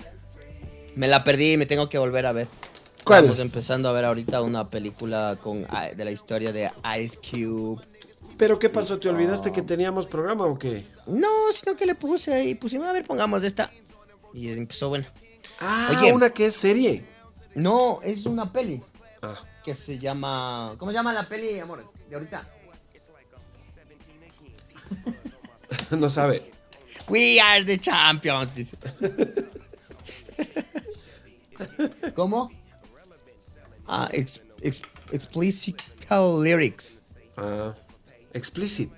Me 0.95 1.07
la 1.07 1.23
perdí 1.23 1.53
y 1.53 1.57
me 1.57 1.65
tengo 1.65 1.89
que 1.89 1.97
volver 1.97 2.25
a 2.25 2.31
ver. 2.31 2.47
¿Cuál? 3.03 3.25
Estamos 3.25 3.39
empezando 3.39 3.87
a 3.89 3.91
ver 3.93 4.05
ahorita 4.05 4.41
una 4.41 4.65
película 4.65 5.37
con, 5.41 5.65
ah, 5.69 5.89
de 5.95 6.05
la 6.05 6.11
historia 6.11 6.51
de 6.51 6.71
Ice 6.99 7.19
Cube. 7.19 7.81
¿Pero 8.37 8.59
qué 8.59 8.69
pasó? 8.69 8.99
¿Te 8.99 9.09
olvidaste 9.09 9.51
que 9.51 9.61
teníamos 9.61 10.07
programa 10.07 10.45
o 10.45 10.57
qué? 10.57 10.85
No, 11.05 11.29
sino 11.53 11.75
que 11.75 11.85
le 11.85 11.95
puse 11.95 12.33
ahí, 12.33 12.55
pusimos, 12.55 12.87
a 12.87 12.91
ver, 12.91 13.05
pongamos 13.05 13.43
esta. 13.43 13.71
Y 14.33 14.49
empezó 14.49 14.89
bueno. 14.89 15.05
Ah, 15.59 15.95
Oye. 15.97 16.13
una 16.13 16.29
que 16.29 16.47
es 16.47 16.55
serie. 16.55 17.05
No, 17.55 17.99
es 18.03 18.25
una 18.25 18.51
peli 18.51 18.83
Ah, 19.23 19.35
que 19.63 19.73
se 19.73 19.97
llama. 19.97 20.75
¿Cómo 20.77 20.91
se 20.91 20.97
llama 20.97 21.13
la 21.13 21.27
peli, 21.27 21.59
amor? 21.59 21.91
De 22.09 22.15
ahorita. 22.15 22.47
no 25.97 26.09
sabe. 26.09 26.39
We 27.09 27.39
are 27.39 27.63
the 27.63 27.77
champions, 27.77 28.53
dice. 28.55 28.77
¿Cómo? 32.15 32.51
Ah, 33.87 34.09
ex, 34.11 34.43
ex- 34.61 34.81
explicit 35.11 35.77
lyrics. 36.43 37.01
Ah, 37.37 37.73
explicit. 38.33 38.91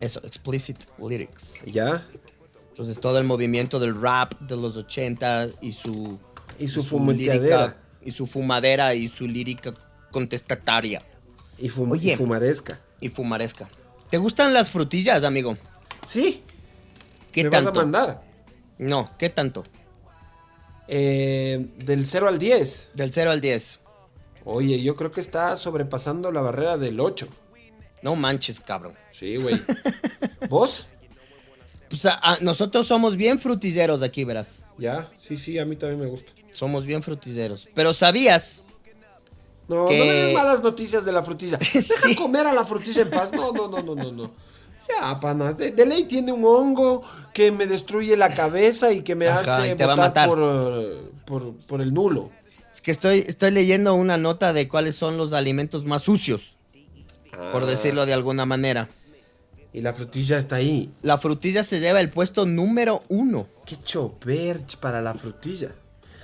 Eso, 0.00 0.20
explicit 0.24 0.84
lyrics. 0.98 1.54
¿Ya? 1.66 2.06
Entonces 2.70 3.00
todo 3.00 3.18
el 3.18 3.24
movimiento 3.24 3.78
del 3.78 4.00
rap 4.00 4.34
de 4.40 4.56
los 4.56 4.76
80 4.76 5.48
y 5.60 5.72
su 5.72 6.18
Y 6.58 6.68
su 6.68 6.82
fumeteadera. 6.82 7.76
y 8.02 8.10
su 8.10 8.26
fumadera 8.26 8.94
y 8.94 9.08
su 9.08 9.26
lírica 9.28 9.72
contestataria 10.10 11.02
Y, 11.58 11.68
fum- 11.68 11.92
Oye. 11.92 12.12
y 12.12 12.16
fumaresca. 12.16 12.80
y 13.00 13.08
fumaresca. 13.08 13.68
¿Te 14.10 14.18
gustan 14.18 14.52
las 14.52 14.70
frutillas, 14.70 15.24
amigo? 15.24 15.56
Sí. 16.08 16.42
¿Qué 17.34 17.44
¿Me 17.44 17.50
tanto? 17.50 17.70
vas 17.70 17.76
a 17.76 17.80
mandar? 17.80 18.22
No, 18.78 19.10
¿qué 19.18 19.28
tanto? 19.28 19.64
Eh, 20.88 21.66
del 21.84 22.06
0 22.06 22.28
al 22.28 22.38
10. 22.38 22.90
Del 22.94 23.12
0 23.12 23.30
al 23.30 23.40
10. 23.40 23.80
Oye, 24.44 24.80
yo 24.82 24.94
creo 24.96 25.10
que 25.10 25.20
está 25.20 25.56
sobrepasando 25.56 26.30
la 26.32 26.42
barrera 26.42 26.76
del 26.78 27.00
8. 27.00 27.26
No 28.02 28.16
manches, 28.16 28.60
cabrón. 28.60 28.92
Sí, 29.10 29.36
güey. 29.36 29.60
¿Vos? 30.48 30.88
Pues 31.88 32.06
a- 32.06 32.18
a- 32.22 32.38
nosotros 32.40 32.86
somos 32.86 33.16
bien 33.16 33.38
frutilleros 33.38 34.02
aquí, 34.02 34.24
verás. 34.24 34.66
Ya, 34.78 35.10
sí, 35.22 35.36
sí, 35.36 35.58
a 35.58 35.64
mí 35.64 35.76
también 35.76 36.00
me 36.00 36.06
gusta. 36.06 36.32
Somos 36.52 36.84
bien 36.86 37.02
frutilleros. 37.02 37.68
Pero 37.74 37.94
¿sabías? 37.94 38.66
No, 39.68 39.86
Que- 39.86 39.98
no 39.98 40.04
me 40.04 40.12
des 40.12 40.34
malas 40.34 40.62
noticias 40.62 41.04
de 41.06 41.12
la 41.12 41.22
frutilla. 41.22 41.56
Deja 41.72 42.14
comer 42.16 42.46
a 42.46 42.52
la 42.52 42.64
frutilla 42.64 43.02
en 43.02 43.10
paz. 43.10 43.32
No, 43.32 43.52
no, 43.52 43.68
no, 43.68 43.82
no, 43.82 43.94
no, 43.94 44.12
no. 44.12 44.30
Ya, 44.88 45.18
panas. 45.20 45.56
De, 45.58 45.70
de 45.70 45.86
ley 45.86 46.04
tiene 46.04 46.32
un 46.32 46.44
hongo 46.44 47.02
que 47.32 47.50
me 47.50 47.66
destruye 47.66 48.16
la 48.16 48.34
cabeza 48.34 48.92
y 48.92 49.02
que 49.02 49.14
me 49.14 49.28
Ajá, 49.28 49.40
hace 49.58 49.72
votar 49.74 49.96
matar. 49.96 50.28
por, 50.28 50.38
eh, 50.42 51.00
por, 51.24 51.54
por 51.66 51.80
el 51.80 51.92
nulo. 51.94 52.30
Es 52.72 52.80
que 52.80 52.90
estoy, 52.90 53.24
estoy 53.26 53.50
leyendo 53.52 53.94
una 53.94 54.16
nota 54.18 54.52
de 54.52 54.68
cuáles 54.68 54.96
son 54.96 55.16
los 55.16 55.32
alimentos 55.32 55.84
más 55.84 56.02
sucios, 56.02 56.56
por 57.52 57.62
Ah. 57.62 57.66
decirlo 57.66 58.04
de 58.06 58.12
alguna 58.12 58.44
manera. 58.46 58.88
Y 59.72 59.80
la 59.80 59.92
frutilla 59.92 60.38
está 60.38 60.56
ahí. 60.56 60.90
La 61.02 61.18
frutilla 61.18 61.64
se 61.64 61.80
lleva 61.80 62.00
el 62.00 62.08
puesto 62.10 62.46
número 62.46 63.02
uno. 63.08 63.48
Qué 63.66 63.76
choverch 63.76 64.76
para 64.76 65.00
la 65.02 65.14
frutilla. 65.14 65.72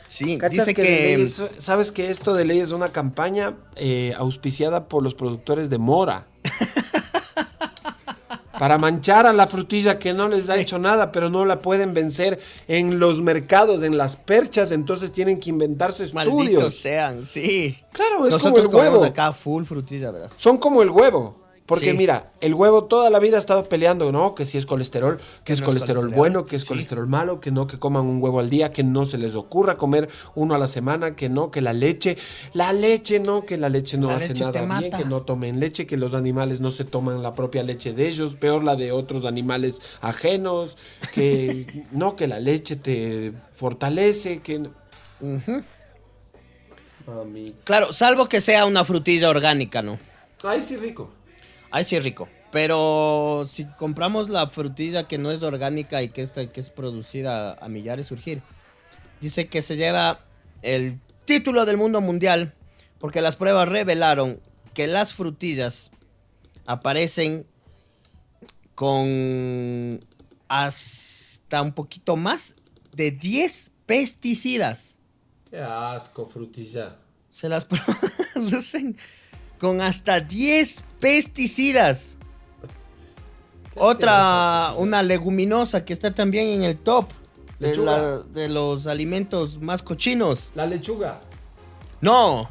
Sí, 0.06 0.38
¿Cachas 0.38 0.66
dice 0.66 0.74
que, 0.74 1.28
sabes 1.58 1.92
que 1.92 2.10
esto 2.10 2.34
de 2.34 2.44
ley 2.44 2.58
es 2.60 2.72
una 2.72 2.88
campaña 2.90 3.56
eh, 3.76 4.12
auspiciada 4.16 4.88
por 4.88 5.02
los 5.04 5.14
productores 5.14 5.70
de 5.70 5.78
mora? 5.78 6.26
Para 8.60 8.76
manchar 8.76 9.24
a 9.24 9.32
la 9.32 9.46
frutilla 9.46 9.98
que 9.98 10.12
no 10.12 10.28
les 10.28 10.50
ha 10.50 10.58
hecho 10.58 10.78
nada, 10.78 11.12
pero 11.12 11.30
no 11.30 11.46
la 11.46 11.60
pueden 11.60 11.94
vencer 11.94 12.38
en 12.68 12.98
los 12.98 13.22
mercados, 13.22 13.82
en 13.82 13.96
las 13.96 14.18
perchas, 14.18 14.70
entonces 14.70 15.12
tienen 15.12 15.40
que 15.40 15.48
inventarse 15.48 16.04
Malditos 16.12 16.44
estudios. 16.44 16.74
sean, 16.74 17.26
sí. 17.26 17.78
Claro, 17.90 18.26
es 18.26 18.34
Nosotros 18.34 18.66
como 18.66 18.82
el 18.82 18.90
huevo. 18.90 19.02
acá 19.02 19.32
full 19.32 19.64
frutilla, 19.64 20.10
¿verdad? 20.10 20.30
Son 20.36 20.58
como 20.58 20.82
el 20.82 20.90
huevo. 20.90 21.39
Porque 21.70 21.92
Sí. 21.92 21.96
mira, 21.96 22.32
el 22.40 22.52
huevo 22.52 22.84
toda 22.84 23.08
la 23.10 23.20
vida 23.20 23.36
ha 23.36 23.38
estado 23.38 23.64
peleando, 23.64 24.10
¿no? 24.10 24.34
Que 24.34 24.44
si 24.44 24.58
es 24.58 24.66
colesterol, 24.66 25.18
que 25.44 25.52
es 25.52 25.60
no 25.60 25.64
es 25.64 25.68
colesterol 25.68 26.08
bueno, 26.10 26.44
que 26.44 26.56
es 26.56 26.62
Sí. 26.62 26.68
colesterol 26.68 27.06
malo, 27.06 27.40
que 27.40 27.52
no, 27.52 27.66
que 27.68 27.78
coman 27.78 28.04
un 28.06 28.20
huevo 28.20 28.40
al 28.40 28.50
día, 28.50 28.72
que 28.72 28.82
no 28.82 29.04
se 29.04 29.16
les 29.18 29.36
ocurra 29.36 29.76
comer 29.76 30.08
uno 30.34 30.56
a 30.56 30.58
la 30.58 30.66
semana, 30.66 31.14
que 31.14 31.28
no, 31.28 31.52
que 31.52 31.60
la 31.62 31.72
leche, 31.72 32.18
la 32.54 32.72
leche 32.72 33.20
no, 33.20 33.44
que 33.46 33.56
la 33.56 33.68
leche 33.68 33.96
no 33.98 34.08
La 34.08 34.16
hace 34.16 34.30
leche 34.34 34.44
nada 34.44 34.80
bien, 34.80 34.92
que 34.92 35.04
no 35.04 35.22
tomen 35.22 35.60
leche, 35.60 35.86
que 35.86 35.96
los 35.96 36.12
animales 36.14 36.60
no 36.60 36.72
se 36.72 36.84
toman 36.84 37.22
la 37.22 37.34
propia 37.36 37.62
leche 37.62 37.92
de 37.92 38.08
ellos, 38.08 38.34
peor 38.34 38.64
la 38.64 38.74
de 38.74 38.90
otros 38.90 39.24
animales 39.24 39.80
ajenos, 40.00 40.76
que 41.14 41.66
no, 41.92 42.16
que 42.16 42.26
la 42.26 42.40
leche 42.40 42.74
te 42.74 43.32
fortalece, 43.52 44.40
que... 44.40 44.58
no- 44.58 44.70
Mami. 47.06 47.54
Claro, 47.64 47.92
salvo 47.92 48.28
que 48.28 48.40
sea 48.40 48.66
una 48.66 48.84
frutilla 48.84 49.28
orgánica, 49.30 49.82
¿no? 49.82 49.98
Ay, 50.42 50.62
sí, 50.62 50.76
rico. 50.76 51.10
Ahí 51.70 51.84
sí 51.84 51.96
es 51.96 52.02
rico. 52.02 52.28
Pero 52.50 53.44
si 53.48 53.64
compramos 53.64 54.28
la 54.28 54.48
frutilla 54.48 55.06
que 55.06 55.18
no 55.18 55.30
es 55.30 55.42
orgánica 55.42 56.02
y 56.02 56.08
que, 56.08 56.22
esta, 56.22 56.48
que 56.48 56.60
es 56.60 56.70
producida 56.70 57.54
a 57.54 57.68
millares 57.68 58.08
surgir, 58.08 58.42
dice 59.20 59.48
que 59.48 59.62
se 59.62 59.76
lleva 59.76 60.24
el 60.62 60.98
título 61.24 61.64
del 61.64 61.76
mundo 61.76 62.00
mundial 62.00 62.54
porque 62.98 63.22
las 63.22 63.36
pruebas 63.36 63.68
revelaron 63.68 64.40
que 64.74 64.88
las 64.88 65.14
frutillas 65.14 65.92
aparecen 66.66 67.46
con 68.74 70.00
hasta 70.48 71.62
un 71.62 71.72
poquito 71.72 72.16
más 72.16 72.56
de 72.92 73.12
10 73.12 73.70
pesticidas. 73.86 74.96
Qué 75.50 75.58
asco, 75.58 76.26
frutilla. 76.26 76.96
Se 77.30 77.48
las 77.48 77.64
producen 78.34 78.96
con 79.60 79.80
hasta 79.80 80.20
10 80.20 80.82
pesticidas. 80.98 82.16
Otra, 83.76 84.74
una 84.76 85.02
leguminosa 85.02 85.84
que 85.84 85.92
está 85.92 86.10
también 86.12 86.48
en 86.48 86.62
el 86.64 86.76
top 86.76 87.06
de, 87.58 87.76
la- 87.76 88.18
de 88.18 88.48
los 88.48 88.86
alimentos 88.86 89.58
más 89.60 89.82
cochinos. 89.82 90.50
La 90.54 90.66
lechuga. 90.66 91.20
No, 92.00 92.48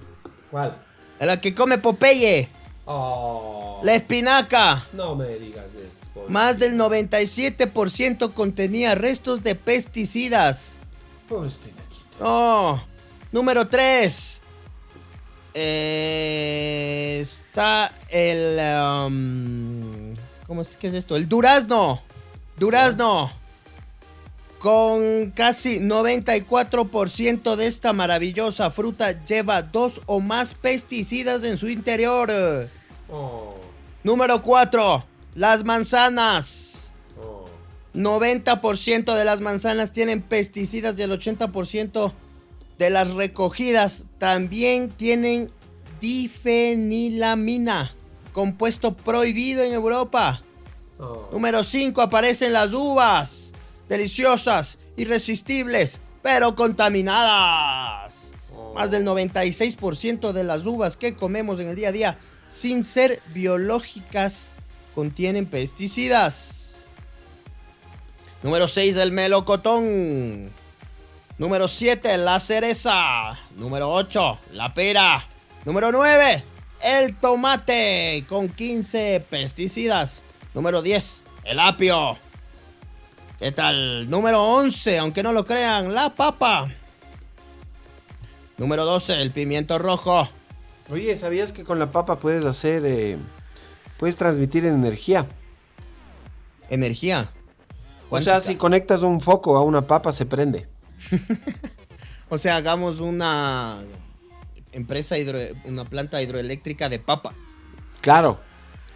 ¿Cuál? 0.51 0.81
la 1.19 1.41
que 1.41 1.53
come 1.53 1.77
Popeye, 1.77 2.47
Oh, 2.85 3.81
la 3.83 3.93
espinaca. 3.95 4.85
no 4.93 5.15
me 5.15 5.27
digas 5.37 5.75
esto. 5.75 6.25
Más 6.27 6.57
del 6.57 6.75
97% 6.77 8.33
contenía 8.33 8.95
restos 8.95 9.43
de 9.43 9.53
pesticidas. 9.55 10.73
Pobre 11.27 11.49
espinaquita. 11.49 12.17
Oh, 12.21 12.81
número 13.31 13.67
3. 13.67 14.41
Está 17.21 17.91
el... 18.09 18.59
um, 18.59 20.15
¿Cómo 20.47 20.61
es 20.61 20.75
que 20.77 20.87
es 20.87 20.93
esto? 20.93 21.15
El 21.15 21.29
durazno. 21.29 22.01
Durazno. 22.57 23.31
Con 24.59 25.31
casi 25.31 25.79
94% 25.79 27.55
de 27.55 27.67
esta 27.67 27.93
maravillosa 27.93 28.69
fruta 28.71 29.23
lleva 29.25 29.61
dos 29.61 30.01
o 30.05 30.19
más 30.19 30.53
pesticidas 30.53 31.43
en 31.43 31.57
su 31.57 31.69
interior. 31.69 32.67
Oh, 33.09 33.55
Número 34.03 34.41
4. 34.41 35.05
Las 35.35 35.63
manzanas. 35.63 36.91
oh. 37.21 37.45
90% 37.93 39.15
de 39.15 39.25
las 39.25 39.39
manzanas 39.39 39.91
tienen 39.91 40.21
pesticidas 40.21 40.97
y 40.97 41.03
el 41.03 41.11
80% 41.11 42.11
de 42.79 42.89
las 42.89 43.11
recogidas 43.11 44.05
también 44.17 44.89
tienen 44.89 45.51
difenilamina, 45.99 47.93
compuesto 48.33 48.95
prohibido 48.95 49.63
en 49.63 49.73
Europa. 49.73 50.41
Oh. 50.99 51.29
Número 51.31 51.63
5 51.63 52.01
aparecen 52.01 52.53
las 52.53 52.73
uvas, 52.73 53.51
deliciosas, 53.87 54.77
irresistibles, 54.97 56.01
pero 56.21 56.55
contaminadas. 56.55 58.33
Más 58.75 58.91
del 58.91 59.05
96% 59.05 60.31
de 60.31 60.43
las 60.43 60.65
uvas 60.65 60.95
que 60.95 61.15
comemos 61.15 61.59
en 61.59 61.69
el 61.69 61.75
día 61.75 61.89
a 61.89 61.93
día, 61.93 62.17
sin 62.47 62.83
ser 62.83 63.21
biológicas, 63.33 64.53
contienen 64.93 65.45
pesticidas. 65.45 66.75
Número 68.43 68.67
6, 68.67 68.95
el 68.97 69.11
melocotón. 69.11 70.51
Número 71.37 71.67
7, 71.67 72.17
la 72.17 72.39
cereza. 72.39 73.39
Número 73.55 73.91
8, 73.91 74.39
la 74.53 74.73
pera. 74.73 75.25
Número 75.65 75.91
9, 75.91 76.43
el 76.83 77.15
tomate 77.17 78.25
con 78.27 78.49
15 78.49 79.23
pesticidas. 79.29 80.21
Número 80.53 80.81
10, 80.81 81.23
el 81.43 81.59
apio. 81.59 82.17
¿Qué 83.39 83.51
tal? 83.51 84.09
Número 84.09 84.43
11, 84.43 84.99
aunque 84.99 85.23
no 85.23 85.31
lo 85.31 85.45
crean, 85.45 85.93
la 85.93 86.15
papa. 86.15 86.69
Número 88.57 88.85
12, 88.85 89.21
el 89.21 89.31
pimiento 89.31 89.77
rojo. 89.79 90.27
Oye, 90.89 91.15
¿sabías 91.17 91.53
que 91.53 91.63
con 91.63 91.79
la 91.79 91.91
papa 91.91 92.17
puedes 92.17 92.45
hacer... 92.45 92.83
eh, 92.85 93.17
puedes 93.97 94.17
transmitir 94.17 94.65
energía? 94.65 95.25
Energía. 96.69 97.29
O 98.09 98.19
sea, 98.19 98.41
si 98.41 98.55
conectas 98.55 99.03
un 99.03 99.21
foco 99.21 99.55
a 99.55 99.61
una 99.61 99.85
papa, 99.85 100.11
se 100.11 100.25
prende. 100.25 100.67
O 102.31 102.37
sea, 102.37 102.57
hagamos 102.57 102.99
una 102.99 103.79
empresa 104.71 105.17
hidro- 105.17 105.55
una 105.65 105.85
planta 105.85 106.21
hidroeléctrica 106.21 106.89
de 106.89 106.99
papa. 106.99 107.33
Claro. 108.01 108.39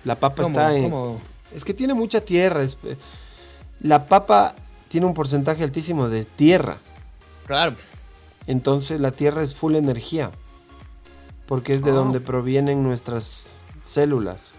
La 0.04 0.20
papa 0.20 0.44
¿Cómo? 0.44 0.48
está 0.50 0.76
en... 0.76 0.84
¿Cómo? 0.90 1.22
Es 1.52 1.66
que 1.66 1.74
tiene 1.74 1.94
mucha 1.94 2.22
tierra. 2.22 2.64
es- 2.64 2.78
La 3.80 4.06
papa 4.06 4.56
tiene 4.88 5.08
un 5.08 5.14
porcentaje 5.14 5.64
altísimo 5.64 6.10
de 6.10 6.26
tierra. 6.26 6.78
Claro. 7.48 7.76
Entonces 8.48 9.00
la 9.00 9.12
Tierra 9.12 9.42
es 9.42 9.56
full 9.56 9.76
energía. 9.76 10.32
Porque 11.48 11.74
es 11.74 11.84
de 11.84 11.92
Ah. 11.92 11.96
donde 11.96 12.22
provienen 12.22 12.84
nuestras 12.84 13.56
células. 13.84 14.56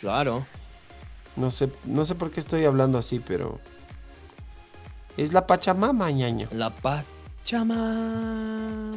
Claro. 0.00 0.46
No 1.36 1.50
sé, 1.50 1.70
no 1.84 2.04
sé 2.04 2.14
por 2.14 2.30
qué 2.30 2.40
estoy 2.40 2.64
hablando 2.64 2.98
así, 2.98 3.20
pero. 3.20 3.58
Es 5.16 5.32
la 5.32 5.46
Pachamama, 5.46 6.10
ñaño. 6.10 6.48
La 6.50 6.70
Pachamama. 6.70 8.96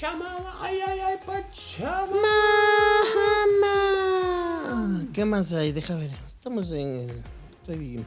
Pachamama, 0.00 0.56
ay, 0.60 0.78
ay, 0.86 1.00
ay, 1.00 1.16
Pachamama. 1.26 2.22
¿Qué 5.12 5.24
más 5.24 5.52
hay? 5.52 5.72
Deja 5.72 5.96
ver. 5.96 6.12
Estamos 6.24 6.70
en. 6.70 7.08
Estoy 7.60 8.04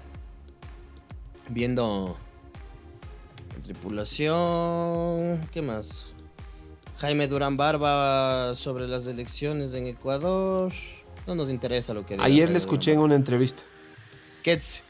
viendo. 1.49 2.15
Tripulación. 3.65 5.41
¿Qué 5.51 5.61
más? 5.61 6.07
Jaime 6.99 7.27
Durán 7.27 7.57
Barba 7.57 8.55
sobre 8.55 8.87
las 8.87 9.05
elecciones 9.07 9.73
en 9.73 9.87
Ecuador. 9.87 10.71
No 11.27 11.35
nos 11.35 11.49
interesa 11.49 11.93
lo 11.93 12.05
que 12.05 12.13
diga 12.13 12.23
Ayer 12.23 12.49
le 12.49 12.57
escuché 12.57 12.93
en 12.93 12.99
una 12.99 13.15
entrevista. 13.15 13.63
Quets. 14.43 14.83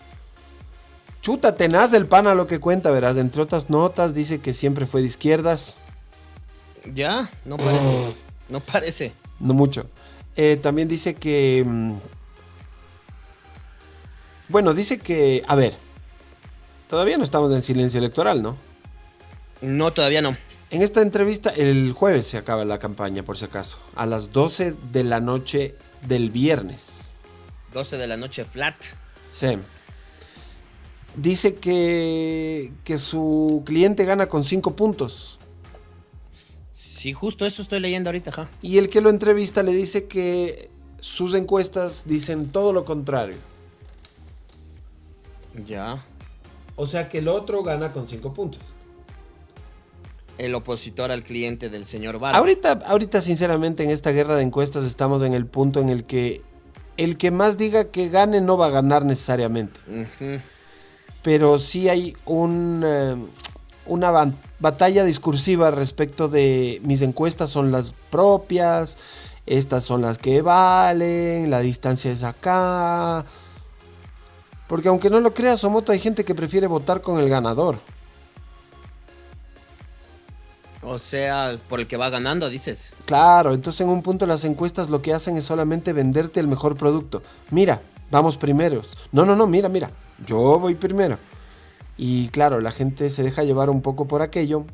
Chuta, 1.21 1.57
tenaz 1.57 1.93
el 1.93 2.05
pana 2.05 2.35
lo 2.35 2.45
que 2.45 2.59
cuenta, 2.59 2.91
verás. 2.91 3.17
Entre 3.17 3.41
otras 3.41 3.71
notas, 3.71 4.13
dice 4.13 4.39
que 4.39 4.53
siempre 4.53 4.85
fue 4.85 5.01
de 5.01 5.07
izquierdas. 5.07 5.79
Ya, 6.93 7.29
no 7.45 7.57
parece. 7.57 8.15
No 8.49 8.59
parece. 8.59 9.13
No 9.39 9.53
mucho. 9.53 9.87
Eh, 10.35 10.57
también 10.61 10.87
dice 10.87 11.15
que. 11.15 11.63
mm, 11.65 11.93
Bueno, 14.49 14.73
dice 14.73 14.97
que. 14.99 15.43
A 15.47 15.55
ver. 15.55 15.73
Todavía 16.89 17.17
no 17.17 17.23
estamos 17.23 17.51
en 17.53 17.61
silencio 17.61 17.99
electoral, 17.99 18.41
¿no? 18.41 18.57
No, 19.61 19.93
todavía 19.93 20.21
no. 20.21 20.35
En 20.71 20.81
esta 20.81 21.01
entrevista, 21.01 21.49
el 21.49 21.93
jueves 21.93 22.27
se 22.27 22.37
acaba 22.37 22.65
la 22.65 22.79
campaña, 22.79 23.23
por 23.23 23.37
si 23.37 23.45
acaso. 23.45 23.79
A 23.95 24.05
las 24.05 24.31
12 24.33 24.75
de 24.91 25.03
la 25.03 25.19
noche 25.19 25.75
del 26.01 26.29
viernes. 26.31 27.15
12 27.73 27.97
de 27.97 28.07
la 28.07 28.17
noche 28.17 28.43
flat. 28.43 28.75
Sí. 29.29 29.57
Dice 31.15 31.55
que, 31.55 32.71
que 32.83 32.97
su 32.97 33.63
cliente 33.65 34.05
gana 34.05 34.27
con 34.27 34.43
5 34.43 34.75
puntos. 34.75 35.39
Sí, 36.83 37.13
justo 37.13 37.45
eso 37.45 37.61
estoy 37.61 37.79
leyendo 37.79 38.09
ahorita, 38.09 38.31
ajá. 38.31 38.49
Y 38.59 38.79
el 38.79 38.89
que 38.89 39.01
lo 39.01 39.11
entrevista 39.11 39.61
le 39.61 39.71
dice 39.71 40.07
que 40.07 40.71
sus 40.99 41.35
encuestas 41.35 42.05
dicen 42.07 42.51
todo 42.51 42.73
lo 42.73 42.85
contrario. 42.85 43.37
Ya. 45.67 46.03
O 46.75 46.87
sea 46.87 47.07
que 47.07 47.19
el 47.19 47.27
otro 47.27 47.61
gana 47.61 47.93
con 47.93 48.07
5 48.07 48.33
puntos. 48.33 48.63
El 50.39 50.55
opositor 50.55 51.11
al 51.11 51.21
cliente 51.21 51.69
del 51.69 51.85
señor 51.85 52.17
Barba. 52.17 52.39
Ahorita, 52.39 52.71
ahorita, 52.71 53.21
sinceramente, 53.21 53.83
en 53.83 53.91
esta 53.91 54.09
guerra 54.09 54.35
de 54.35 54.41
encuestas 54.41 54.83
estamos 54.83 55.21
en 55.21 55.35
el 55.35 55.45
punto 55.45 55.81
en 55.81 55.89
el 55.89 56.03
que 56.03 56.41
el 56.97 57.15
que 57.15 57.29
más 57.29 57.59
diga 57.59 57.91
que 57.91 58.09
gane 58.09 58.41
no 58.41 58.57
va 58.57 58.65
a 58.65 58.71
ganar 58.71 59.05
necesariamente. 59.05 59.79
Pero 61.21 61.59
sí 61.59 61.89
hay 61.89 62.15
un, 62.25 62.81
eh, 62.83 63.15
una 63.91 64.33
batalla 64.59 65.03
discursiva 65.03 65.69
respecto 65.69 66.29
de 66.29 66.79
mis 66.85 67.01
encuestas 67.01 67.49
son 67.49 67.73
las 67.73 67.93
propias, 68.09 68.97
estas 69.45 69.83
son 69.83 70.01
las 70.01 70.17
que 70.17 70.41
valen, 70.41 71.49
la 71.49 71.59
distancia 71.59 72.09
es 72.09 72.23
acá. 72.23 73.25
Porque 74.69 74.87
aunque 74.87 75.09
no 75.09 75.19
lo 75.19 75.33
creas, 75.33 75.59
Somoto, 75.59 75.91
hay 75.91 75.99
gente 75.99 76.23
que 76.23 76.33
prefiere 76.33 76.67
votar 76.67 77.01
con 77.01 77.19
el 77.19 77.27
ganador. 77.27 77.79
O 80.83 80.97
sea, 80.97 81.57
por 81.67 81.81
el 81.81 81.87
que 81.87 81.97
va 81.97 82.09
ganando, 82.09 82.49
dices. 82.49 82.93
Claro, 83.03 83.53
entonces 83.53 83.81
en 83.81 83.89
un 83.89 84.01
punto 84.01 84.25
las 84.25 84.45
encuestas 84.45 84.89
lo 84.89 85.01
que 85.01 85.13
hacen 85.13 85.35
es 85.35 85.43
solamente 85.43 85.91
venderte 85.91 86.39
el 86.39 86.47
mejor 86.47 86.77
producto. 86.77 87.21
Mira, 87.49 87.81
vamos 88.09 88.37
primeros. 88.37 88.97
No, 89.11 89.25
no, 89.25 89.35
no, 89.35 89.47
mira, 89.47 89.67
mira, 89.67 89.91
yo 90.25 90.57
voy 90.59 90.75
primero. 90.75 91.17
Y 91.97 92.29
claro, 92.29 92.61
la 92.61 92.71
gente 92.71 93.09
se 93.09 93.23
deja 93.23 93.43
llevar 93.43 93.69
un 93.69 93.81
poco 93.81 94.07
por 94.07 94.21
aquello. 94.21 94.65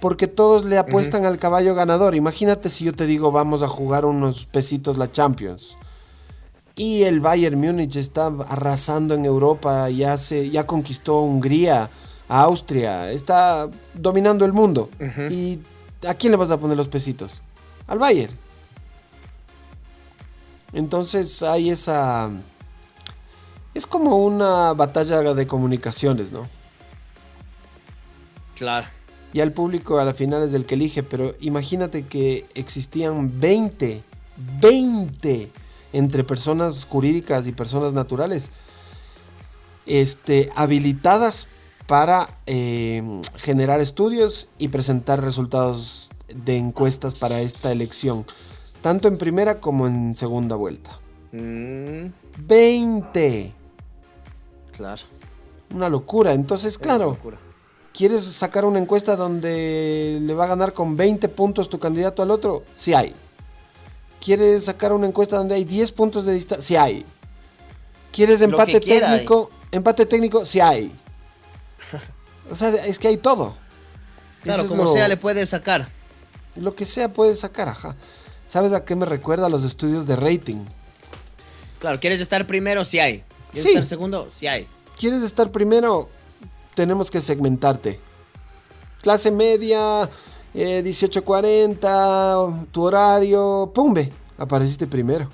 Porque 0.00 0.26
todos 0.26 0.64
le 0.64 0.76
apuestan 0.76 1.24
al 1.24 1.38
caballo 1.38 1.74
ganador. 1.74 2.14
Imagínate 2.14 2.68
si 2.68 2.84
yo 2.84 2.92
te 2.92 3.06
digo 3.06 3.32
vamos 3.32 3.62
a 3.62 3.68
jugar 3.68 4.04
unos 4.04 4.46
pesitos 4.46 4.98
la 4.98 5.10
Champions. 5.10 5.78
Y 6.76 7.04
el 7.04 7.20
Bayern 7.20 7.58
Múnich 7.58 7.96
está 7.96 8.26
arrasando 8.48 9.14
en 9.14 9.24
Europa, 9.24 9.88
ya, 9.90 10.18
se, 10.18 10.50
ya 10.50 10.66
conquistó 10.66 11.20
Hungría, 11.20 11.88
Austria, 12.28 13.12
está 13.12 13.70
dominando 13.94 14.44
el 14.44 14.52
mundo. 14.52 14.90
¿Y 15.30 15.60
a 16.06 16.14
quién 16.14 16.32
le 16.32 16.36
vas 16.36 16.50
a 16.50 16.58
poner 16.58 16.76
los 16.76 16.88
pesitos? 16.88 17.42
Al 17.86 17.98
Bayern. 17.98 18.34
Entonces 20.72 21.42
hay 21.42 21.70
esa... 21.70 22.30
Es 23.74 23.86
como 23.86 24.16
una 24.16 24.72
batalla 24.72 25.34
de 25.34 25.46
comunicaciones, 25.46 26.30
¿no? 26.30 26.46
Claro. 28.54 28.86
Y 29.32 29.40
al 29.40 29.52
público 29.52 29.98
a 29.98 30.04
la 30.04 30.14
final 30.14 30.42
es 30.42 30.54
el 30.54 30.64
que 30.64 30.76
elige, 30.76 31.02
pero 31.02 31.34
imagínate 31.40 32.06
que 32.06 32.46
existían 32.54 33.40
20, 33.40 34.02
20 34.60 35.50
entre 35.92 36.22
personas 36.22 36.84
jurídicas 36.84 37.48
y 37.48 37.52
personas 37.52 37.92
naturales, 37.92 38.50
este, 39.86 40.52
habilitadas 40.54 41.48
para 41.86 42.38
eh, 42.46 43.20
generar 43.36 43.80
estudios 43.80 44.48
y 44.58 44.68
presentar 44.68 45.22
resultados 45.22 46.10
de 46.28 46.56
encuestas 46.56 47.14
para 47.14 47.40
esta 47.40 47.72
elección, 47.72 48.24
tanto 48.82 49.08
en 49.08 49.18
primera 49.18 49.60
como 49.60 49.86
en 49.86 50.16
segunda 50.16 50.56
vuelta. 50.56 50.98
Mm, 51.32 52.06
20. 52.38 53.63
Claro. 54.76 55.02
Una 55.74 55.88
locura. 55.88 56.32
Entonces, 56.32 56.78
claro, 56.78 57.06
locura. 57.06 57.38
¿quieres 57.92 58.24
sacar 58.24 58.64
una 58.64 58.78
encuesta 58.78 59.16
donde 59.16 60.18
le 60.20 60.34
va 60.34 60.44
a 60.44 60.48
ganar 60.48 60.72
con 60.72 60.96
20 60.96 61.28
puntos 61.28 61.68
tu 61.68 61.78
candidato 61.78 62.22
al 62.22 62.30
otro? 62.30 62.64
Sí 62.74 62.94
hay. 62.94 63.14
¿Quieres 64.20 64.64
sacar 64.66 64.92
una 64.92 65.06
encuesta 65.06 65.36
donde 65.36 65.54
hay 65.54 65.64
10 65.64 65.92
puntos 65.92 66.24
de 66.24 66.32
distancia? 66.34 66.66
Sí 66.66 66.76
hay. 66.76 67.04
¿Quieres 68.12 68.40
empate 68.40 68.80
quiera 68.80 69.08
hay. 69.08 69.12
técnico? 69.18 69.50
Empate 69.70 70.06
técnico, 70.06 70.44
sí 70.44 70.60
hay. 70.60 70.92
O 72.50 72.54
sea, 72.54 72.68
es 72.84 72.98
que 72.98 73.08
hay 73.08 73.16
todo. 73.16 73.54
Claro, 74.42 74.56
Eso 74.58 74.64
es 74.64 74.70
como 74.70 74.84
lo- 74.84 74.92
sea, 74.92 75.08
le 75.08 75.16
puede 75.16 75.46
sacar. 75.46 75.88
Lo 76.56 76.74
que 76.74 76.84
sea 76.84 77.10
puede 77.10 77.34
sacar, 77.34 77.70
ajá. 77.70 77.96
¿Sabes 78.46 78.74
a 78.74 78.84
qué 78.84 78.94
me 78.94 79.06
recuerda 79.06 79.48
los 79.48 79.64
estudios 79.64 80.06
de 80.06 80.14
rating? 80.16 80.62
Claro, 81.80 81.98
¿quieres 81.98 82.20
estar 82.20 82.46
primero? 82.46 82.84
Sí 82.84 82.98
hay. 82.98 83.24
¿Quieres 83.54 83.62
Sí. 83.62 83.68
estar 83.70 83.84
segundo? 83.86 84.28
Sí 84.36 84.46
hay. 84.46 84.66
¿Quieres 84.98 85.22
estar 85.22 85.50
primero? 85.50 86.08
Tenemos 86.74 87.10
que 87.10 87.20
segmentarte. 87.20 87.98
Clase 89.00 89.30
media, 89.30 90.08
eh, 90.54 90.82
1840, 90.82 92.66
tu 92.72 92.82
horario, 92.82 93.70
¡pumbe! 93.74 94.12
Apareciste 94.38 94.86
primero. 94.86 95.28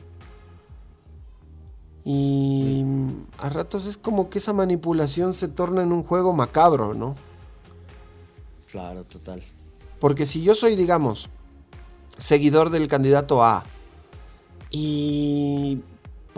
Y 2.05 2.85
a 3.39 3.49
ratos 3.51 3.87
es 3.87 3.97
como 3.99 4.31
que 4.31 4.39
esa 4.39 4.53
manipulación 4.53 5.35
se 5.35 5.49
torna 5.49 5.83
en 5.83 5.93
un 5.93 6.03
juego 6.03 6.33
macabro, 6.33 6.95
¿no? 6.95 7.15
Claro, 8.71 9.05
total. 9.05 9.43
Porque 9.99 10.25
si 10.25 10.43
yo 10.43 10.55
soy, 10.55 10.77
digamos, 10.77 11.29
seguidor 12.17 12.71
del 12.71 12.89
candidato 12.89 13.45
A 13.45 13.65
y 14.71 15.81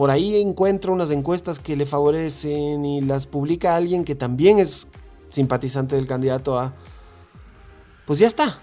por 0.02 0.10
ahí 0.10 0.40
encuentro 0.40 0.92
unas 0.92 1.12
encuestas 1.12 1.60
que 1.60 1.76
le 1.76 1.86
favorecen 1.86 2.84
y 2.84 3.02
las 3.02 3.28
publica 3.28 3.76
alguien 3.76 4.02
que 4.04 4.16
también 4.16 4.58
es 4.58 4.88
simpatizante 5.28 5.94
del 5.94 6.08
candidato 6.08 6.58
A, 6.58 6.74
pues 8.04 8.18
ya 8.18 8.26
está. 8.26 8.58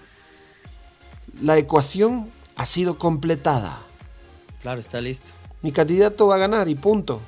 La 1.40 1.56
ecuación 1.56 2.30
ha 2.56 2.66
sido 2.66 2.98
completada. 2.98 3.78
Claro, 4.60 4.82
está 4.82 5.00
listo. 5.00 5.32
Mi 5.62 5.72
candidato 5.72 6.26
va 6.26 6.34
a 6.34 6.40
ganar 6.40 6.68
y 6.68 6.74
punto. 6.74 7.22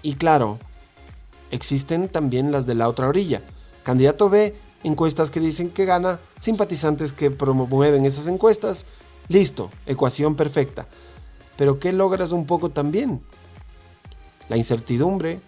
Y 0.00 0.14
claro, 0.14 0.58
existen 1.50 2.08
también 2.08 2.50
las 2.50 2.64
de 2.64 2.74
la 2.74 2.88
otra 2.88 3.06
orilla. 3.06 3.42
Candidato 3.82 4.30
B, 4.30 4.56
encuestas 4.82 5.30
que 5.30 5.40
dicen 5.40 5.68
que 5.68 5.84
gana, 5.84 6.20
simpatizantes 6.40 7.12
que 7.12 7.30
promueven 7.30 8.06
esas 8.06 8.28
encuestas. 8.28 8.86
Listo, 9.28 9.70
ecuación 9.84 10.36
perfecta. 10.36 10.88
Pero 11.58 11.78
¿qué 11.78 11.92
logras 11.92 12.32
un 12.32 12.46
poco 12.46 12.70
también? 12.70 13.20
La 14.48 14.56
incertidumbre 14.56 15.40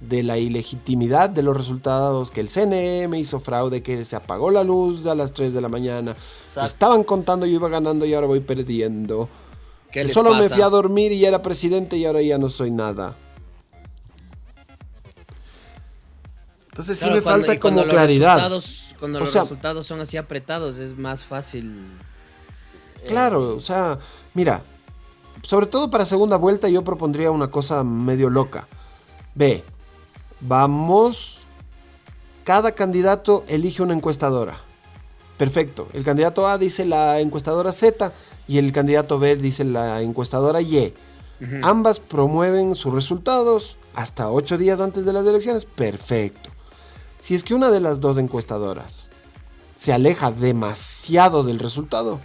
de 0.00 0.22
la 0.22 0.36
ilegitimidad 0.36 1.30
de 1.30 1.42
los 1.42 1.56
resultados, 1.56 2.30
que 2.30 2.40
el 2.40 2.48
CNM 2.48 3.14
hizo 3.14 3.40
fraude, 3.40 3.82
que 3.82 4.04
se 4.04 4.16
apagó 4.16 4.50
la 4.50 4.62
luz 4.64 5.06
a 5.06 5.14
las 5.14 5.32
3 5.32 5.54
de 5.54 5.60
la 5.62 5.68
mañana, 5.68 6.14
que 6.54 6.64
estaban 6.66 7.04
contando 7.04 7.46
yo 7.46 7.54
iba 7.54 7.68
ganando 7.68 8.04
y 8.04 8.12
ahora 8.12 8.26
voy 8.26 8.40
perdiendo. 8.40 9.28
¿Qué 9.90 10.02
Que 10.02 10.08
solo 10.12 10.34
me 10.34 10.48
fui 10.48 10.60
a 10.62 10.68
dormir 10.68 11.12
y 11.12 11.20
ya 11.20 11.28
era 11.28 11.40
presidente 11.40 11.96
y 11.96 12.04
ahora 12.04 12.20
ya 12.20 12.36
no 12.36 12.48
soy 12.48 12.70
nada. 12.70 13.16
Entonces 16.70 16.98
Claro, 16.98 17.14
sí 17.14 17.18
me 17.18 17.22
cuando- 17.22 17.46
falta 17.46 17.60
cuando 17.60 17.80
como 17.82 17.86
los 17.86 17.94
claridad. 17.94 18.34
resultados- 18.34 18.94
cuando 18.98 19.18
O 19.18 19.20
los 19.22 19.30
sea- 19.32 19.42
resultados 19.42 19.86
son 19.86 20.00
así 20.00 20.16
apretados, 20.16 20.78
es 20.78 20.98
más 20.98 21.24
fácil. 21.24 21.72
Claro, 23.06 23.54
o 23.56 23.60
sea, 23.60 23.98
mira, 24.34 24.62
sobre 25.44 25.66
todo 25.66 25.90
para 25.90 26.04
segunda 26.04 26.36
vuelta 26.36 26.68
yo 26.68 26.82
propondría 26.82 27.30
una 27.30 27.48
cosa 27.48 27.84
medio 27.84 28.30
loca. 28.30 28.66
Ve, 29.34 29.62
vamos, 30.40 31.40
cada 32.44 32.72
candidato 32.72 33.44
elige 33.46 33.82
una 33.82 33.94
encuestadora. 33.94 34.58
Perfecto, 35.36 35.88
el 35.92 36.04
candidato 36.04 36.48
A 36.48 36.58
dice 36.58 36.86
la 36.86 37.20
encuestadora 37.20 37.72
Z 37.72 38.12
y 38.48 38.58
el 38.58 38.72
candidato 38.72 39.18
B 39.18 39.36
dice 39.36 39.64
la 39.64 40.00
encuestadora 40.00 40.60
Y. 40.60 40.94
Ambas 41.62 42.00
promueven 42.00 42.74
sus 42.74 42.94
resultados 42.94 43.76
hasta 43.94 44.30
ocho 44.30 44.56
días 44.56 44.80
antes 44.80 45.04
de 45.04 45.12
las 45.12 45.26
elecciones. 45.26 45.66
Perfecto. 45.66 46.48
Si 47.18 47.34
es 47.34 47.44
que 47.44 47.52
una 47.52 47.70
de 47.70 47.80
las 47.80 48.00
dos 48.00 48.16
encuestadoras 48.16 49.10
se 49.76 49.92
aleja 49.92 50.30
demasiado 50.30 51.42
del 51.42 51.58
resultado, 51.58 52.20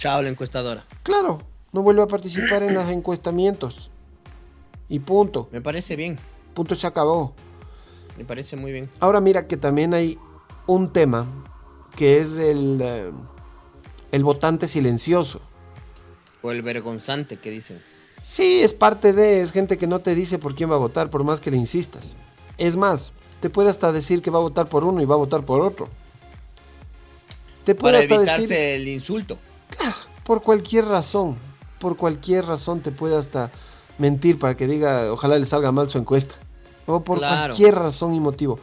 Chao, 0.00 0.22
la 0.22 0.30
encuestadora. 0.30 0.86
Claro, 1.02 1.42
no 1.72 1.82
vuelve 1.82 2.02
a 2.02 2.06
participar 2.06 2.62
en 2.62 2.74
los 2.74 2.88
encuestamientos. 2.90 3.90
Y 4.88 4.98
punto. 5.00 5.48
Me 5.52 5.60
parece 5.60 5.96
bien. 5.96 6.18
Punto 6.54 6.74
se 6.74 6.86
acabó. 6.86 7.32
Me 8.18 8.24
parece 8.24 8.56
muy 8.56 8.72
bien. 8.72 8.90
Ahora 8.98 9.20
mira 9.20 9.46
que 9.46 9.56
también 9.56 9.94
hay 9.94 10.18
un 10.66 10.92
tema 10.92 11.26
que 11.96 12.18
es 12.18 12.38
el, 12.38 12.80
eh, 12.82 13.10
el 14.12 14.24
votante 14.24 14.66
silencioso. 14.66 15.40
O 16.42 16.50
el 16.50 16.62
vergonzante 16.62 17.38
que 17.38 17.50
dicen. 17.50 17.80
Sí, 18.22 18.60
es 18.62 18.74
parte 18.74 19.12
de, 19.12 19.40
es 19.40 19.52
gente 19.52 19.78
que 19.78 19.86
no 19.86 20.00
te 20.00 20.14
dice 20.14 20.38
por 20.38 20.54
quién 20.54 20.70
va 20.70 20.74
a 20.74 20.78
votar, 20.78 21.08
por 21.08 21.24
más 21.24 21.40
que 21.40 21.50
le 21.50 21.56
insistas. 21.56 22.16
Es 22.58 22.76
más, 22.76 23.12
te 23.40 23.48
puede 23.48 23.70
hasta 23.70 23.92
decir 23.92 24.20
que 24.20 24.30
va 24.30 24.38
a 24.38 24.42
votar 24.42 24.68
por 24.68 24.84
uno 24.84 25.00
y 25.00 25.06
va 25.06 25.14
a 25.14 25.18
votar 25.18 25.44
por 25.44 25.60
otro. 25.60 25.88
Te 27.64 27.74
puede 27.74 27.94
Para 27.94 28.02
hasta 28.02 28.14
evitarse 28.16 28.42
decir 28.42 28.56
el 28.56 28.88
insulto. 28.88 29.38
por 30.24 30.42
cualquier 30.42 30.86
razón, 30.86 31.36
por 31.80 31.96
cualquier 31.96 32.44
razón 32.46 32.80
te 32.80 32.92
puede 32.92 33.16
hasta 33.16 33.50
mentir 33.98 34.38
para 34.38 34.56
que 34.56 34.68
diga, 34.68 35.12
ojalá 35.12 35.36
le 35.36 35.44
salga 35.46 35.72
mal 35.72 35.88
su 35.88 35.98
encuesta. 35.98 36.36
O 36.86 37.02
por 37.02 37.18
Claro. 37.18 37.48
cualquier 37.54 37.74
razón 37.74 38.14
y 38.14 38.20
motivo. 38.20 38.60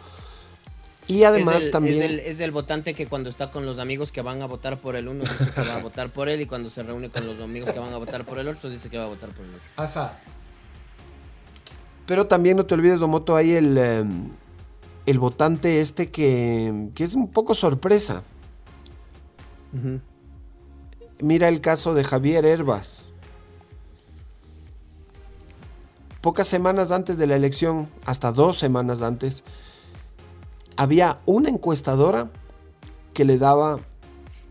Y 1.07 1.23
además 1.23 1.55
es 1.57 1.65
el, 1.67 1.71
también... 1.71 1.95
Es 1.95 2.01
el, 2.01 2.19
es 2.19 2.39
el 2.41 2.51
votante 2.51 2.93
que 2.93 3.07
cuando 3.07 3.29
está 3.29 3.49
con 3.49 3.65
los 3.65 3.79
amigos 3.79 4.11
que 4.11 4.21
van 4.21 4.41
a 4.41 4.45
votar 4.45 4.77
por 4.79 4.95
el 4.95 5.07
uno 5.07 5.21
dice 5.21 5.51
que 5.55 5.61
va 5.61 5.75
a 5.75 5.81
votar 5.81 6.11
por 6.11 6.27
él 6.29 6.41
y 6.41 6.45
cuando 6.45 6.69
se 6.69 6.83
reúne 6.83 7.09
con 7.09 7.25
los 7.25 7.39
amigos 7.39 7.71
que 7.71 7.79
van 7.79 7.93
a 7.93 7.97
votar 7.97 8.25
por 8.25 8.39
el 8.39 8.47
otro 8.49 8.69
dice 8.69 8.89
que 8.89 8.97
va 8.97 9.05
a 9.05 9.07
votar 9.07 9.29
por 9.29 9.45
el 9.45 9.51
otro. 9.51 9.67
Ajá. 9.77 10.17
Pero 12.05 12.27
también 12.27 12.57
no 12.57 12.65
te 12.65 12.73
olvides, 12.73 12.99
Domoto, 12.99 13.35
hay 13.37 13.53
el, 13.53 13.77
eh, 13.77 14.03
el 15.05 15.19
votante 15.19 15.79
este 15.79 16.11
que, 16.11 16.89
que 16.93 17.03
es 17.05 17.15
un 17.15 17.29
poco 17.31 17.53
sorpresa. 17.55 18.23
Mira 21.19 21.47
el 21.47 21.61
caso 21.61 21.95
de 21.95 22.03
Javier 22.03 22.45
Herbas. 22.45 23.07
Pocas 26.21 26.47
semanas 26.47 26.91
antes 26.91 27.17
de 27.17 27.25
la 27.25 27.35
elección, 27.35 27.87
hasta 28.05 28.31
dos 28.31 28.57
semanas 28.57 29.01
antes, 29.01 29.43
había 30.75 31.19
una 31.25 31.49
encuestadora 31.49 32.29
que 33.13 33.25
le 33.25 33.39
daba 33.39 33.79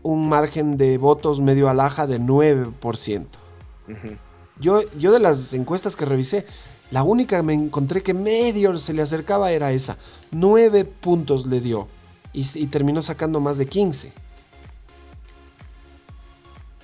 un 0.03 0.27
margen 0.27 0.77
de 0.77 0.97
votos 0.97 1.39
medio 1.39 1.69
alhaja 1.69 2.05
de 2.05 2.19
9%. 2.19 3.25
Yo, 4.59 4.81
yo 4.97 5.11
de 5.13 5.19
las 5.19 5.53
encuestas 5.53 5.95
que 5.95 6.03
revisé, 6.03 6.45
la 6.91 7.03
única 7.03 7.37
que 7.37 7.43
me 7.43 7.53
encontré 7.53 8.03
que 8.03 8.13
medio 8.13 8.75
se 8.77 8.93
le 8.93 9.01
acercaba 9.01 9.51
era 9.51 9.71
esa. 9.71 9.97
9 10.31 10.83
puntos 10.83 11.45
le 11.45 11.61
dio 11.61 11.87
y, 12.33 12.45
y 12.59 12.67
terminó 12.67 13.01
sacando 13.01 13.39
más 13.39 13.57
de 13.57 13.67
15. 13.67 14.26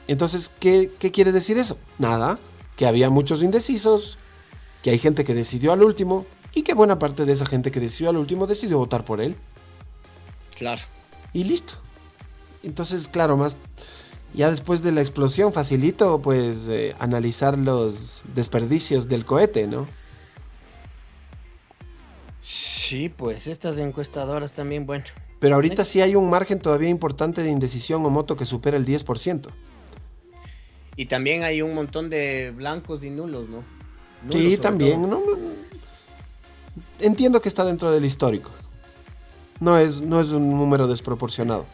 Entonces, 0.08 0.52
¿qué, 0.60 0.92
qué 1.00 1.12
quiere 1.12 1.32
decir 1.32 1.58
eso? 1.58 1.78
Nada, 1.98 2.40
que 2.76 2.86
había 2.86 3.10
muchos 3.10 3.44
indecisos, 3.44 4.18
que 4.82 4.90
hay 4.90 5.00
gente 5.00 5.24
que 5.24 5.34
decidió 5.34 5.72
al 5.72 5.84
último 5.84 6.26
y 6.54 6.64
que 6.64 6.74
buena 6.74 7.00
parte 7.00 7.26
de 7.26 7.34
esa 7.34 7.46
gente 7.46 7.72
que 7.72 7.80
decidió 7.80 8.10
al 8.10 8.18
último 8.18 8.48
decidió 8.48 8.78
votar 8.78 9.06
por 9.06 9.22
él. 9.22 9.36
Claro. 10.56 10.82
Y 11.32 11.46
listo. 11.46 11.76
Entonces, 12.64 13.08
claro, 13.08 13.38
más 13.38 13.58
ya 14.34 14.50
después 14.50 14.82
de 14.82 14.92
la 14.92 15.02
explosión 15.02 15.54
facilito 15.54 16.20
pues 16.20 16.68
eh, 16.68 16.96
analizar 17.00 17.58
los 17.58 18.24
desperdicios 18.34 19.08
del 19.08 19.26
cohete, 19.26 19.68
¿no? 19.68 19.88
Sí, 22.42 23.10
pues 23.10 23.48
estas 23.48 23.78
encuestadoras 23.78 24.54
también, 24.54 24.86
bueno. 24.86 25.06
Pero 25.40 25.56
ahorita 25.56 25.84
sí 25.84 26.02
hay 26.02 26.16
un 26.16 26.30
margen 26.30 26.60
todavía 26.60 26.90
importante 26.90 27.42
de 27.42 27.50
indecisión 27.50 28.06
o 28.06 28.10
moto 28.10 28.36
que 28.36 28.46
supera 28.46 28.78
el 28.78 28.86
10%. 28.86 29.50
Y 30.96 31.06
también 31.08 31.44
hay 31.44 31.62
un 31.62 31.74
montón 31.74 32.10
de 32.10 32.52
blancos 32.56 33.04
y 33.04 33.10
nulos, 33.10 33.50
¿no? 33.50 33.64
Nulos 34.24 34.42
Sí, 34.42 34.58
también. 34.58 35.02
todo. 35.10 35.26
¿no? 35.36 35.52
Entiendo 37.00 37.42
que 37.42 37.50
está 37.50 37.66
dentro 37.66 37.92
del 37.92 38.06
histórico. 38.06 38.52
No 39.60 39.78
es, 39.78 40.02
no 40.02 40.20
es 40.20 40.32
un 40.32 40.50
número 40.58 40.88
desproporcionado. 40.88 41.66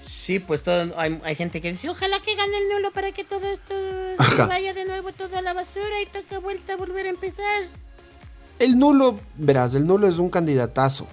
Sí, 0.00 0.38
pues 0.38 0.62
todo, 0.62 0.92
hay, 0.96 1.20
hay 1.24 1.34
gente 1.34 1.60
que 1.60 1.72
dice, 1.72 1.88
Ojalá 1.88 2.20
que 2.20 2.34
gane 2.36 2.56
el 2.58 2.68
nulo 2.72 2.92
para 2.92 3.12
que 3.12 3.24
todo 3.24 3.46
esto 3.48 3.74
se 4.36 4.46
vaya 4.46 4.72
de 4.72 4.84
nuevo 4.84 5.12
todo 5.12 5.36
a 5.36 5.42
la 5.42 5.52
basura 5.52 6.00
y 6.00 6.06
toque 6.06 6.38
vuelta 6.38 6.74
a 6.74 6.76
volver 6.76 7.06
a 7.06 7.10
empezar. 7.10 7.62
El 8.58 8.78
nulo, 8.78 9.18
verás, 9.36 9.74
el 9.74 9.86
nulo 9.86 10.06
es 10.06 10.18
un 10.18 10.30
candidatazo. 10.30 11.06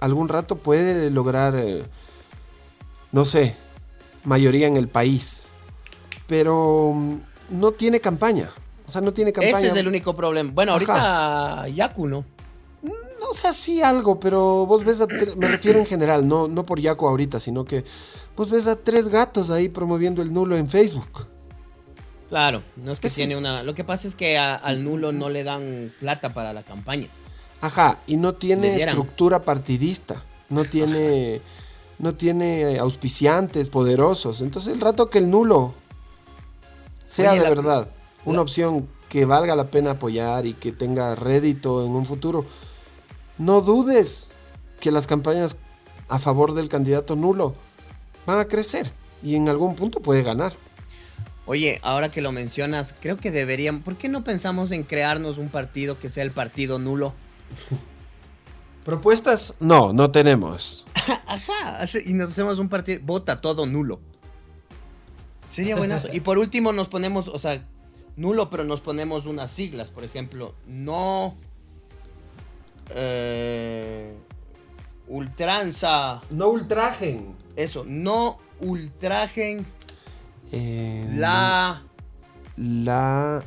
Algún 0.00 0.28
rato 0.28 0.56
puede 0.56 1.10
lograr, 1.10 1.54
eh, 1.56 1.84
no 3.16 3.24
sé, 3.24 3.54
mayoría 4.24 4.66
en 4.66 4.76
el 4.76 4.88
país. 4.88 5.48
Pero 6.26 6.92
mm, 6.94 7.16
no 7.50 7.72
tiene 7.72 7.98
campaña. 8.00 8.50
O 8.86 8.90
sea, 8.90 9.00
no 9.00 9.12
tiene 9.14 9.32
campaña. 9.32 9.56
ese 9.58 9.68
es 9.68 9.76
el 9.76 9.88
único 9.88 10.14
problema. 10.14 10.50
Bueno, 10.52 10.74
Ajá. 10.74 11.60
ahorita 11.62 11.68
Yaku, 11.74 12.06
¿no? 12.06 12.24
No 12.82 13.32
sé, 13.32 13.54
sí 13.54 13.82
algo, 13.82 14.20
pero 14.20 14.66
vos 14.66 14.84
ves 14.84 15.00
a... 15.00 15.06
Me 15.36 15.48
refiero 15.48 15.78
en 15.78 15.86
general, 15.86 16.28
no, 16.28 16.46
no 16.46 16.66
por 16.66 16.78
Yaco 16.78 17.08
ahorita, 17.08 17.40
sino 17.40 17.64
que 17.64 17.84
vos 18.36 18.50
ves 18.50 18.66
a 18.68 18.76
tres 18.76 19.08
gatos 19.08 19.50
ahí 19.50 19.70
promoviendo 19.70 20.20
el 20.20 20.30
nulo 20.32 20.56
en 20.58 20.68
Facebook. 20.68 21.26
Claro, 22.28 22.62
no 22.76 22.92
es 22.92 23.00
que 23.00 23.06
Ese 23.06 23.16
tiene 23.22 23.32
es- 23.32 23.38
una... 23.40 23.62
Lo 23.62 23.74
que 23.74 23.82
pasa 23.82 24.06
es 24.06 24.14
que 24.14 24.36
a- 24.36 24.56
al 24.56 24.84
nulo 24.84 25.10
no 25.12 25.30
le 25.30 25.42
dan 25.42 25.90
plata 26.00 26.34
para 26.34 26.52
la 26.52 26.62
campaña. 26.62 27.08
Ajá, 27.62 27.98
y 28.06 28.16
no 28.18 28.34
tiene 28.34 28.76
estructura 28.76 29.40
partidista, 29.40 30.22
no 30.50 30.64
tiene, 30.64 31.40
no 31.98 32.14
tiene 32.14 32.78
auspiciantes 32.78 33.68
poderosos. 33.68 34.40
Entonces 34.40 34.72
el 34.74 34.80
rato 34.80 35.08
que 35.10 35.18
el 35.18 35.30
nulo 35.30 35.74
sea 37.04 37.30
Oye, 37.32 37.38
de 37.40 37.44
la- 37.44 37.50
verdad 37.50 37.90
una 38.24 38.40
opción 38.40 38.88
que 39.08 39.24
valga 39.24 39.54
la 39.54 39.68
pena 39.70 39.92
apoyar 39.92 40.46
y 40.46 40.52
que 40.54 40.72
tenga 40.72 41.14
rédito 41.14 41.84
en 41.86 41.92
un 41.92 42.04
futuro, 42.04 42.44
no 43.38 43.60
dudes 43.60 44.34
que 44.80 44.90
las 44.90 45.06
campañas 45.06 45.56
a 46.08 46.18
favor 46.18 46.54
del 46.54 46.68
candidato 46.68 47.14
nulo 47.16 47.54
van 48.26 48.40
a 48.40 48.46
crecer 48.46 48.90
y 49.22 49.36
en 49.36 49.48
algún 49.48 49.76
punto 49.76 50.00
puede 50.00 50.22
ganar. 50.24 50.54
Oye, 51.46 51.78
ahora 51.84 52.10
que 52.10 52.20
lo 52.20 52.32
mencionas, 52.32 52.92
creo 53.00 53.16
que 53.18 53.30
deberían... 53.30 53.80
¿Por 53.80 53.96
qué 53.96 54.08
no 54.08 54.24
pensamos 54.24 54.72
en 54.72 54.82
crearnos 54.82 55.38
un 55.38 55.48
partido 55.48 55.96
que 56.00 56.10
sea 56.10 56.24
el 56.24 56.32
partido 56.32 56.80
nulo? 56.80 57.14
¿Propuestas? 58.86 59.54
No, 59.58 59.92
no 59.92 60.12
tenemos. 60.12 60.86
Ajá, 61.26 61.80
y 62.04 62.12
nos 62.14 62.30
hacemos 62.30 62.60
un 62.60 62.68
partido... 62.68 63.00
Vota 63.02 63.40
todo 63.40 63.66
nulo. 63.66 63.98
Sería 65.48 65.74
buenazo. 65.74 66.06
Y 66.12 66.20
por 66.20 66.38
último 66.38 66.72
nos 66.72 66.86
ponemos, 66.86 67.26
o 67.26 67.36
sea, 67.40 67.66
nulo, 68.14 68.48
pero 68.48 68.62
nos 68.62 68.80
ponemos 68.80 69.26
unas 69.26 69.50
siglas. 69.50 69.90
Por 69.90 70.04
ejemplo, 70.04 70.54
no... 70.68 71.34
eh, 72.90 74.14
ultranza. 75.08 76.20
No 76.30 76.50
ultrajen. 76.50 77.34
Eso, 77.56 77.84
no 77.88 78.38
ultrajen 78.60 79.66
Eh, 80.52 81.08
la... 81.12 81.82
La. 82.56 83.44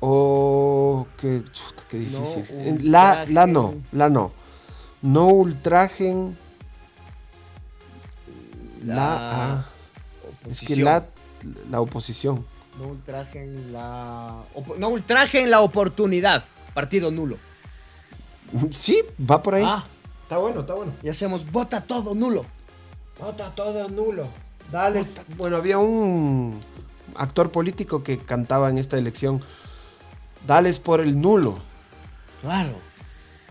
O. 0.00 1.06
qué, 1.16 1.42
chuta, 1.52 1.82
qué 1.88 1.98
difícil. 1.98 2.90
La, 2.90 3.24
la 3.28 3.46
no, 3.46 3.74
la 3.92 4.08
no. 4.08 4.32
No 5.02 5.26
ultrajen. 5.26 6.36
La. 8.84 8.94
La 8.94 9.18
ah, 9.20 9.66
es 10.48 10.60
que 10.60 10.74
oposición. 10.74 10.84
la. 10.84 11.06
La 11.70 11.80
oposición. 11.80 12.46
No 12.78 12.88
ultrajen 12.88 13.72
la... 13.72 14.44
No 14.78 14.88
ultrajen 14.88 15.50
la 15.50 15.60
oportunidad. 15.62 16.44
Partido 16.74 17.10
nulo. 17.10 17.36
Sí, 18.72 19.02
va 19.28 19.42
por 19.42 19.56
ahí. 19.56 19.64
Ah, 19.66 19.84
Está 20.22 20.38
bueno, 20.38 20.60
está 20.60 20.74
bueno. 20.74 20.92
y 21.02 21.08
hacemos 21.08 21.50
vota 21.50 21.80
todo 21.80 22.14
nulo. 22.14 22.44
Vota 23.18 23.50
todo 23.54 23.88
nulo. 23.88 24.28
Dale. 24.70 25.04
Bueno, 25.36 25.56
había 25.56 25.78
un 25.78 26.60
actor 27.16 27.50
político 27.50 28.02
que 28.02 28.18
cantaba 28.18 28.68
en 28.68 28.78
esta 28.78 28.96
elección. 28.98 29.42
Dales 30.46 30.78
por 30.78 31.00
el 31.00 31.20
nulo. 31.20 31.58
Claro. 32.40 32.74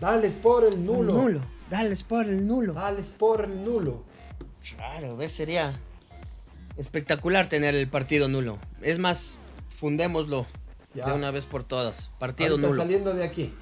Dales 0.00 0.36
por 0.36 0.64
el 0.64 0.84
nulo. 0.84 1.12
Nulo. 1.14 1.40
Dales 1.70 2.02
por 2.02 2.28
el 2.28 2.46
nulo. 2.46 2.72
Dales 2.72 3.10
por 3.10 3.44
el 3.44 3.64
nulo. 3.64 4.02
Claro, 4.76 5.16
¿ves? 5.16 5.32
Sería 5.32 5.78
espectacular 6.76 7.48
tener 7.48 7.74
el 7.74 7.88
partido 7.88 8.28
nulo. 8.28 8.58
Es 8.80 8.98
más, 8.98 9.38
fundémoslo 9.68 10.46
Ya. 10.94 11.06
de 11.06 11.12
una 11.12 11.30
vez 11.30 11.44
por 11.46 11.64
todas. 11.64 12.10
Partido 12.18 12.52
Ahorita 12.52 12.68
nulo. 12.68 12.80
saliendo 12.82 13.14
de 13.14 13.24
aquí. 13.24 13.54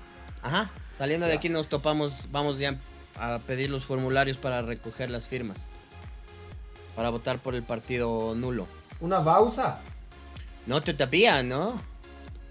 Ajá. 0.42 0.70
Saliendo 0.92 1.26
de 1.26 1.32
aquí 1.34 1.48
nos 1.48 1.68
topamos, 1.68 2.28
vamos 2.30 2.58
ya 2.58 2.78
a 3.18 3.38
pedir 3.46 3.70
los 3.70 3.84
formularios 3.84 4.36
para 4.36 4.62
recoger 4.62 5.10
las 5.10 5.26
firmas. 5.26 5.68
Para 6.94 7.10
votar 7.10 7.38
por 7.38 7.54
el 7.54 7.62
partido 7.62 8.34
nulo. 8.34 8.66
Una 9.00 9.22
pausa. 9.22 9.80
No, 10.66 10.82
todavía, 10.82 11.42
¿no? 11.42 11.74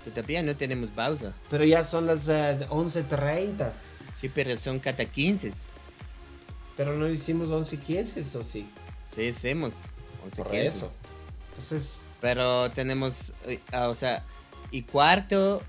Todavía 0.06 0.42
no 0.44 0.56
tenemos 0.56 0.92
pausa. 0.92 1.34
Pero 1.50 1.64
ya 1.66 1.84
son 1.84 2.06
las 2.06 2.28
eh, 2.30 2.60
11.30. 2.70 3.74
Sí, 4.14 4.30
pero 4.30 4.56
son 4.56 4.80
cada 4.80 5.04
15. 5.06 5.52
Pero 6.78 6.96
no 6.96 7.10
hicimos 7.10 7.50
11.15, 7.50 8.36
¿o 8.40 8.44
sí? 8.44 8.70
Sí, 9.04 9.30
hacemos. 9.30 9.74
11, 10.24 10.44
Por 10.44 10.52
15. 10.52 10.68
eso. 10.68 10.94
Entonces, 11.50 12.02
Pero 12.22 12.70
tenemos, 12.72 13.34
ah, 13.72 13.90
o 13.90 13.96
sea, 13.96 14.24
y 14.72 14.84
cuarto 14.84 15.62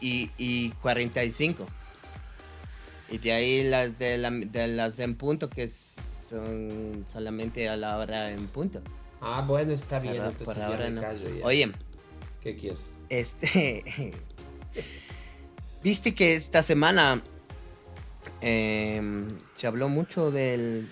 y, 0.00 0.30
y 0.36 0.70
45. 0.82 1.66
Y 3.10 3.18
de 3.18 3.32
ahí 3.32 3.62
las 3.68 3.98
de, 3.98 4.18
la- 4.18 4.30
de 4.30 4.68
las 4.68 4.98
en 5.00 5.14
punto 5.16 5.48
que 5.50 5.68
son 5.68 7.04
solamente 7.10 7.68
a 7.68 7.76
la 7.76 7.98
hora 7.98 8.30
en 8.32 8.46
punto. 8.46 8.80
ah, 9.20 9.44
bueno, 9.46 9.72
está 9.72 9.98
bien. 9.98 10.16
Por- 10.16 10.26
entonces 10.26 10.46
por 10.54 10.62
ahora 10.62 10.90
no. 10.90 11.00
callo 11.00 11.28
ya. 11.34 11.44
Oye, 11.44 11.72
¿Qué 12.42 12.56
quieres? 12.56 12.80
Este. 13.12 14.14
Viste 15.82 16.14
que 16.14 16.34
esta 16.34 16.62
semana 16.62 17.22
em, 18.40 19.36
se 19.54 19.66
habló 19.66 19.88
mucho 19.88 20.30
del 20.30 20.88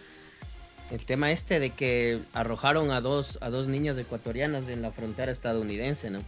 el 0.91 1.07
tema 1.07 1.31
este 1.31 1.61
de 1.61 1.71
que 1.71 2.21
arrojaron 2.33 2.91
a 2.91 3.01
dos, 3.01 3.39
a 3.41 3.49
dos 3.49 3.69
niñas 3.69 3.97
ecuatorianas 3.97 4.69
en 4.69 4.83
la 4.83 4.91
frontera 4.91 5.31
estadounidense, 5.31 6.11
¿no? 6.11 6.21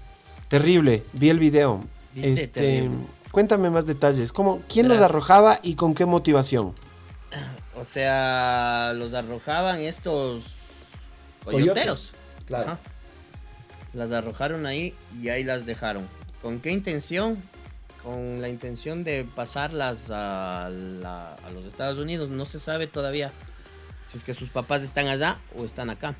Terrible, 0.46 1.02
vi 1.12 1.30
el 1.30 1.40
video. 1.40 1.84
¿Viste? 2.14 2.32
Este, 2.32 2.60
Terrible. 2.60 2.96
cuéntame 3.32 3.70
más 3.70 3.86
detalles. 3.86 4.32
¿Cómo, 4.32 4.62
¿Quién 4.68 4.86
los 4.88 5.00
arrojaba 5.00 5.58
y 5.62 5.74
con 5.74 5.94
qué 5.94 6.06
motivación? 6.06 6.74
O 7.74 7.86
sea, 7.86 8.92
los 8.94 9.14
arrojaban 9.14 9.80
estos 9.80 10.44
coyoteros. 11.42 12.12
Claro. 12.46 12.72
Ajá. 12.72 12.91
Las 13.94 14.12
arrojaron 14.12 14.66
ahí 14.66 14.94
y 15.20 15.28
ahí 15.28 15.44
las 15.44 15.66
dejaron. 15.66 16.06
¿Con 16.40 16.60
qué 16.60 16.70
intención? 16.70 17.36
Con 18.02 18.40
la 18.40 18.48
intención 18.48 19.04
de 19.04 19.24
pasarlas 19.24 20.10
a, 20.10 20.68
la- 20.70 21.34
a 21.34 21.50
los 21.52 21.64
Estados 21.66 21.98
Unidos. 21.98 22.30
No 22.30 22.46
se 22.46 22.58
sabe 22.58 22.86
todavía 22.86 23.30
si 24.06 24.18
es 24.18 24.24
que 24.24 24.34
sus 24.34 24.48
papás 24.50 24.82
están 24.82 25.06
allá 25.08 25.38
o 25.56 25.64
están 25.64 25.88
acá. 25.90 26.16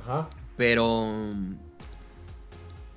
Ajá. 0.00 0.28
Pero 0.56 1.32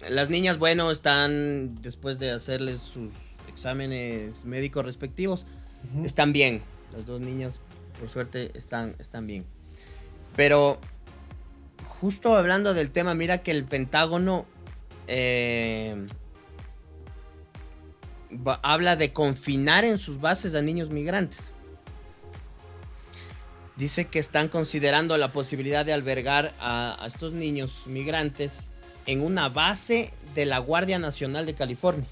las 0.09 0.29
niñas, 0.29 0.57
bueno, 0.59 0.91
están 0.91 1.81
después 1.81 2.19
de 2.19 2.31
hacerles 2.31 2.79
sus 2.79 3.11
exámenes 3.49 4.45
médicos 4.45 4.85
respectivos, 4.85 5.45
están 6.03 6.31
bien. 6.33 6.61
Las 6.93 7.05
dos 7.05 7.21
niñas, 7.21 7.59
por 7.99 8.09
suerte, 8.09 8.51
están, 8.55 8.95
están 8.99 9.25
bien. 9.27 9.45
Pero 10.35 10.79
justo 11.99 12.35
hablando 12.35 12.73
del 12.73 12.91
tema, 12.91 13.13
mira 13.13 13.39
que 13.43 13.51
el 13.51 13.63
Pentágono 13.65 14.45
eh, 15.07 16.05
va- 18.45 18.59
habla 18.63 18.95
de 18.95 19.13
confinar 19.13 19.85
en 19.85 19.97
sus 19.97 20.19
bases 20.19 20.55
a 20.55 20.61
niños 20.61 20.89
migrantes. 20.89 21.51
Dice 23.75 24.05
que 24.05 24.19
están 24.19 24.47
considerando 24.47 25.17
la 25.17 25.31
posibilidad 25.33 25.85
de 25.85 25.91
albergar 25.93 26.53
a, 26.59 26.97
a 27.03 27.07
estos 27.07 27.33
niños 27.33 27.87
migrantes 27.87 28.71
en 29.05 29.21
una 29.21 29.49
base 29.49 30.11
de 30.33 30.45
la 30.45 30.59
Guardia 30.59 30.97
Nacional 30.97 31.45
de 31.45 31.55
California. 31.55 32.05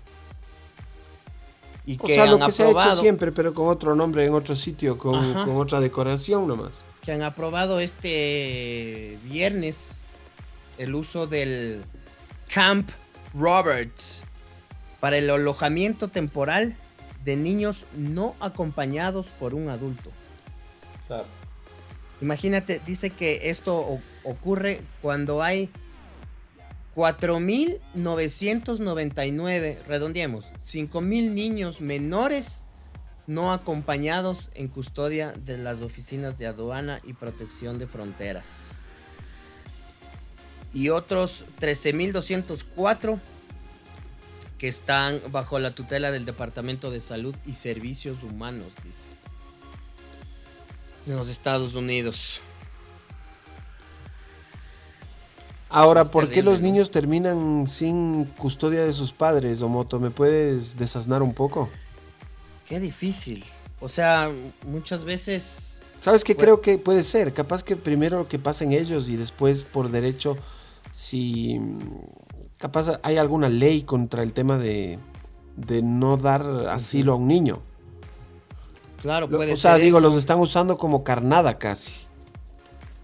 Y 1.86 1.98
O 2.00 2.06
que 2.06 2.16
sea, 2.16 2.26
lo 2.26 2.36
han 2.36 2.46
que 2.46 2.52
se 2.52 2.64
ha 2.64 2.70
hecho 2.70 2.80
aprobado- 2.80 3.00
siempre, 3.02 3.32
pero 3.32 3.54
con 3.54 3.68
otro 3.70 3.96
nombre, 3.96 4.26
en 4.26 4.34
otro 4.34 4.56
sitio, 4.56 4.98
con, 4.98 5.34
con 5.34 5.58
otra 5.58 5.80
decoración 5.80 6.48
nomás. 6.48 6.84
Que 7.04 7.12
han 7.12 7.22
aprobado 7.22 7.80
este 7.80 9.20
viernes 9.26 10.02
el 10.78 10.96
uso 10.96 11.28
del 11.28 11.84
Camp 12.52 12.90
Roberts 13.34 14.24
para 15.00 15.18
el 15.18 15.30
alojamiento 15.30 16.08
temporal 16.08 16.76
de 17.26 17.36
niños 17.36 17.86
no 17.96 18.36
acompañados 18.40 19.28
por 19.28 19.54
un 19.54 19.70
adulto. 19.70 20.10
Imagínate, 22.22 22.82
dice 22.86 23.10
que 23.10 23.50
esto 23.50 24.00
ocurre 24.24 24.82
cuando 25.02 25.44
hay 25.44 25.70
4.999, 26.96 29.80
redondeemos, 29.88 30.54
5.000 30.54 31.32
niños 31.32 31.82
menores 31.82 32.64
no 33.28 33.54
acompañados 33.54 34.52
en 34.54 34.68
custodia 34.68 35.32
de 35.32 35.58
las 35.58 35.82
oficinas 35.82 36.38
de 36.38 36.48
aduana 36.48 37.00
y 37.04 37.14
protección 37.14 37.80
de 37.80 37.88
fronteras. 37.88 38.48
Y 40.74 40.90
otros 40.90 41.46
13.204 41.60 43.20
que 44.58 44.68
están 44.68 45.22
bajo 45.32 45.60
la 45.60 45.76
tutela 45.76 46.12
del 46.12 46.26
Departamento 46.26 46.90
de 46.90 47.02
Salud 47.02 47.36
y 47.46 47.56
Servicios 47.56 48.24
Humanos, 48.24 48.70
dice. 48.84 49.14
En 51.06 51.18
los 51.18 51.30
Estados 51.30 51.76
Unidos. 51.76 52.40
Ahora, 55.70 56.02
Es 56.02 56.10
¿por 56.10 56.30
qué 56.30 56.44
los 56.44 56.62
niños 56.62 56.92
terminan 56.92 57.68
sin 57.68 58.26
custodia 58.26 58.86
de 58.86 58.94
sus 58.94 59.12
padres, 59.12 59.62
Omoto? 59.62 60.00
¿Me 60.00 60.12
puedes 60.12 60.78
desasnar 60.78 61.24
un 61.24 61.34
poco? 61.34 61.70
Qué 62.74 62.80
difícil. 62.80 63.44
O 63.82 63.88
sea, 63.88 64.32
muchas 64.66 65.04
veces... 65.04 65.80
¿Sabes 66.02 66.24
qué 66.24 66.34
Bueno. 66.34 66.44
creo 66.44 66.62
que 66.62 66.80
puede 66.80 67.04
ser? 67.04 67.32
Capaz 67.32 67.62
que 67.62 67.76
primero 67.76 68.28
que 68.28 68.40
pasen 68.40 68.72
ellos 68.72 69.10
y 69.10 69.16
después 69.16 69.64
por 69.64 69.92
derecho, 69.92 70.40
si 70.92 71.60
mm, 71.60 71.78
capaz 72.58 73.00
hay 73.04 73.18
alguna 73.18 73.48
ley 73.48 73.84
contra 73.84 74.24
el 74.24 74.34
tema 74.34 74.58
de, 74.58 74.98
de 75.56 75.84
no 75.84 76.18
dar 76.18 76.42
asilo 76.68 77.14
a 77.14 77.16
un 77.18 77.28
niño. 77.28 77.62
Claro, 79.04 79.30
puede 79.30 79.54
o 79.54 79.58
sea, 79.58 79.74
ser 79.76 79.84
digo, 79.84 80.00
eso. 80.00 80.08
los 80.08 80.16
están 80.16 80.40
usando 80.40 80.76
como 80.76 81.04
carnada 81.04 81.60
casi. 81.60 82.08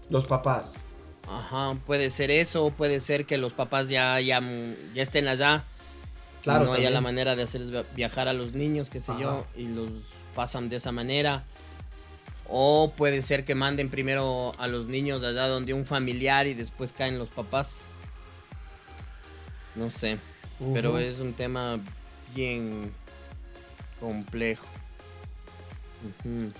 Los 0.08 0.26
papás. 0.26 0.86
Ajá, 1.28 1.76
puede 1.86 2.10
ser 2.10 2.32
eso, 2.32 2.70
puede 2.76 2.98
ser 2.98 3.24
que 3.24 3.38
los 3.38 3.52
papás 3.52 3.88
ya, 3.88 4.20
ya, 4.20 4.40
ya 4.96 5.02
estén 5.02 5.28
allá. 5.28 5.62
Claro, 6.42 6.64
no 6.64 6.72
haya 6.72 6.90
la 6.90 7.00
manera 7.00 7.36
de 7.36 7.42
hacerles 7.42 7.70
via- 7.70 7.84
viajar 7.94 8.28
a 8.28 8.32
los 8.32 8.54
niños, 8.54 8.88
qué 8.90 9.00
sé 9.00 9.12
Ajá. 9.12 9.20
yo, 9.20 9.46
y 9.56 9.66
los 9.66 9.90
pasan 10.34 10.68
de 10.68 10.76
esa 10.76 10.90
manera. 10.92 11.44
O 12.48 12.92
puede 12.96 13.22
ser 13.22 13.44
que 13.44 13.54
manden 13.54 13.90
primero 13.90 14.52
a 14.58 14.66
los 14.66 14.86
niños 14.86 15.22
allá 15.22 15.46
donde 15.46 15.72
un 15.74 15.86
familiar 15.86 16.46
y 16.46 16.54
después 16.54 16.92
caen 16.92 17.18
los 17.18 17.28
papás. 17.28 17.82
No 19.76 19.90
sé, 19.90 20.18
pero 20.74 20.98
es 20.98 21.20
un 21.20 21.32
tema 21.32 21.78
bien 22.34 22.92
complejo. 24.00 24.66
Ujú. 26.24 26.50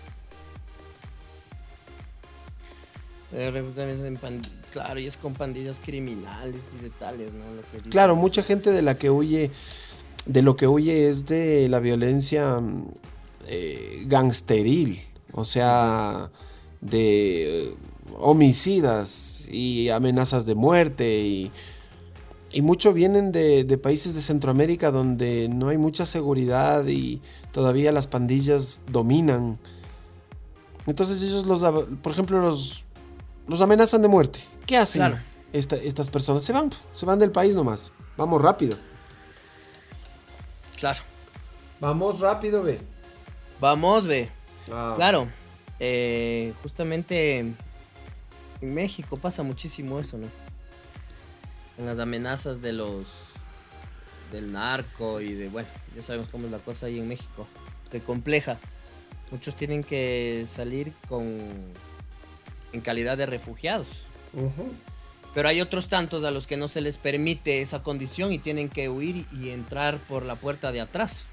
Eh, 3.32 3.50
reclutamiento 3.50 4.06
en 4.06 4.42
Claro, 4.70 5.00
y 5.00 5.06
es 5.06 5.16
con 5.16 5.34
pandillas 5.34 5.80
criminales 5.80 6.62
y 6.78 6.82
de 6.82 6.90
tales, 6.90 7.32
¿no? 7.32 7.90
Claro, 7.90 8.16
mucha 8.16 8.42
gente 8.42 8.70
de 8.70 8.82
la 8.82 8.96
que 8.96 9.10
huye, 9.10 9.50
de 10.26 10.42
lo 10.42 10.56
que 10.56 10.66
huye 10.66 11.08
es 11.08 11.26
de 11.26 11.68
la 11.68 11.80
violencia 11.80 12.60
mm, 12.60 12.88
eh, 13.46 14.04
gangsteril, 14.06 15.00
o 15.32 15.44
sea, 15.44 16.30
de 16.80 17.64
eh, 17.68 17.74
homicidas 18.18 19.46
y 19.50 19.88
amenazas 19.88 20.46
de 20.46 20.54
muerte 20.54 21.20
y, 21.20 21.50
y 22.52 22.62
mucho 22.62 22.92
vienen 22.92 23.32
de, 23.32 23.64
de 23.64 23.78
países 23.78 24.14
de 24.14 24.20
Centroamérica 24.20 24.90
donde 24.90 25.48
no 25.48 25.68
hay 25.68 25.78
mucha 25.78 26.06
seguridad 26.06 26.86
y 26.86 27.20
todavía 27.52 27.92
las 27.92 28.06
pandillas 28.06 28.82
dominan. 28.90 29.58
Entonces 30.86 31.22
ellos 31.22 31.46
los, 31.46 31.62
por 32.02 32.12
ejemplo, 32.12 32.40
los, 32.40 32.84
los 33.46 33.60
amenazan 33.60 34.02
de 34.02 34.08
muerte. 34.08 34.40
¿Qué 34.70 34.76
hacen 34.76 35.00
Claro. 35.00 35.18
esta- 35.52 35.74
estas 35.74 36.08
personas? 36.08 36.44
Se 36.44 36.52
van, 36.52 36.70
se 36.92 37.04
van 37.04 37.18
del 37.18 37.32
país 37.32 37.56
nomás. 37.56 37.92
Vamos 38.16 38.40
rápido. 38.40 38.78
Claro. 40.76 41.00
Vamos 41.80 42.20
rápido, 42.20 42.62
ve. 42.62 42.78
Vamos, 43.60 44.06
ve. 44.06 44.28
Ah. 44.72 44.92
Claro. 44.94 45.26
eh, 45.82 46.52
justamente 46.62 47.38
en 47.40 47.56
México 48.60 49.16
pasa 49.16 49.42
muchísimo 49.42 49.98
eso, 49.98 50.18
¿no? 50.18 50.28
Con 51.76 51.86
las 51.86 51.98
amenazas 51.98 52.60
de 52.62 52.72
los 52.74 53.06
del 54.30 54.52
narco 54.52 55.20
y 55.20 55.32
de, 55.32 55.48
bueno, 55.48 55.66
ya 55.96 56.02
sabemos 56.02 56.28
cómo 56.30 56.44
es 56.46 56.52
la 56.52 56.58
cosa 56.58 56.86
ahí 56.86 56.98
en 57.00 57.08
México, 57.08 57.48
de 57.90 58.00
compleja. 58.00 58.58
Muchos 59.32 59.56
tienen 59.56 59.82
que 59.82 60.44
salir 60.46 60.92
con 61.08 61.24
en 62.72 62.80
calidad 62.82 63.16
de 63.18 63.26
refugiados. 63.26 64.04
Pero 65.34 65.48
hay 65.48 65.60
otros 65.60 65.88
tantos 65.88 66.24
a 66.24 66.30
los 66.30 66.46
que 66.46 66.56
no 66.56 66.68
se 66.68 66.80
les 66.80 66.96
permite 66.96 67.62
esa 67.62 67.82
condición 67.82 68.32
y 68.32 68.38
tienen 68.38 68.68
que 68.68 68.88
huir 68.88 69.26
y 69.32 69.50
entrar 69.50 69.98
por 69.98 70.24
la 70.24 70.34
puerta 70.36 70.72
de 70.72 70.80
atrás. 70.80 71.24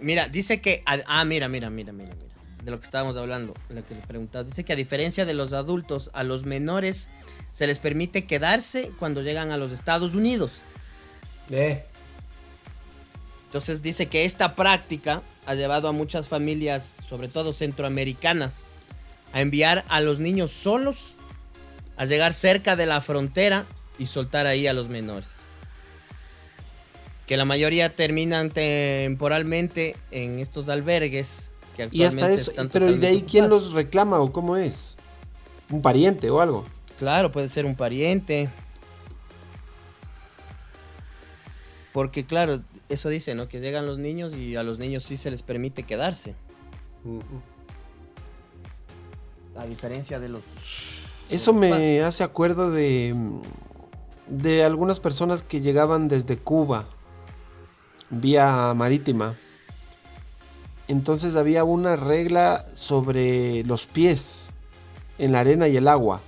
Mira, 0.00 0.28
dice 0.28 0.60
que. 0.60 0.82
Ah, 0.86 1.24
mira, 1.24 1.48
mira, 1.48 1.70
mira, 1.70 1.92
mira, 1.92 2.14
mira. 2.14 2.34
De 2.62 2.70
lo 2.70 2.78
que 2.80 2.84
estábamos 2.84 3.16
hablando, 3.16 3.54
lo 3.68 3.84
que 3.84 3.94
le 3.94 4.00
preguntabas. 4.00 4.46
Dice 4.46 4.64
que 4.64 4.72
a 4.72 4.76
diferencia 4.76 5.26
de 5.26 5.34
los 5.34 5.52
adultos, 5.52 6.10
a 6.14 6.22
los 6.22 6.46
menores 6.46 7.10
se 7.52 7.66
les 7.66 7.78
permite 7.78 8.24
quedarse 8.24 8.90
cuando 8.98 9.22
llegan 9.22 9.50
a 9.50 9.58
los 9.58 9.70
Estados 9.70 10.14
Unidos. 10.14 10.62
Entonces 13.46 13.82
dice 13.82 14.06
que 14.06 14.24
esta 14.24 14.54
práctica 14.54 15.22
ha 15.46 15.54
llevado 15.54 15.88
a 15.88 15.92
muchas 15.92 16.28
familias, 16.28 16.96
sobre 17.06 17.28
todo 17.28 17.52
centroamericanas, 17.52 18.64
a 19.34 19.40
enviar 19.40 19.84
a 19.88 20.00
los 20.00 20.20
niños 20.20 20.52
solos 20.52 21.16
a 21.96 22.06
llegar 22.06 22.32
cerca 22.32 22.76
de 22.76 22.86
la 22.86 23.00
frontera 23.00 23.66
y 23.98 24.06
soltar 24.06 24.46
ahí 24.46 24.68
a 24.68 24.72
los 24.72 24.88
menores. 24.88 25.38
Que 27.26 27.36
la 27.36 27.44
mayoría 27.44 27.94
terminan 27.94 28.50
temporalmente 28.50 29.96
en 30.12 30.38
estos 30.38 30.68
albergues 30.68 31.50
que 31.76 31.88
Y 31.90 32.04
hasta 32.04 32.26
actualmente 32.26 32.40
eso, 32.40 32.50
están 32.52 32.68
pero 32.68 32.88
¿y 32.88 32.98
de 32.98 33.08
ahí 33.08 33.24
quién 33.28 33.48
los 33.48 33.72
reclama 33.72 34.20
o 34.20 34.30
cómo 34.30 34.56
es? 34.56 34.96
¿Un 35.68 35.82
pariente 35.82 36.30
o 36.30 36.40
algo? 36.40 36.64
Claro, 36.98 37.32
puede 37.32 37.48
ser 37.48 37.66
un 37.66 37.74
pariente. 37.74 38.48
Porque 41.92 42.24
claro, 42.24 42.60
eso 42.88 43.08
dice, 43.08 43.34
¿no? 43.34 43.48
Que 43.48 43.58
llegan 43.58 43.84
los 43.84 43.98
niños 43.98 44.36
y 44.36 44.54
a 44.54 44.62
los 44.62 44.78
niños 44.78 45.02
sí 45.02 45.16
se 45.16 45.32
les 45.32 45.42
permite 45.42 45.82
quedarse. 45.82 46.36
A 49.56 49.64
diferencia 49.66 50.18
de 50.20 50.28
los... 50.28 50.44
Eso 51.30 51.52
me 51.52 52.02
hace 52.02 52.22
acuerdo 52.22 52.70
de, 52.70 53.14
de 54.28 54.64
algunas 54.64 55.00
personas 55.00 55.42
que 55.42 55.60
llegaban 55.60 56.06
desde 56.08 56.36
Cuba, 56.38 56.86
vía 58.10 58.72
marítima. 58.74 59.34
Entonces 60.86 61.34
había 61.36 61.64
una 61.64 61.96
regla 61.96 62.64
sobre 62.74 63.64
los 63.64 63.86
pies 63.86 64.50
en 65.18 65.32
la 65.32 65.40
arena 65.40 65.66
y 65.68 65.76
el 65.76 65.88
agua. 65.88 66.20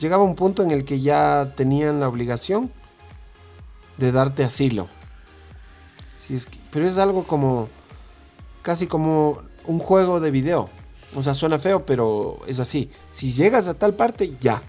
Llegaba 0.00 0.24
un 0.24 0.34
punto 0.34 0.62
en 0.62 0.70
el 0.72 0.84
que 0.84 1.00
ya 1.00 1.52
tenían 1.56 2.00
la 2.00 2.08
obligación 2.08 2.70
de 3.96 4.12
darte 4.12 4.44
asilo. 4.44 4.88
Si 6.18 6.34
es 6.34 6.46
que- 6.46 6.58
pero 6.70 6.86
es 6.86 6.98
algo 6.98 7.24
como 7.24 7.68
casi 8.62 8.86
como 8.88 9.42
un 9.66 9.78
juego 9.78 10.18
de 10.20 10.30
video. 10.32 10.68
O 11.16 11.22
sea, 11.22 11.34
suena 11.34 11.58
feo, 11.58 11.84
pero 11.84 12.38
es 12.46 12.60
así. 12.60 12.90
Si 13.10 13.32
llegas 13.32 13.66
a 13.68 13.74
tal 13.74 13.94
parte, 13.94 14.34
ya, 14.40 14.62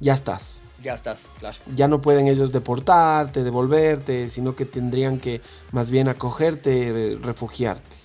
ya 0.00 0.14
estás. 0.14 0.62
Ya 0.82 0.94
estás, 0.94 1.22
claro. 1.40 1.56
Ya 1.74 1.88
no 1.88 2.00
pueden 2.00 2.28
ellos 2.28 2.52
deportarte, 2.52 3.42
devolverte, 3.42 4.30
sino 4.30 4.54
que 4.54 4.64
tendrían 4.64 5.18
que 5.18 5.40
más 5.72 5.90
bien 5.90 6.08
acogerte, 6.08 6.92
re- 6.92 7.16
refugiarte. 7.20 7.96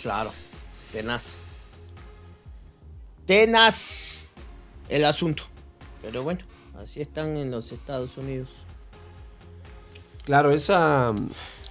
Claro, 0.00 0.30
tenaz. 0.90 1.36
Tenaz 3.26 4.24
el 4.88 5.04
asunto. 5.04 5.44
Pero 6.02 6.24
bueno, 6.24 6.40
así 6.82 7.00
están 7.00 7.36
en 7.36 7.52
los 7.52 7.70
Estados 7.70 8.16
Unidos. 8.16 8.50
Claro, 10.24 10.50
esa, 10.50 11.14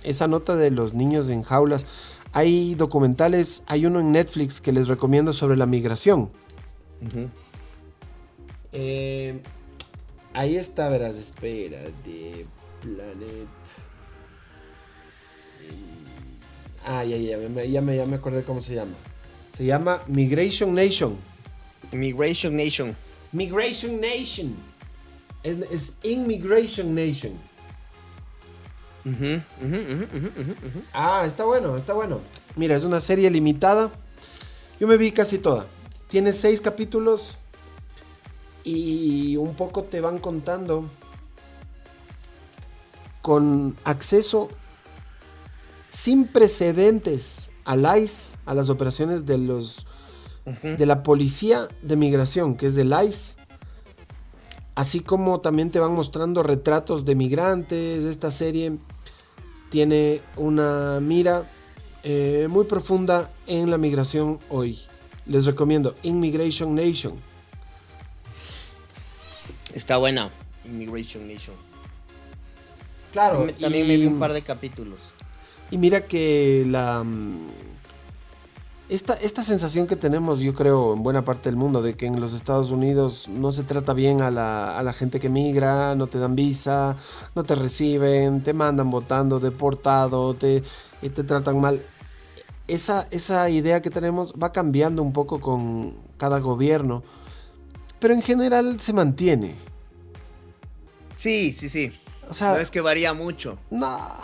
esa 0.03 0.27
nota 0.27 0.55
de 0.55 0.71
los 0.71 0.93
niños 0.93 1.27
en 1.27 1.43
jaulas. 1.43 1.85
Hay 2.33 2.75
documentales, 2.75 3.63
hay 3.67 3.85
uno 3.85 3.99
en 3.99 4.11
Netflix 4.11 4.61
que 4.61 4.71
les 4.71 4.87
recomiendo 4.87 5.33
sobre 5.33 5.57
la 5.57 5.65
migración. 5.65 6.29
Eh, 8.71 9.39
ahí 10.33 10.55
está, 10.55 10.87
verás, 10.89 11.17
espera, 11.17 11.79
de 12.05 12.45
Planet. 12.81 13.47
Ah, 16.85 17.03
ya, 17.03 17.17
ya, 17.17 17.37
me- 17.37 17.69
ya, 17.69 17.81
me, 17.81 17.95
ya 17.95 18.05
me 18.05 18.15
acordé 18.15 18.43
cómo 18.43 18.61
se 18.61 18.75
llama. 18.75 18.93
Se 19.55 19.65
llama 19.65 20.01
Migration 20.07 20.73
Nation. 20.73 21.15
Migration 21.91 22.55
Nation. 22.55 22.95
Migration 23.31 23.99
Nation. 23.99 24.55
Es, 25.43 25.57
es 25.71 25.93
Immigration 26.03 26.95
Nation. 26.95 27.33
Ah, 30.93 31.23
está 31.25 31.45
bueno, 31.45 31.75
está 31.75 31.93
bueno. 31.93 32.19
Mira, 32.55 32.75
es 32.75 32.83
una 32.83 33.01
serie 33.01 33.29
limitada. 33.29 33.91
Yo 34.79 34.87
me 34.87 34.97
vi 34.97 35.11
casi 35.11 35.37
toda. 35.37 35.65
Tiene 36.07 36.33
seis 36.33 36.61
capítulos. 36.61 37.37
Y 38.63 39.37
un 39.37 39.55
poco 39.55 39.83
te 39.83 40.01
van 40.01 40.19
contando. 40.19 40.85
Con 43.21 43.75
acceso 43.83 44.49
sin 45.89 46.25
precedentes 46.25 47.51
al 47.65 47.85
ICE, 47.99 48.35
a 48.45 48.53
las 48.53 48.69
operaciones 48.69 49.25
de 49.25 49.37
los 49.37 49.85
de 50.63 50.85
la 50.87 51.03
policía 51.03 51.67
de 51.83 51.95
migración, 51.95 52.55
que 52.55 52.67
es 52.67 52.75
del 52.75 52.93
ICE. 52.93 53.35
Así 54.75 55.01
como 55.01 55.41
también 55.41 55.69
te 55.71 55.79
van 55.79 55.93
mostrando 55.93 56.43
retratos 56.43 57.03
de 57.05 57.15
migrantes. 57.15 58.03
Esta 58.05 58.31
serie 58.31 58.77
tiene 59.69 60.21
una 60.37 60.99
mira 61.01 61.49
eh, 62.03 62.47
muy 62.49 62.65
profunda 62.65 63.29
en 63.47 63.69
la 63.69 63.77
migración 63.77 64.39
hoy. 64.49 64.79
Les 65.25 65.45
recomiendo 65.45 65.95
Immigration 66.03 66.73
Nation. 66.75 67.13
Está 69.73 69.97
buena. 69.97 70.29
Immigration 70.65 71.27
Nation. 71.27 71.55
Claro. 73.11 73.47
También, 73.59 73.85
y- 73.85 73.87
me 73.89 73.97
vi 73.97 74.05
un 74.05 74.19
par 74.19 74.33
de 74.33 74.41
capítulos. 74.41 74.99
Y 75.69 75.77
mira 75.77 76.05
que 76.05 76.65
la. 76.67 77.05
Esta, 78.91 79.13
esta 79.13 79.41
sensación 79.41 79.87
que 79.87 79.95
tenemos, 79.95 80.41
yo 80.41 80.53
creo, 80.53 80.91
en 80.91 81.01
buena 81.01 81.23
parte 81.23 81.47
del 81.47 81.55
mundo, 81.55 81.81
de 81.81 81.95
que 81.95 82.07
en 82.07 82.19
los 82.19 82.33
Estados 82.33 82.71
Unidos 82.71 83.29
no 83.29 83.53
se 83.53 83.63
trata 83.63 83.93
bien 83.93 84.21
a 84.21 84.29
la, 84.29 84.77
a 84.77 84.83
la 84.83 84.91
gente 84.91 85.21
que 85.21 85.29
migra, 85.29 85.95
no 85.95 86.07
te 86.07 86.19
dan 86.19 86.35
visa, 86.35 86.97
no 87.33 87.45
te 87.45 87.55
reciben, 87.55 88.43
te 88.43 88.51
mandan 88.51 88.91
votando, 88.91 89.39
deportado, 89.39 90.33
te, 90.33 90.61
te 90.99 91.23
tratan 91.23 91.61
mal. 91.61 91.85
Esa, 92.67 93.07
esa 93.11 93.49
idea 93.49 93.81
que 93.81 93.89
tenemos 93.89 94.33
va 94.33 94.51
cambiando 94.51 95.01
un 95.01 95.13
poco 95.13 95.39
con 95.39 95.95
cada 96.17 96.39
gobierno, 96.39 97.01
pero 97.97 98.13
en 98.13 98.21
general 98.21 98.81
se 98.81 98.91
mantiene. 98.91 99.55
Sí, 101.15 101.53
sí, 101.53 101.69
sí. 101.69 101.93
O 102.27 102.33
sea, 102.33 102.55
no 102.55 102.59
es 102.59 102.69
que 102.69 102.81
varía 102.81 103.13
mucho. 103.13 103.57
No. 103.69 104.17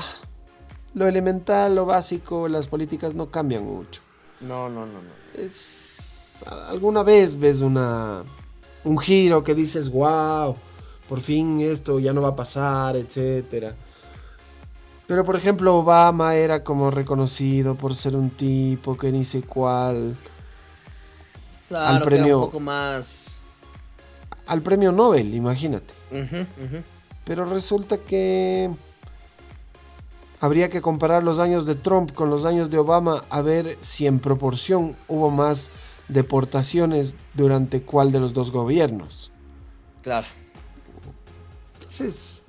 Lo 0.93 1.07
elemental, 1.07 1.73
lo 1.73 1.85
básico, 1.85 2.49
las 2.49 2.67
políticas 2.67 3.13
no 3.13 3.31
cambian 3.31 3.63
mucho. 3.63 4.01
No, 4.39 4.69
no, 4.69 4.85
no, 4.85 5.01
no. 5.01 5.09
Es, 5.33 6.43
alguna 6.67 7.03
vez 7.03 7.37
ves 7.39 7.61
una 7.61 8.23
un 8.83 8.97
giro 8.97 9.43
que 9.43 9.53
dices, 9.55 9.89
wow, 9.89 10.55
por 11.09 11.19
fin 11.19 11.59
esto 11.61 11.99
ya 11.99 12.13
no 12.13 12.21
va 12.21 12.29
a 12.29 12.35
pasar, 12.35 12.95
etcétera. 12.95 13.75
Pero 15.07 15.23
por 15.23 15.35
ejemplo, 15.35 15.75
Obama 15.77 16.35
era 16.35 16.63
como 16.63 16.91
reconocido 16.91 17.75
por 17.75 17.95
ser 17.95 18.15
un 18.15 18.29
tipo 18.29 18.97
que 18.97 19.11
ni 19.11 19.23
sé 19.23 19.41
cuál. 19.41 20.17
Claro, 21.69 21.85
al 21.87 22.01
que 22.01 22.07
era 22.15 22.17
premio 22.17 22.39
un 22.39 22.45
poco 22.45 22.59
más. 22.59 23.39
al 24.45 24.61
premio 24.61 24.91
Nobel, 24.91 25.33
imagínate. 25.33 25.93
Pero 27.25 27.45
resulta 27.45 27.97
que 27.97 28.69
habría 30.39 30.69
que 30.69 30.81
comparar 30.81 31.23
los 31.23 31.39
años 31.39 31.65
de 31.65 31.75
Trump 31.75 32.13
con 32.13 32.29
los 32.29 32.45
años 32.45 32.69
de 32.69 32.77
Obama 32.77 33.23
a 33.29 33.41
ver 33.41 33.77
si 33.81 34.07
en 34.07 34.19
proporción 34.19 34.95
hubo 35.07 35.29
más 35.29 35.71
deportaciones 36.07 37.15
durante 37.33 37.81
cuál 37.81 38.11
de 38.11 38.19
los 38.19 38.33
dos 38.33 38.51
gobiernos. 38.51 39.31
Claro. 40.01 40.27
Entonces, 41.73 42.43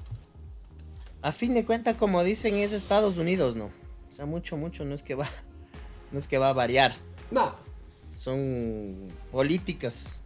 A 1.21 1.33
fin 1.33 1.55
de 1.55 1.65
cuentas, 1.65 1.97
como 1.97 2.23
dicen, 2.23 2.55
es 2.57 2.73
Estados 2.73 3.17
Unidos, 3.17 3.57
¿no? 3.57 3.71
O 4.09 4.13
sea, 4.15 4.25
mucho, 4.25 4.57
mucho 4.57 4.85
no 4.85 4.95
es 4.95 5.03
que 5.03 5.15
va. 5.15 5.29
No 6.11 6.19
es 6.19 6.27
que 6.27 6.39
va 6.39 6.49
a 6.49 6.53
variar. 6.53 6.95
No. 7.31 7.55
Son 8.17 9.09
políticas. 9.31 10.19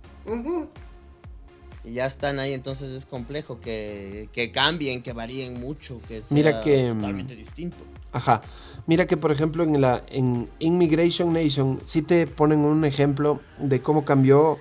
Y 1.85 1.95
ya 1.95 2.07
están 2.07 2.39
ahí, 2.39 2.53
entonces 2.53 2.93
es 2.93 3.07
complejo 3.07 3.61
que, 3.61 4.29
que 4.33 4.53
cambien, 4.53 5.03
que 5.03 5.13
varíen 5.13 5.61
mucho, 5.61 6.01
que 6.07 6.23
sea 6.23 6.35
Mira 6.35 6.61
que, 6.61 6.93
mm, 6.93 6.97
totalmente 6.97 7.35
distinto. 7.35 7.77
Ajá. 8.13 8.43
Mira 8.87 9.07
que 9.07 9.17
por 9.17 9.33
ejemplo 9.33 9.65
en 9.65 9.81
la 9.81 10.05
en 10.09 10.49
Immigration 10.59 11.33
Nation 11.33 11.81
sí 11.85 12.03
te 12.03 12.27
ponen 12.27 12.61
un 12.61 12.85
ejemplo 12.85 13.41
de 13.59 13.81
cómo 13.81 14.05
cambió 14.05 14.59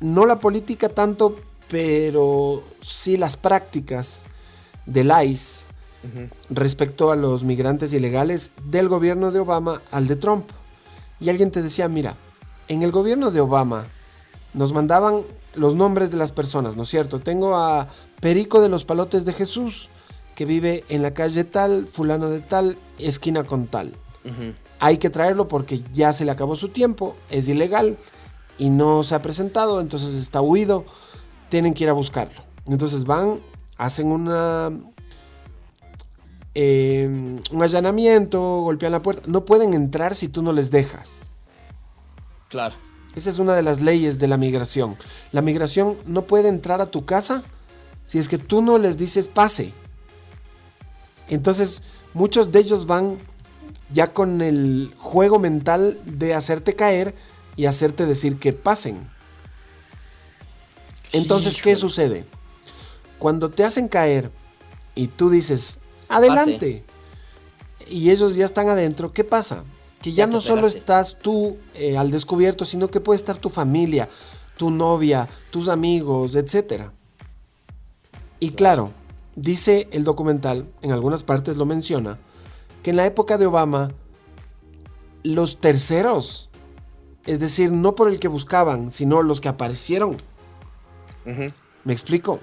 no 0.00 0.26
la 0.26 0.40
política 0.40 0.88
tanto, 0.88 1.38
pero 1.70 2.62
sí 2.80 3.16
las 3.16 3.36
prácticas 3.36 4.24
del 4.84 5.12
ICE 5.24 5.66
respecto 6.50 7.12
a 7.12 7.16
los 7.16 7.44
migrantes 7.44 7.92
ilegales 7.92 8.50
del 8.64 8.88
gobierno 8.88 9.30
de 9.30 9.38
Obama 9.38 9.80
al 9.92 10.08
de 10.08 10.16
Trump. 10.16 10.50
Y 11.20 11.30
alguien 11.30 11.52
te 11.52 11.62
decía, 11.62 11.88
mira, 11.88 12.16
en 12.66 12.82
el 12.82 12.90
gobierno 12.90 13.30
de 13.30 13.40
Obama 13.40 13.86
nos 14.52 14.72
mandaban 14.72 15.22
los 15.54 15.74
nombres 15.74 16.10
de 16.10 16.16
las 16.16 16.32
personas, 16.32 16.76
¿no 16.76 16.82
es 16.82 16.88
cierto? 16.88 17.20
Tengo 17.20 17.56
a 17.56 17.88
Perico 18.20 18.60
de 18.60 18.68
los 18.68 18.84
Palotes 18.84 19.24
de 19.24 19.32
Jesús, 19.32 19.90
que 20.34 20.44
vive 20.44 20.84
en 20.88 21.02
la 21.02 21.12
calle 21.12 21.44
tal, 21.44 21.86
fulano 21.86 22.30
de 22.30 22.40
tal, 22.40 22.76
esquina 22.98 23.44
con 23.44 23.66
tal. 23.66 23.92
Hay 24.78 24.98
que 24.98 25.10
traerlo 25.10 25.48
porque 25.48 25.82
ya 25.92 26.12
se 26.12 26.24
le 26.24 26.30
acabó 26.30 26.56
su 26.56 26.68
tiempo, 26.68 27.16
es 27.30 27.48
ilegal 27.48 27.98
y 28.58 28.70
no 28.70 29.02
se 29.04 29.14
ha 29.14 29.22
presentado, 29.22 29.80
entonces 29.80 30.14
está 30.14 30.40
huido, 30.40 30.84
tienen 31.48 31.74
que 31.74 31.84
ir 31.84 31.90
a 31.90 31.94
buscarlo. 31.94 32.42
Entonces 32.66 33.04
van, 33.04 33.40
hacen 33.76 34.06
una, 34.06 34.70
eh, 36.54 37.40
un 37.50 37.62
allanamiento, 37.62 38.60
golpean 38.60 38.92
la 38.92 39.02
puerta. 39.02 39.22
No 39.26 39.44
pueden 39.44 39.74
entrar 39.74 40.14
si 40.14 40.28
tú 40.28 40.42
no 40.42 40.52
les 40.52 40.70
dejas. 40.70 41.32
Claro. 42.48 42.74
Esa 43.14 43.30
es 43.30 43.38
una 43.38 43.54
de 43.54 43.62
las 43.62 43.82
leyes 43.82 44.18
de 44.18 44.28
la 44.28 44.36
migración. 44.36 44.96
La 45.32 45.42
migración 45.42 45.98
no 46.06 46.22
puede 46.22 46.48
entrar 46.48 46.80
a 46.80 46.90
tu 46.90 47.04
casa 47.04 47.42
si 48.06 48.18
es 48.18 48.28
que 48.28 48.38
tú 48.38 48.62
no 48.62 48.78
les 48.78 48.96
dices 48.96 49.28
pase. 49.28 49.72
Entonces, 51.28 51.82
muchos 52.14 52.52
de 52.52 52.60
ellos 52.60 52.86
van 52.86 53.18
ya 53.90 54.12
con 54.12 54.40
el 54.40 54.94
juego 54.96 55.38
mental 55.38 56.00
de 56.04 56.34
hacerte 56.34 56.74
caer 56.74 57.14
y 57.56 57.66
hacerte 57.66 58.06
decir 58.06 58.38
que 58.38 58.52
pasen. 58.52 59.08
Entonces, 61.12 61.60
¿qué 61.60 61.76
sucede? 61.76 62.24
Cuando 63.18 63.50
te 63.50 63.64
hacen 63.64 63.88
caer 63.88 64.30
y 64.94 65.08
tú 65.08 65.28
dices, 65.28 65.78
adelante, 66.08 66.82
y 67.88 68.10
ellos 68.10 68.34
ya 68.34 68.46
están 68.46 68.68
adentro, 68.68 69.12
¿qué 69.12 69.24
pasa? 69.24 69.64
Que 70.02 70.12
ya, 70.12 70.26
no 70.26 70.40
solo 70.40 70.66
estás 70.66 71.18
tú 71.18 71.56
eh, 71.74 71.96
al 71.96 72.10
descubierto, 72.10 72.64
sino 72.64 72.88
que 72.88 73.00
puede 73.00 73.16
estar 73.18 73.36
tu 73.36 73.48
familia, 73.48 74.08
tu 74.56 74.70
novia, 74.70 75.28
tus 75.50 75.68
amigos, 75.68 76.34
etc. 76.34 76.90
Y 78.40 78.50
claro, 78.50 78.90
dice 79.36 79.88
el 79.92 80.02
documental, 80.04 80.66
en 80.82 80.90
algunas 80.92 81.22
partes 81.22 81.56
lo 81.56 81.66
menciona, 81.66 82.18
que 82.82 82.90
en 82.90 82.96
la 82.96 83.06
época 83.06 83.38
de 83.38 83.46
Obama, 83.46 83.92
los 85.22 85.58
terceros, 85.58 86.50
es 87.24 87.38
decir, 87.38 87.70
no 87.70 87.94
por 87.94 88.08
el 88.08 88.18
que 88.18 88.26
buscaban, 88.28 88.90
sino 88.90 89.22
los 89.22 89.40
que 89.40 89.48
aparecieron. 89.48 90.16
¿Me 91.84 91.92
explico? 91.92 92.40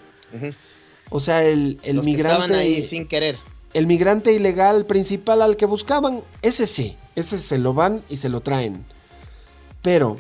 O 1.10 1.20
sea, 1.20 1.44
el, 1.44 1.80
el 1.84 1.98
Los 1.98 2.06
que 2.06 2.12
migrante. 2.12 2.44
estaban 2.46 2.60
ahí 2.62 2.82
sin 2.82 3.08
querer. 3.08 3.38
El 3.74 3.86
migrante 3.86 4.32
ilegal 4.32 4.86
principal 4.86 5.42
al 5.42 5.58
que 5.58 5.66
buscaban, 5.66 6.22
ese 6.42 6.66
sí, 6.66 6.98
ese 7.16 7.38
se 7.38 7.58
lo 7.58 7.74
van 7.74 8.02
y 8.10 8.18
se 8.18 8.30
lo 8.30 8.42
traen. 8.42 8.86
Pero 9.82 10.18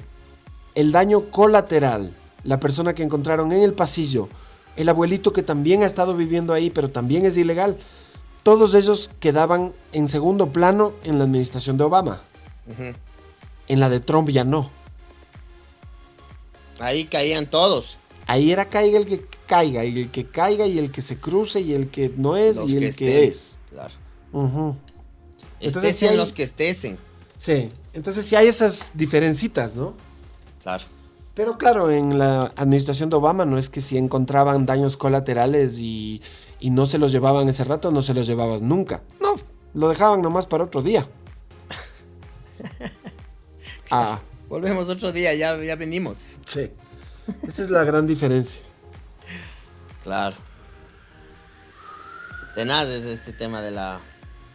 el 0.75 0.91
daño 0.91 1.29
colateral, 1.31 2.13
la 2.43 2.59
persona 2.59 2.95
que 2.95 3.03
encontraron 3.03 3.51
en 3.51 3.61
el 3.61 3.73
pasillo, 3.73 4.29
el 4.75 4.89
abuelito 4.89 5.33
que 5.33 5.43
también 5.43 5.83
ha 5.83 5.85
estado 5.85 6.15
viviendo 6.15 6.53
ahí, 6.53 6.69
pero 6.69 6.89
también 6.89 7.25
es 7.25 7.37
ilegal, 7.37 7.77
todos 8.43 8.73
ellos 8.75 9.11
quedaban 9.19 9.73
en 9.91 10.07
segundo 10.07 10.51
plano 10.51 10.93
en 11.03 11.17
la 11.17 11.25
administración 11.25 11.77
de 11.77 11.83
Obama. 11.83 12.21
En 13.67 13.79
la 13.79 13.89
de 13.89 13.99
Trump 13.99 14.29
ya 14.29 14.43
no. 14.43 14.69
Ahí 16.79 17.05
caían 17.05 17.49
todos. 17.49 17.97
Ahí 18.25 18.51
era 18.51 18.69
caiga 18.69 18.99
el 18.99 19.05
que 19.05 19.25
caiga, 19.47 19.83
y 19.83 20.01
el 20.01 20.11
que 20.11 20.25
caiga, 20.25 20.65
y 20.67 20.77
el 20.77 20.91
que 20.91 21.01
se 21.01 21.17
cruce, 21.17 21.61
y 21.61 21.73
el 21.73 21.89
que 21.89 22.13
no 22.15 22.37
es, 22.37 22.57
Los 22.57 22.69
y 22.69 22.77
el 22.77 22.95
que 22.95 23.25
es. 23.25 23.57
Claro. 23.71 23.93
Ujú. 24.31 24.75
Entonces, 25.59 26.01
hay- 26.03 26.17
los 26.17 26.31
que 26.33 26.43
estesen. 26.43 26.97
Sí, 27.37 27.69
entonces 27.93 28.25
sí 28.25 28.35
hay 28.35 28.47
esas 28.47 28.91
diferencitas, 28.93 29.75
¿no? 29.75 29.93
Claro. 30.63 30.85
Pero 31.35 31.57
claro, 31.57 31.89
en 31.89 32.19
la 32.19 32.51
administración 32.57 33.09
de 33.09 33.15
Obama 33.15 33.45
no 33.45 33.57
es 33.57 33.69
que 33.69 33.79
si 33.79 33.97
encontraban 33.97 34.65
daños 34.65 34.97
colaterales 34.97 35.79
y, 35.79 36.21
y 36.59 36.69
no 36.69 36.85
se 36.85 36.97
los 36.97 37.11
llevaban 37.13 37.47
ese 37.47 37.63
rato, 37.63 37.91
no 37.91 38.01
se 38.01 38.13
los 38.13 38.27
llevaban 38.27 38.67
nunca. 38.67 39.01
No, 39.21 39.35
lo 39.73 39.87
dejaban 39.89 40.21
nomás 40.21 40.45
para 40.47 40.65
otro 40.65 40.81
día. 40.81 41.07
Ah, 43.91 44.19
Volvemos 44.49 44.87
otro 44.89 45.11
día, 45.11 45.33
ya, 45.33 45.57
ya 45.63 45.75
venimos. 45.75 46.17
sí. 46.45 46.69
Esa 47.47 47.61
es 47.61 47.69
la 47.69 47.83
gran 47.83 48.05
diferencia. 48.07 48.61
Claro. 50.03 50.35
Tenaz 52.55 52.87
es 52.87 53.05
este 53.05 53.33
tema 53.33 53.61
de 53.61 53.69
la, 53.71 53.99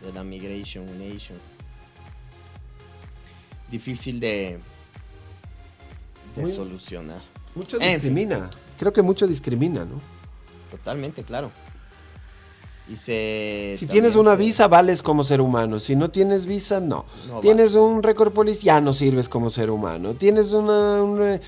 de 0.05 0.13
la 0.13 0.23
migration 0.25 0.87
nation. 0.99 1.39
Difícil 3.71 4.21
de, 4.21 4.59
de 6.37 6.43
Muy- 6.43 6.51
solucionar. 6.51 7.21
Mucho 7.55 7.77
En 7.77 7.83
fin, 7.83 7.93
discrimina. 8.15 8.51
Creo 8.79 8.93
que 8.93 9.03
mucho 9.03 9.27
discrimina, 9.27 9.85
¿no? 9.85 10.01
totalmente, 10.71 11.23
claro. 11.23 11.53
Y 12.89 12.97
se. 12.97 13.75
Si 13.79 13.87
tienes 13.87 14.17
una 14.17 14.33
se- 14.33 14.37
visa, 14.39 14.69
vales 14.69 15.03
como 15.03 15.23
ser 15.25 15.41
humano. 15.41 15.79
Si 15.81 15.95
no 15.97 16.11
tienes 16.11 16.45
visa, 16.47 16.81
no. 16.81 17.07
No 17.29 17.41
tienes 17.41 17.75
un 17.75 18.03
récord 18.03 18.33
policial, 18.33 18.65
ya 18.77 18.81
no 18.81 18.93
sirves 18.93 19.29
como 19.29 19.49
ser 19.51 19.71
humano. 19.71 20.15
Tienes 20.15 20.51
una, 20.53 21.03
una, 21.03 21.41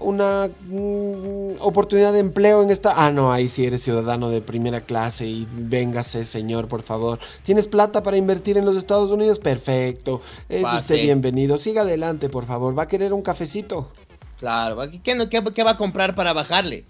una, 0.00 0.48
mm, 0.68 1.60
oportunidad 1.60 2.12
de 2.12 2.18
empleo 2.20 2.62
en 2.62 2.70
esta... 2.70 2.94
Ah, 2.96 3.10
no, 3.12 3.32
ahí 3.32 3.48
sí 3.48 3.64
eres 3.66 3.82
ciudadano 3.82 4.30
de 4.30 4.40
primera 4.40 4.80
clase 4.80 5.26
y 5.26 5.46
véngase, 5.52 6.24
señor, 6.24 6.68
por 6.68 6.82
favor. 6.82 7.18
¿Tienes 7.42 7.66
plata 7.66 8.02
para 8.02 8.16
invertir 8.16 8.56
en 8.58 8.64
los 8.64 8.76
Estados 8.76 9.10
Unidos? 9.10 9.38
Perfecto. 9.38 10.20
Es 10.48 10.62
Pase. 10.62 10.76
usted 10.80 10.94
bienvenido. 11.02 11.58
Siga 11.58 11.82
adelante, 11.82 12.28
por 12.28 12.44
favor. 12.46 12.78
¿Va 12.78 12.84
a 12.84 12.88
querer 12.88 13.12
un 13.12 13.22
cafecito? 13.22 13.90
Claro, 14.38 14.76
¿va- 14.76 14.90
¿qué, 14.90 15.00
qué- 15.02 15.28
qué 15.54 15.62
va 15.64 15.72
a 15.72 15.76
comprar 15.76 16.14
para 16.14 16.32
bajarle? 16.32 16.84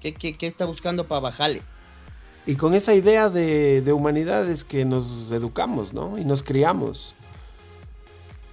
¿Qué, 0.00 0.12
qué, 0.14 0.36
qué 0.36 0.46
está 0.46 0.64
buscando 0.66 1.06
para 1.08 1.20
bajarle? 1.20 1.62
Y 2.46 2.56
con 2.56 2.74
esa 2.74 2.92
idea 2.92 3.30
de, 3.30 3.80
de 3.80 3.92
humanidad 3.92 4.46
es 4.50 4.64
que 4.64 4.84
nos 4.84 5.30
educamos, 5.30 5.94
¿no? 5.94 6.18
Y 6.18 6.24
nos 6.26 6.42
criamos. 6.42 7.14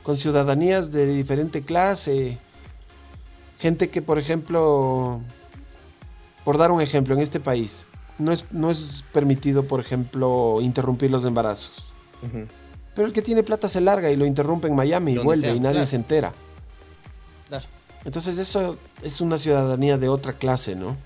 Con 0.03 0.15
ciudadanías 0.17 0.91
de 0.91 1.05
diferente 1.07 1.61
clase. 1.63 2.37
Gente 3.61 3.89
que, 3.89 4.01
por 4.01 4.17
ejemplo, 4.17 5.21
por 6.43 6.57
dar 6.57 6.71
un 6.71 6.81
ejemplo, 6.81 7.13
en 7.13 7.21
este 7.21 7.39
país, 7.39 7.85
no 8.17 8.31
es, 8.31 8.45
no 8.49 8.71
es 8.71 9.05
permitido, 9.13 9.65
por 9.65 9.79
ejemplo, 9.79 10.57
interrumpir 10.61 11.11
los 11.11 11.25
embarazos. 11.25 11.93
Pero 12.95 13.07
el 13.07 13.13
que 13.13 13.21
tiene 13.21 13.43
plata 13.43 13.67
se 13.67 13.79
larga 13.79 14.09
y 14.09 14.15
lo 14.15 14.25
interrumpe 14.25 14.67
en 14.67 14.75
Miami 14.75 15.13
y 15.13 15.17
vuelve 15.19 15.47
sea, 15.47 15.55
y 15.55 15.59
nadie 15.59 15.75
claro. 15.75 15.85
se 15.85 15.95
entera. 15.95 16.33
Claro. 17.49 17.65
Entonces 18.03 18.39
eso 18.39 18.77
es 19.03 19.21
una 19.21 19.37
ciudadanía 19.37 19.99
de 19.99 20.09
otra 20.09 20.33
clase, 20.33 20.75
¿no? 20.75 20.97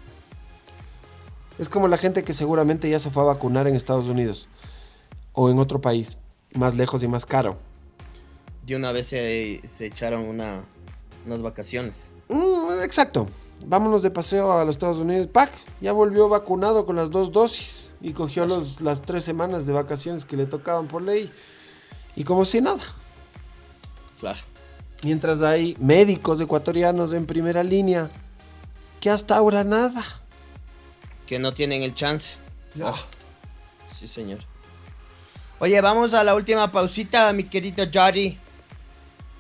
Es 1.60 1.68
como 1.68 1.90
la 1.90 1.98
gente 1.98 2.24
que 2.24 2.32
seguramente 2.32 2.90
ya 2.90 3.00
se 3.00 3.10
fue 3.10 3.24
a 3.24 3.26
vacunar 3.26 3.68
en 3.68 3.76
Estados 3.76 4.08
Unidos 4.08 4.48
o 5.34 5.50
en 5.50 5.60
otro 5.60 5.82
país, 5.82 6.18
más 6.54 6.76
lejos 6.76 7.04
y 7.04 7.10
más 7.10 7.26
caro. 7.26 7.58
De 8.66 8.78
una 8.78 8.94
vez 8.94 9.08
se, 9.08 9.62
se 9.68 9.88
echaron 9.88 10.22
una, 10.22 10.64
unas 11.26 11.42
vacaciones. 11.42 12.10
Mm, 12.30 12.84
exacto. 12.84 13.28
Vámonos 13.66 14.02
de 14.02 14.12
paseo 14.12 14.52
a 14.52 14.66
los 14.66 14.76
Estados 14.76 14.98
Unidos. 14.98 15.28
¡Pac! 15.28 15.52
Ya 15.82 15.92
volvió 15.92 16.30
vacunado 16.30 16.86
con 16.86 16.96
las 16.96 17.10
dos 17.10 17.32
dosis 17.32 17.94
y 18.02 18.14
cogió 18.14 18.46
los, 18.46 18.82
las 18.82 19.02
tres 19.02 19.24
semanas 19.24 19.66
de 19.66 19.74
vacaciones 19.74 20.26
que 20.26 20.38
le 20.38 20.46
tocaban 20.46 20.88
por 20.88 21.02
ley. 21.02 21.32
Y 22.16 22.24
como 22.24 22.46
si 22.46 22.62
nada. 22.62 22.84
Claro. 24.20 24.40
Mientras 25.04 25.44
hay 25.44 25.76
médicos 25.80 26.42
ecuatorianos 26.42 27.14
en 27.14 27.26
primera 27.26 27.64
línea 27.64 28.10
que 29.00 29.10
hasta 29.10 29.38
ahora 29.38 29.64
nada. 29.64 30.02
Que 31.28 31.40
no 31.40 31.54
tienen 31.54 31.84
el 31.84 31.94
chance. 31.94 32.36
Ah, 32.84 32.94
sí, 33.94 34.08
señor. 34.08 34.40
Oye, 35.60 35.80
vamos 35.80 36.14
a 36.14 36.24
la 36.24 36.36
última 36.36 36.72
pausita, 36.72 37.32
mi 37.34 37.46
querido 37.46 37.86
Jari. 37.92 38.38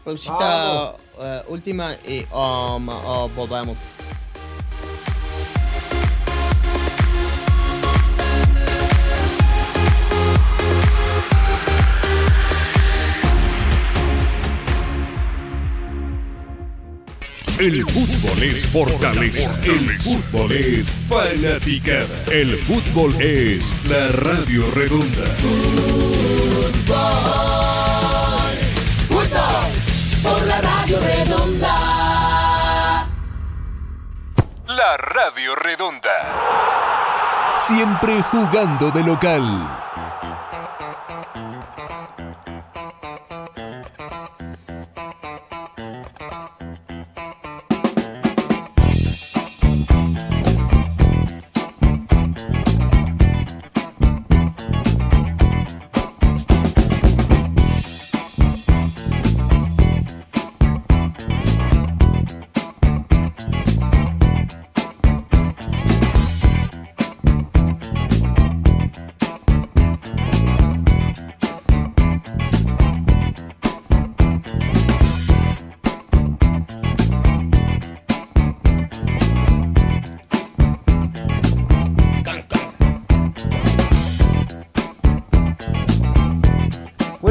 Pausita 0.03 0.95
eh, 1.19 1.41
última 1.47 1.93
y 2.07 2.25
um, 2.33 2.89
uh, 2.89 3.29
volvamos. 3.35 3.77
El 17.57 17.85
fútbol 17.85 18.43
es 18.43 18.65
fortaleza. 18.67 19.49
El 19.63 19.97
fútbol 19.99 20.51
es 20.51 20.87
fanaticada. 21.07 22.25
El 22.29 22.57
fútbol 22.57 23.15
es 23.21 23.73
la 23.87 24.09
radio 24.09 24.69
redonda. 24.71 25.25
Fútbol 25.39 26.85
Redonda. 30.99 31.76
La 34.67 34.97
Radio 34.97 35.55
Redonda. 35.55 36.09
Siempre 37.55 38.22
jugando 38.23 38.91
de 38.91 39.03
local. 39.03 39.84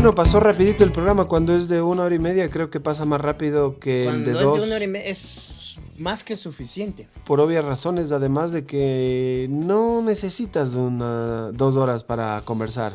Bueno, 0.05 0.17
pasó 0.17 0.39
rapidito 0.39 0.85
el 0.85 0.93
programa. 0.93 1.25
Cuando 1.25 1.57
es 1.57 1.67
de 1.67 1.81
una 1.81 2.03
hora 2.03 2.15
y 2.15 2.19
media, 2.19 2.51
creo 2.51 2.69
que 2.69 2.79
pasa 2.79 3.07
más 3.07 3.23
rápido 3.23 3.79
que 3.79 4.03
Cuando 4.05 4.19
el 4.33 4.37
de 4.37 4.39
es 4.39 4.45
dos. 4.45 4.61
de 4.61 4.67
una 4.67 4.75
hora 4.77 4.85
y 4.85 4.89
media 4.89 5.09
es 5.09 5.77
más 5.97 6.23
que 6.23 6.37
suficiente. 6.37 7.09
Por 7.25 7.41
obvias 7.41 7.65
razones, 7.65 8.13
además 8.13 8.53
de 8.53 8.67
que 8.67 9.47
no 9.49 10.03
necesitas 10.03 10.75
una, 10.75 11.53
dos 11.53 11.79
horas 11.79 12.05
para 12.05 12.43
conversar. 12.45 12.93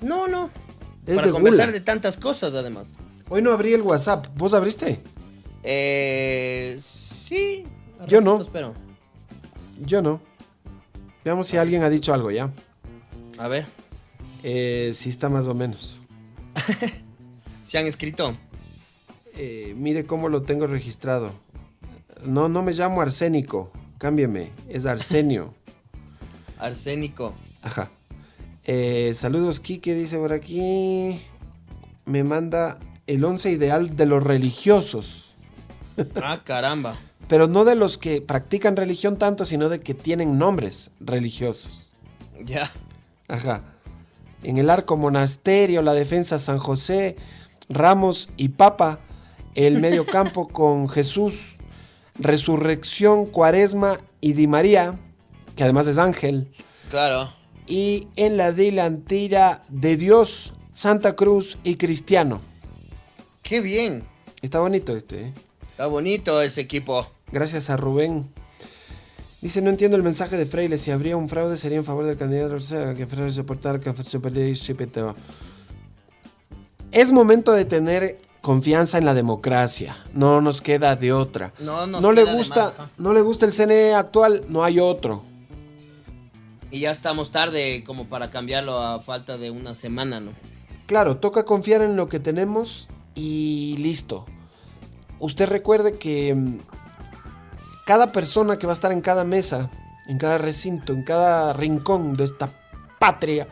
No, 0.00 0.26
no. 0.26 0.50
Es 1.06 1.14
Para 1.14 1.28
de 1.28 1.32
conversar 1.32 1.66
gula. 1.66 1.78
de 1.78 1.80
tantas 1.80 2.16
cosas, 2.16 2.52
además. 2.54 2.88
Hoy 3.28 3.40
no 3.40 3.52
abrí 3.52 3.72
el 3.72 3.82
WhatsApp. 3.82 4.26
¿Vos 4.36 4.52
abriste? 4.52 5.00
Eh, 5.62 6.80
sí. 6.82 7.62
Yo 8.08 8.20
no. 8.20 8.42
Espero. 8.42 8.74
Yo 9.86 10.02
no. 10.02 10.20
Veamos 11.24 11.46
si 11.46 11.56
alguien 11.56 11.84
ha 11.84 11.88
dicho 11.88 12.12
algo 12.12 12.32
ya. 12.32 12.50
A 13.38 13.46
ver, 13.46 13.64
Eh, 14.42 14.90
sí 14.92 15.08
está 15.08 15.28
más 15.28 15.46
o 15.46 15.54
menos. 15.54 16.00
se 17.62 17.78
han 17.78 17.86
escrito. 17.86 18.36
Eh, 19.36 19.74
mire 19.76 20.04
cómo 20.04 20.28
lo 20.28 20.42
tengo 20.42 20.66
registrado. 20.66 21.32
No, 22.24 22.48
no 22.48 22.62
me 22.62 22.72
llamo 22.72 23.00
Arsénico. 23.00 23.70
Cámbiame. 23.98 24.50
Es 24.68 24.86
Arsenio. 24.86 25.54
Arsénico. 26.58 27.34
Ajá. 27.62 27.90
Eh, 28.64 29.12
saludos, 29.14 29.60
Kike, 29.60 29.94
dice 29.94 30.18
por 30.18 30.32
aquí. 30.32 31.20
Me 32.04 32.24
manda 32.24 32.78
el 33.06 33.24
once 33.24 33.50
ideal 33.50 33.96
de 33.96 34.06
los 34.06 34.22
religiosos. 34.22 35.24
Ah, 36.22 36.40
caramba. 36.44 36.96
Pero 37.26 37.48
no 37.48 37.64
de 37.64 37.74
los 37.74 37.98
que 37.98 38.20
practican 38.20 38.76
religión 38.76 39.18
tanto, 39.18 39.44
sino 39.44 39.68
de 39.68 39.80
que 39.80 39.94
tienen 39.94 40.38
nombres 40.38 40.92
religiosos. 41.00 41.94
Ya. 42.44 42.70
Ajá. 43.26 43.64
En 44.42 44.58
el 44.58 44.70
arco 44.70 44.96
monasterio, 44.96 45.82
la 45.82 45.94
defensa 45.94 46.38
San 46.38 46.58
José, 46.58 47.16
Ramos 47.68 48.28
y 48.36 48.50
Papa, 48.50 49.00
el 49.54 49.78
medio 49.80 50.06
campo 50.06 50.48
con 50.48 50.88
Jesús, 50.88 51.56
Resurrección, 52.18 53.26
Cuaresma 53.26 53.98
y 54.20 54.32
Di 54.32 54.46
María, 54.46 54.98
que 55.56 55.64
además 55.64 55.86
es 55.86 55.98
ángel. 55.98 56.50
Claro. 56.90 57.32
Y 57.66 58.08
en 58.16 58.36
la 58.36 58.52
delantera 58.52 59.62
de 59.70 59.96
Dios, 59.96 60.54
Santa 60.72 61.14
Cruz 61.14 61.58
y 61.64 61.76
Cristiano. 61.76 62.40
Qué 63.42 63.60
bien. 63.60 64.04
Está 64.42 64.60
bonito 64.60 64.96
este, 64.96 65.22
¿eh? 65.22 65.34
Está 65.62 65.86
bonito 65.86 66.40
ese 66.42 66.60
equipo. 66.60 67.06
Gracias 67.30 67.70
a 67.70 67.76
Rubén. 67.76 68.32
Dice, 69.40 69.62
no 69.62 69.70
entiendo 69.70 69.96
el 69.96 70.02
mensaje 70.02 70.36
de 70.36 70.46
Freire. 70.46 70.76
Si 70.78 70.90
habría 70.90 71.16
un 71.16 71.28
fraude 71.28 71.56
sería 71.56 71.78
en 71.78 71.84
favor 71.84 72.06
del 72.06 72.16
candidato 72.16 72.54
Ortega, 72.54 72.94
que 72.94 73.06
Freire 73.06 73.30
soportar 73.30 73.78
que 73.80 73.94
se 74.02 74.20
perdiera 74.20 74.48
y 74.48 74.54
se 74.54 74.74
petó". 74.74 75.14
Es 76.90 77.12
momento 77.12 77.52
de 77.52 77.64
tener 77.64 78.18
confianza 78.40 78.98
en 78.98 79.04
la 79.04 79.14
democracia. 79.14 79.96
No 80.12 80.40
nos 80.40 80.60
queda 80.60 80.96
de 80.96 81.12
otra. 81.12 81.52
No 81.60 81.86
no 81.86 82.12
le 82.12 82.24
gusta, 82.24 82.90
no 82.96 83.12
le 83.12 83.20
gusta 83.20 83.46
el 83.46 83.52
CNE 83.52 83.94
actual, 83.94 84.44
no 84.48 84.64
hay 84.64 84.80
otro. 84.80 85.22
Y 86.70 86.80
ya 86.80 86.90
estamos 86.90 87.30
tarde 87.30 87.82
como 87.84 88.06
para 88.06 88.30
cambiarlo 88.30 88.78
a 88.78 89.00
falta 89.00 89.38
de 89.38 89.50
una 89.50 89.74
semana, 89.74 90.20
¿no? 90.20 90.32
Claro, 90.86 91.16
toca 91.18 91.44
confiar 91.44 91.82
en 91.82 91.96
lo 91.96 92.08
que 92.08 92.20
tenemos 92.20 92.88
y 93.14 93.76
listo. 93.78 94.26
Usted 95.18 95.48
recuerde 95.48 95.98
que 95.98 96.34
mm, 96.34 96.58
cada 97.88 98.12
persona 98.12 98.58
que 98.58 98.66
va 98.66 98.72
a 98.72 98.74
estar 98.74 98.92
en 98.92 99.00
cada 99.00 99.24
mesa, 99.24 99.70
en 100.08 100.18
cada 100.18 100.36
recinto, 100.36 100.92
en 100.92 101.02
cada 101.02 101.54
rincón 101.54 102.12
de 102.12 102.24
esta 102.24 102.50
patria 102.98 103.48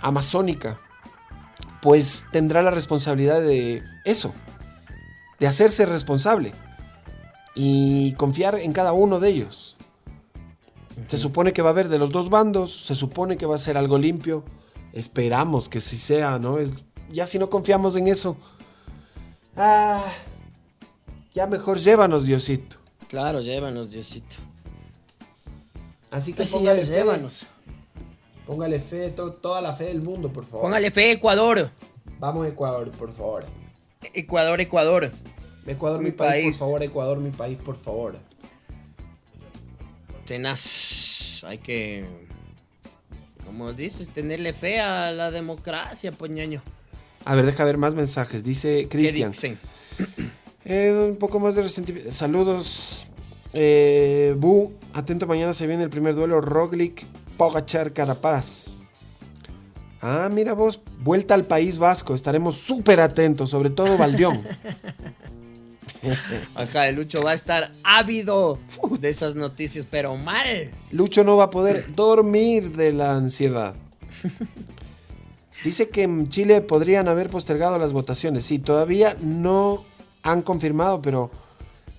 amazónica, 0.00 0.78
pues 1.82 2.24
tendrá 2.32 2.62
la 2.62 2.70
responsabilidad 2.70 3.42
de 3.42 3.82
eso, 4.06 4.32
de 5.38 5.48
hacerse 5.48 5.84
responsable 5.84 6.54
y 7.54 8.14
confiar 8.14 8.54
en 8.54 8.72
cada 8.72 8.94
uno 8.94 9.20
de 9.20 9.28
ellos. 9.28 9.76
Se 11.08 11.18
supone 11.18 11.52
que 11.52 11.60
va 11.60 11.68
a 11.68 11.72
haber 11.72 11.90
de 11.90 11.98
los 11.98 12.08
dos 12.08 12.30
bandos, 12.30 12.74
se 12.74 12.94
supone 12.94 13.36
que 13.36 13.44
va 13.44 13.56
a 13.56 13.58
ser 13.58 13.76
algo 13.76 13.98
limpio. 13.98 14.44
Esperamos 14.94 15.68
que 15.68 15.80
sí 15.80 15.98
sea, 15.98 16.38
¿no? 16.38 16.58
Es, 16.58 16.86
ya 17.12 17.26
si 17.26 17.38
no 17.38 17.50
confiamos 17.50 17.96
en 17.96 18.08
eso, 18.08 18.38
ah, 19.58 20.02
ya 21.34 21.46
mejor 21.46 21.78
llévanos, 21.78 22.26
Diosito. 22.26 22.76
Claro, 23.08 23.40
llévanos, 23.40 23.90
Diosito. 23.90 24.36
Así 26.10 26.32
que 26.32 26.38
Pues 26.38 26.50
póngale 26.50 26.84
fe. 26.84 26.92
llévanos. 26.92 27.42
Póngale 28.46 28.80
fe, 28.80 29.10
to- 29.10 29.32
toda 29.32 29.60
la 29.60 29.72
fe 29.74 29.84
del 29.84 30.00
mundo, 30.02 30.32
por 30.32 30.44
favor. 30.46 30.62
Póngale 30.62 30.90
fe, 30.90 31.12
Ecuador. 31.12 31.70
Vamos, 32.18 32.46
Ecuador, 32.48 32.90
por 32.92 33.12
favor. 33.12 33.44
Ecuador, 34.14 34.60
Ecuador. 34.60 35.12
Ecuador, 35.66 35.98
mi, 36.00 36.06
Mi 36.06 36.10
país, 36.12 36.30
país. 36.44 36.44
por 36.56 36.66
favor. 36.66 36.82
Ecuador, 36.82 37.18
mi 37.18 37.30
país, 37.30 37.58
por 37.62 37.76
favor. 37.76 38.16
Tenaz. 40.26 41.42
Hay 41.44 41.58
que. 41.58 42.04
Como 43.46 43.72
dices, 43.72 44.10
tenerle 44.10 44.52
fe 44.52 44.80
a 44.80 45.10
la 45.12 45.30
democracia, 45.30 46.12
poñaño. 46.12 46.62
A 47.24 47.34
ver, 47.34 47.46
deja 47.46 47.64
ver 47.64 47.78
más 47.78 47.94
mensajes. 47.94 48.44
Dice 48.44 48.88
Cristian. 48.90 49.32
Eh, 50.68 51.08
un 51.10 51.16
poco 51.16 51.40
más 51.40 51.54
de 51.54 51.62
resentimiento. 51.62 52.12
Saludos. 52.12 53.06
Eh, 53.54 54.36
Bu, 54.38 54.72
atento, 54.92 55.26
mañana 55.26 55.52
se 55.54 55.66
viene 55.66 55.82
el 55.82 55.90
primer 55.90 56.14
duelo. 56.14 56.40
Roglic, 56.40 57.04
Pogachar, 57.36 57.92
Carapaz. 57.92 58.76
Ah, 60.00 60.28
mira 60.30 60.52
vos, 60.52 60.80
vuelta 61.00 61.34
al 61.34 61.44
País 61.44 61.78
Vasco. 61.78 62.14
Estaremos 62.14 62.56
súper 62.56 63.00
atentos, 63.00 63.50
sobre 63.50 63.70
todo 63.70 63.98
Valdión. 63.98 64.42
Ajá, 66.54 66.88
el 66.88 66.96
Lucho 66.96 67.22
va 67.22 67.32
a 67.32 67.34
estar 67.34 67.72
ávido 67.82 68.58
de 69.00 69.08
esas 69.08 69.34
noticias, 69.34 69.86
pero 69.90 70.16
mal. 70.16 70.70
Lucho 70.90 71.24
no 71.24 71.36
va 71.36 71.44
a 71.44 71.50
poder 71.50 71.94
dormir 71.94 72.72
de 72.76 72.92
la 72.92 73.16
ansiedad. 73.16 73.74
Dice 75.64 75.88
que 75.88 76.04
en 76.04 76.28
Chile 76.28 76.60
podrían 76.60 77.08
haber 77.08 77.30
postergado 77.30 77.78
las 77.78 77.92
votaciones. 77.92 78.44
Sí, 78.44 78.58
todavía 78.58 79.16
no 79.20 79.82
han 80.30 80.42
confirmado, 80.42 81.00
pero 81.02 81.30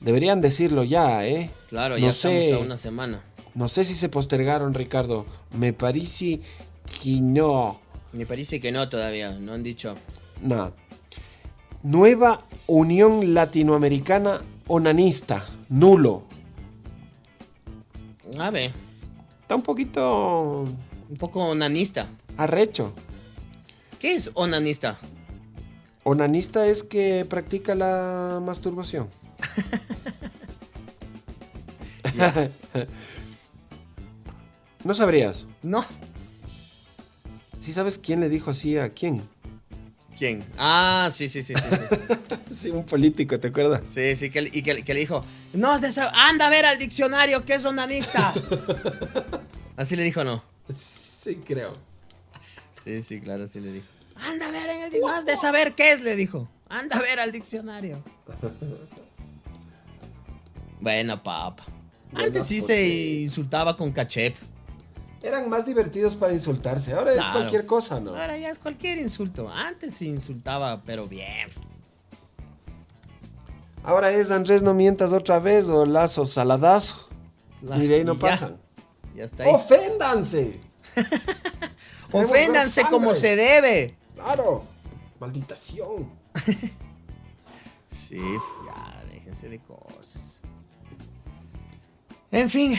deberían 0.02 0.42
decirlo 0.42 0.84
ya, 0.84 1.26
¿eh? 1.28 1.50
Claro, 1.70 1.96
No 1.96 2.06
ya 2.08 2.12
sé. 2.12 2.46
estamos 2.46 2.64
a 2.64 2.66
una 2.66 2.78
semana. 2.78 3.24
No 3.56 3.68
sé 3.68 3.84
si 3.84 3.94
se 3.94 4.10
postergaron, 4.10 4.74
Ricardo. 4.74 5.26
Me 5.54 5.74
parece 5.74 6.40
que 7.04 7.20
no. 7.22 7.80
Me 8.14 8.26
parece 8.26 8.60
que 8.62 8.72
no 8.72 8.88
todavía, 8.90 9.32
no 9.32 9.54
han 9.54 9.64
dicho. 9.64 9.96
No. 10.42 10.72
Nueva 11.84 12.42
Unión 12.68 13.34
Latinoamericana 13.34 14.42
Onanista. 14.68 15.44
Nulo. 15.70 16.24
A 18.38 18.50
ver, 18.52 18.72
Está 19.42 19.56
un 19.56 19.64
poquito 19.64 20.68
un 21.10 21.18
poco 21.18 21.44
onanista. 21.46 22.08
arrecho. 22.38 22.94
¿Qué 23.98 24.14
es 24.14 24.30
onanista? 24.36 25.00
Onanista 26.10 26.66
es 26.66 26.82
que 26.82 27.24
practica 27.24 27.76
la 27.76 28.42
masturbación. 28.44 29.08
no 34.84 34.96
sabrías. 34.96 35.46
No. 35.62 35.86
¿Sí 37.60 37.72
sabes 37.72 38.00
quién 38.00 38.22
le 38.22 38.30
dijo 38.30 38.50
así 38.50 38.76
a 38.80 38.90
quién? 38.90 39.22
¿Quién? 40.18 40.44
Ah, 40.58 41.12
sí, 41.14 41.30
sí, 41.30 41.44
sí, 41.44 41.54
sí. 41.54 41.62
sí. 41.62 41.78
Sí, 42.60 42.72
un 42.72 42.84
político, 42.84 43.40
¿te 43.40 43.50
acuerdas? 43.50 43.88
Sí, 43.88 44.16
sí, 44.16 44.32
que, 44.32 44.50
y 44.52 44.64
que, 44.64 44.84
que 44.84 44.94
le 44.96 45.02
dijo, 45.02 45.24
no, 45.54 45.80
anda 46.14 46.48
a 46.48 46.50
ver 46.50 46.66
al 46.66 46.80
diccionario, 46.80 47.46
que 47.46 47.54
es 47.54 47.64
onanista. 47.64 48.34
Así 49.78 49.96
le 49.96 50.04
dijo, 50.04 50.24
¿no? 50.24 50.44
Sí, 50.76 51.36
creo. 51.36 51.74
Sí, 52.84 53.04
sí, 53.04 53.22
claro, 53.22 53.48
sí 53.48 53.60
le 53.60 53.72
dijo. 53.72 53.99
Anda 54.28 54.48
a 54.48 54.52
ver 54.52 54.70
en 54.70 54.82
el 54.82 54.90
diccionario. 54.92 55.18
Has 55.18 55.26
de 55.26 55.38
saber 55.38 55.76
qué 55.76 55.92
es, 55.92 56.02
le 56.02 56.16
dijo. 56.16 56.50
Anda 56.68 56.98
a 56.98 57.02
ver 57.02 57.20
al 57.20 57.32
diccionario. 57.32 58.04
Bueno, 60.82 61.22
papa. 61.22 61.66
Antes 62.14 62.48
sí 62.48 62.62
se 62.62 63.22
insultaba 63.24 63.76
con 63.76 63.92
cachep. 63.92 64.36
Eran 65.22 65.50
más 65.50 65.66
divertidos 65.66 66.16
para 66.16 66.32
insultarse. 66.34 66.94
Ahora 66.94 67.14
es 67.14 67.28
cualquier 67.28 67.66
cosa, 67.66 68.00
¿no? 68.00 68.12
Ahora 68.12 68.38
ya 68.38 68.50
es 68.50 68.58
cualquier 68.58 68.98
insulto. 68.98 69.50
Antes 69.50 69.96
se 69.96 70.06
insultaba, 70.06 70.82
pero 70.86 71.06
bien. 71.06 71.50
Ahora 73.84 74.12
es 74.12 74.32
Andrés, 74.32 74.64
no 74.64 74.74
mientas 74.74 75.12
otra 75.12 75.40
vez 75.40 75.68
o 75.68 75.86
Lazo 75.86 76.26
Saladazo. 76.26 77.10
Y 77.62 77.88
de 77.88 77.96
ahí 77.96 78.06
no 78.06 78.14
ya. 78.14 78.20
pasan. 78.20 78.58
Ya 79.16 79.26
está 79.26 79.44
ahí. 79.44 79.54
¡Oféndanse! 79.54 80.62
Oféndanse 82.12 82.86
como 82.86 83.14
se 83.14 83.36
debe. 83.36 83.99
Claro. 84.20 84.64
Malditación. 85.20 86.10
Sí, 87.92 88.20
ya, 88.68 89.04
déjense 89.12 89.50
de 89.50 89.58
cosas. 89.58 90.42
En 92.30 92.48
fin. 92.48 92.76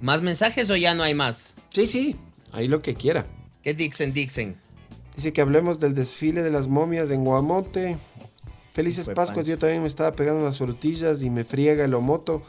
¿Más 0.00 0.22
mensajes 0.22 0.68
o 0.70 0.76
ya 0.76 0.92
no 0.96 1.04
hay 1.04 1.14
más? 1.14 1.54
Sí, 1.70 1.86
sí. 1.86 2.16
Ahí 2.52 2.66
lo 2.66 2.82
que 2.82 2.94
quiera. 2.94 3.26
¿Qué 3.62 3.74
Dixon 3.74 4.12
Dixon? 4.12 4.56
Dice 5.14 5.32
que 5.32 5.40
hablemos 5.40 5.78
del 5.78 5.94
desfile 5.94 6.42
de 6.42 6.50
las 6.50 6.66
momias 6.66 7.10
en 7.10 7.24
Guamote. 7.24 7.96
Felices 8.72 9.04
Fue 9.04 9.14
Pascuas, 9.14 9.46
yo 9.46 9.56
también 9.56 9.82
me 9.82 9.88
estaba 9.88 10.16
pegando 10.16 10.40
unas 10.40 10.58
frutillas 10.58 11.22
y 11.22 11.30
me 11.30 11.44
friega 11.44 11.84
el 11.84 11.94
omoto. 11.94 12.42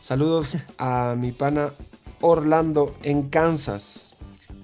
Saludos 0.00 0.56
a 0.78 1.14
mi 1.16 1.32
pana 1.32 1.72
Orlando 2.20 2.94
en 3.02 3.30
Kansas. 3.30 4.14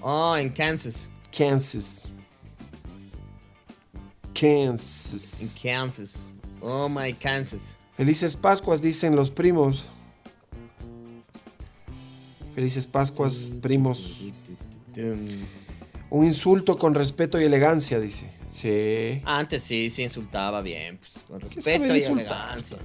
Oh, 0.02 0.36
en 0.36 0.50
Kansas. 0.50 1.08
Kansas. 1.36 2.08
Kansas. 4.32 5.58
Kansas. 5.60 6.32
Oh, 6.60 6.88
my 6.88 7.12
Kansas. 7.12 7.76
Felices 7.96 8.36
Pascuas, 8.36 8.80
dicen 8.80 9.16
los 9.16 9.30
primos. 9.30 9.88
Felices 12.54 12.86
Pascuas, 12.86 13.50
primos. 13.60 14.32
Un 16.10 16.24
insulto 16.24 16.76
con 16.76 16.94
respeto 16.94 17.40
y 17.40 17.44
elegancia, 17.44 17.98
dice. 17.98 18.30
Sí. 18.48 19.20
Antes 19.24 19.64
sí, 19.64 19.90
se 19.90 20.02
insultaba 20.02 20.62
bien, 20.62 20.98
pues, 20.98 21.24
con 21.24 21.40
¿Qué 21.40 21.78
respeto 21.78 21.96
y 21.96 22.00
elegancia. 22.00 22.78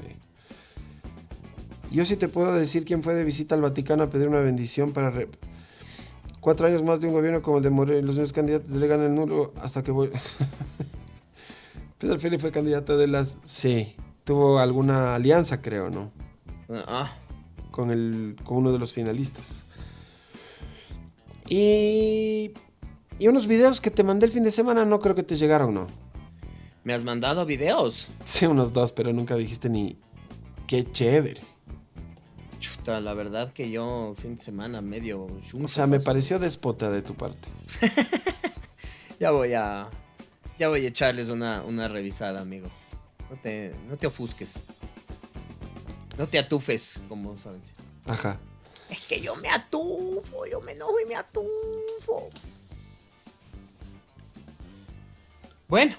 Yo 1.91 2.05
sí 2.05 2.15
te 2.15 2.27
puedo 2.27 2.53
decir 2.53 2.85
quién 2.85 3.03
fue 3.03 3.13
de 3.13 3.23
visita 3.23 3.53
al 3.53 3.61
Vaticano 3.61 4.03
a 4.03 4.09
pedir 4.09 4.27
una 4.27 4.39
bendición 4.39 4.91
para... 4.91 5.11
Cuatro 6.39 6.67
años 6.67 6.83
más 6.83 7.01
de 7.01 7.07
un 7.07 7.13
gobierno 7.13 7.41
como 7.41 7.57
el 7.57 7.63
de 7.63 7.69
Moreno, 7.69 8.01
los 8.07 8.15
mismos 8.15 8.33
candidatos 8.33 8.71
delegan 8.71 9.01
el 9.01 9.13
nulo 9.13 9.53
hasta 9.57 9.83
que 9.83 9.91
voy... 9.91 10.09
Pedro 11.97 12.17
Félix 12.17 12.41
fue 12.41 12.51
candidato 12.51 12.97
de 12.97 13.07
las... 13.07 13.37
Sí, 13.43 13.95
tuvo 14.23 14.59
alguna 14.59 15.15
alianza, 15.15 15.61
creo, 15.61 15.89
¿no? 15.89 16.11
Ah, 16.87 17.11
Con, 17.71 17.91
el, 17.91 18.37
con 18.45 18.57
uno 18.57 18.71
de 18.71 18.79
los 18.79 18.93
finalistas. 18.93 19.65
Y... 21.47 22.53
Y 23.17 23.27
unos 23.27 23.47
videos 23.47 23.81
que 23.81 23.91
te 23.91 24.03
mandé 24.03 24.25
el 24.27 24.31
fin 24.31 24.43
de 24.45 24.51
semana 24.51 24.85
no 24.85 24.99
creo 24.99 25.13
que 25.13 25.23
te 25.23 25.35
llegaron, 25.35 25.73
¿no? 25.73 25.87
¿me 26.85 26.93
has 26.93 27.03
mandado 27.03 27.45
videos? 27.45 28.07
Sí, 28.23 28.45
unos 28.47 28.73
dos, 28.73 28.91
pero 28.91 29.13
nunca 29.13 29.35
dijiste 29.35 29.69
ni... 29.69 29.97
Qué 30.65 30.83
chévere. 30.89 31.41
Chuta, 32.59 32.99
la 32.99 33.13
verdad 33.13 33.53
que 33.53 33.71
yo 33.71 34.13
fin 34.17 34.35
de 34.35 34.43
semana 34.43 34.81
medio 34.81 35.27
chungo, 35.41 35.65
O 35.65 35.67
sea, 35.67 35.87
me 35.87 35.99
pareció 35.99 36.39
déspota 36.39 36.91
de 36.91 37.01
tu 37.01 37.15
parte. 37.15 37.49
Ya 39.19 39.31
voy 39.31 39.53
a. 39.53 39.89
Ya 40.57 40.69
voy 40.69 40.85
a 40.85 40.87
echarles 40.87 41.27
una, 41.27 41.61
una 41.63 41.89
revisada, 41.89 42.39
amigo. 42.39 42.69
No 43.29 43.35
te, 43.35 43.75
no 43.89 43.97
te 43.97 44.07
ofusques. 44.07 44.63
No 46.17 46.25
te 46.27 46.39
atufes, 46.39 47.01
como 47.09 47.37
saben. 47.37 47.61
Ajá. 48.05 48.39
Es 48.89 49.07
que 49.07 49.19
yo 49.21 49.35
me 49.37 49.49
atufo, 49.49 50.45
yo 50.45 50.61
me 50.61 50.71
enojo 50.71 50.99
y 50.99 51.05
me 51.05 51.15
atufo. 51.15 52.29
Bueno, 55.67 55.95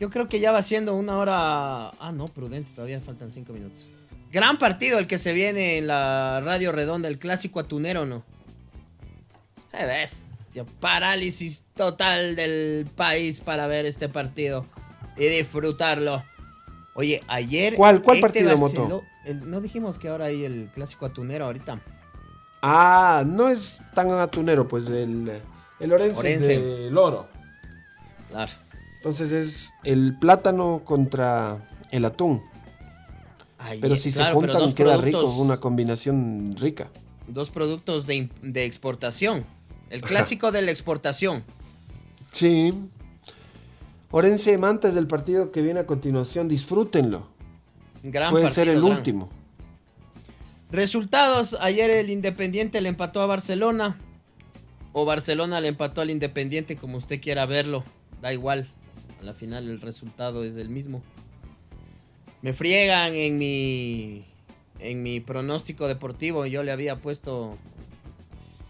yo 0.00 0.10
creo 0.10 0.28
que 0.28 0.40
ya 0.40 0.50
va 0.50 0.62
siendo 0.62 0.94
una 0.94 1.18
hora. 1.18 1.90
Ah, 1.90 2.10
no, 2.12 2.26
prudente, 2.26 2.70
todavía 2.74 3.00
faltan 3.00 3.30
cinco 3.30 3.52
minutos. 3.52 3.86
Gran 4.30 4.58
partido 4.58 4.98
el 4.98 5.06
que 5.06 5.18
se 5.18 5.32
viene 5.32 5.78
en 5.78 5.86
la 5.88 6.40
radio 6.44 6.70
redonda, 6.72 7.08
el 7.08 7.18
clásico 7.18 7.58
atunero, 7.60 8.06
¿no? 8.06 8.22
Qué 9.72 9.84
bestia, 9.86 10.64
parálisis 10.80 11.64
total 11.74 12.36
del 12.36 12.86
país 12.96 13.40
para 13.40 13.66
ver 13.66 13.86
este 13.86 14.08
partido 14.08 14.66
y 15.16 15.26
disfrutarlo. 15.26 16.22
Oye, 16.94 17.22
ayer. 17.28 17.74
¿Cuál- 17.74 18.02
cuál 18.02 18.18
este 18.18 18.26
partido, 18.28 18.50
Barcelo- 18.56 18.78
Moto? 18.82 19.02
el- 19.24 19.50
no 19.50 19.60
dijimos 19.60 19.98
que 19.98 20.08
ahora 20.08 20.26
hay 20.26 20.44
el 20.44 20.70
clásico 20.74 21.06
atunero 21.06 21.46
ahorita. 21.46 21.80
Ah, 22.62 23.22
no 23.26 23.48
es 23.48 23.80
tan 23.94 24.10
atunero, 24.10 24.68
pues 24.68 24.88
el, 24.90 25.40
el 25.80 25.92
Orense, 25.92 26.20
Orense. 26.20 26.54
es 26.54 26.60
del 26.84 26.98
oro. 26.98 27.26
Claro. 28.30 28.52
Entonces 28.98 29.32
es 29.32 29.72
el 29.82 30.16
plátano 30.20 30.82
contra 30.84 31.56
el 31.90 32.04
atún. 32.04 32.42
Pero 33.80 33.94
si 33.94 34.10
claro, 34.12 34.30
se 34.30 34.34
juntan 34.34 34.74
queda 34.74 34.96
rico, 34.96 35.24
una 35.36 35.58
combinación 35.58 36.56
rica. 36.58 36.90
Dos 37.28 37.50
productos 37.50 38.06
de, 38.06 38.28
de 38.42 38.64
exportación. 38.64 39.44
El 39.90 40.02
clásico 40.02 40.52
de 40.52 40.62
la 40.62 40.70
exportación. 40.70 41.44
Sí. 42.32 42.72
Orense 44.10 44.56
Mantas 44.58 44.94
del 44.94 45.06
partido 45.06 45.52
que 45.52 45.62
viene 45.62 45.80
a 45.80 45.86
continuación, 45.86 46.48
disfrútenlo. 46.48 47.26
Gran 48.02 48.30
Puede 48.30 48.48
ser 48.48 48.68
el 48.68 48.80
gran. 48.80 48.92
último. 48.92 49.28
Resultados, 50.70 51.56
ayer 51.60 51.90
el 51.90 52.10
Independiente 52.10 52.80
le 52.80 52.88
empató 52.88 53.20
a 53.20 53.26
Barcelona. 53.26 53.98
O 54.92 55.04
Barcelona 55.04 55.60
le 55.60 55.68
empató 55.68 56.00
al 56.00 56.10
Independiente, 56.10 56.76
como 56.76 56.96
usted 56.96 57.20
quiera 57.20 57.46
verlo. 57.46 57.84
Da 58.22 58.32
igual. 58.32 58.68
A 59.20 59.24
la 59.24 59.34
final 59.34 59.68
el 59.68 59.80
resultado 59.80 60.44
es 60.44 60.56
el 60.56 60.68
mismo. 60.70 61.02
Me 62.42 62.52
friegan 62.52 63.14
en 63.14 63.38
mi. 63.38 64.24
En 64.78 65.02
mi 65.02 65.20
pronóstico 65.20 65.88
deportivo. 65.88 66.46
Yo 66.46 66.62
le 66.62 66.72
había 66.72 66.96
puesto. 66.96 67.58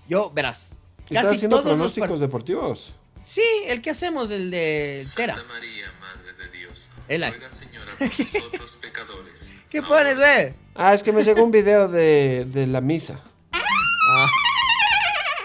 Yo, 0.08 0.30
verás. 0.30 0.72
¿Estás 1.04 1.24
Casi 1.24 1.36
haciendo 1.36 1.56
todos 1.58 1.66
los 1.66 1.76
pronósticos 1.76 2.20
deportivos? 2.20 2.94
Sí, 3.22 3.42
el 3.66 3.82
que 3.82 3.90
hacemos, 3.90 4.30
el 4.30 4.50
de 4.50 5.04
Tera. 5.14 5.34
María, 5.48 5.92
Madre 6.00 6.32
de 6.34 6.58
Dios, 6.58 6.88
El 7.08 7.22
ahí. 7.22 7.32
ruega 7.32 7.52
Señora 7.52 7.92
por 7.98 8.08
nosotros 8.08 8.78
pecadores. 8.80 9.52
¿Qué 9.70 9.82
pones, 9.82 10.16
güey? 10.16 10.52
Ah, 10.74 10.94
es 10.94 11.02
que 11.02 11.12
me 11.12 11.22
llegó 11.22 11.44
un 11.44 11.50
video 11.50 11.88
de, 11.88 12.44
de 12.46 12.66
la 12.66 12.80
misa. 12.80 13.20
Ah, 13.52 14.26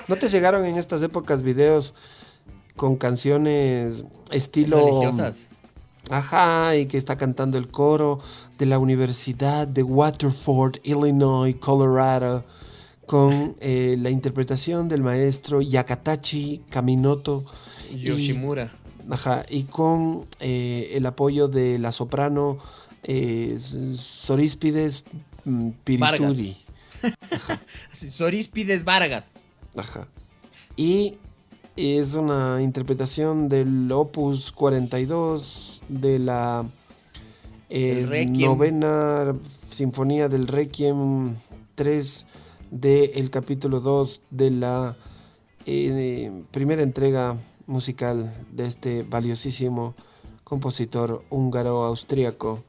¿No 0.08 0.16
te 0.16 0.30
llegaron 0.30 0.66
en 0.66 0.78
estas 0.78 1.02
épocas 1.04 1.42
videos 1.42 1.94
con 2.76 2.96
canciones 2.96 4.06
estilo... 4.32 4.78
religiosas. 4.78 5.50
Ajá, 6.10 6.76
y 6.78 6.86
que 6.86 6.98
está 6.98 7.18
cantando 7.18 7.58
el 7.58 7.68
coro 7.70 8.20
de 8.60 8.66
la 8.68 8.78
Universidad 8.80 9.68
de 9.68 9.82
Waterford, 9.84 10.78
Illinois, 10.84 11.56
Colorado, 11.56 12.44
con 13.06 13.56
eh, 13.60 13.98
la 14.00 14.10
interpretación 14.10 14.88
del 14.88 15.02
maestro 15.02 15.62
Yakatachi 15.62 16.62
Kaminoto. 16.70 17.44
y- 17.92 18.00
Yoshimura. 18.02 18.72
Ajá, 19.10 19.46
y 19.50 19.64
con 19.64 20.26
eh, 20.40 20.92
el 20.94 21.06
apoyo 21.06 21.48
de 21.48 21.78
la 21.78 21.92
soprano 21.92 22.58
eh, 23.04 23.58
Soríspides 23.60 25.04
mm, 25.46 25.70
Piritudi. 25.84 26.58
Sí, 27.92 28.10
Soríspides 28.10 28.84
Vargas. 28.84 29.32
Ajá. 29.78 30.08
Y 30.76 31.18
es 31.76 32.16
una 32.16 32.62
interpretación 32.64 33.48
del 33.48 33.92
Opus 33.92 34.52
42 34.52 35.75
de 35.90 36.20
la 36.20 36.66
eh, 37.70 38.26
novena 38.30 39.36
sinfonía 39.70 40.30
del 40.30 40.48
Requiem 40.48 41.36
3 41.76 42.28
del 42.72 43.30
capítulo 43.30 43.80
2 43.80 44.22
de 44.32 44.52
la 44.52 44.96
eh, 45.66 46.44
primera 46.52 46.82
entrega 46.84 47.38
musical 47.68 48.32
de 48.52 48.68
este 48.68 49.04
valiosísimo 49.04 49.96
compositor 50.44 51.24
húngaro-austríaco 51.30 52.64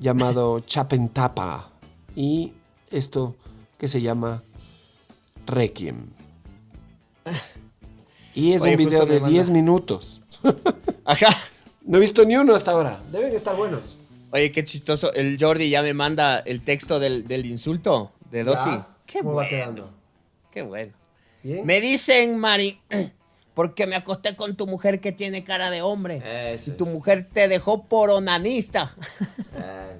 llamado 0.00 0.60
Chapentapa. 0.66 1.70
Y 2.16 2.54
esto 2.90 3.36
que 3.78 3.88
se 3.88 4.00
llama 4.00 4.42
Requiem. 5.46 6.06
Y 8.34 8.52
es 8.52 8.62
Oye, 8.62 8.72
un 8.72 8.76
video 8.78 9.04
de 9.06 9.14
manda- 9.20 9.28
10 9.28 9.50
minutos. 9.50 10.20
Ajá. 11.04 11.28
No 11.88 11.96
he 11.96 12.00
visto 12.00 12.22
ni 12.26 12.36
uno 12.36 12.54
hasta 12.54 12.72
ahora. 12.72 13.00
Deben 13.10 13.34
estar 13.34 13.56
buenos. 13.56 13.96
Oye, 14.30 14.52
qué 14.52 14.62
chistoso. 14.62 15.10
El 15.14 15.38
Jordi 15.40 15.70
ya 15.70 15.82
me 15.82 15.94
manda 15.94 16.40
el 16.40 16.60
texto 16.62 17.00
del, 17.00 17.26
del 17.26 17.46
insulto 17.46 18.12
de 18.30 18.44
Dotti. 18.44 18.70
Ya. 18.70 18.88
Qué 19.06 19.18
¿Cómo 19.20 19.30
va 19.30 19.34
bueno. 19.36 19.48
quedando? 19.48 19.90
Qué 20.52 20.60
bueno. 20.60 20.92
Bien. 21.42 21.64
Me 21.64 21.80
dicen, 21.80 22.36
Mari, 22.36 22.78
porque 23.54 23.86
me 23.86 23.96
acosté 23.96 24.36
con 24.36 24.54
tu 24.54 24.66
mujer 24.66 25.00
que 25.00 25.12
tiene 25.12 25.44
cara 25.44 25.70
de 25.70 25.80
hombre. 25.80 26.52
Eso 26.52 26.72
y 26.72 26.74
tu 26.74 26.84
mujer 26.84 27.26
te 27.32 27.48
dejó 27.48 27.84
por 27.84 28.10
onanista. 28.10 28.94
Eh, 29.56 29.98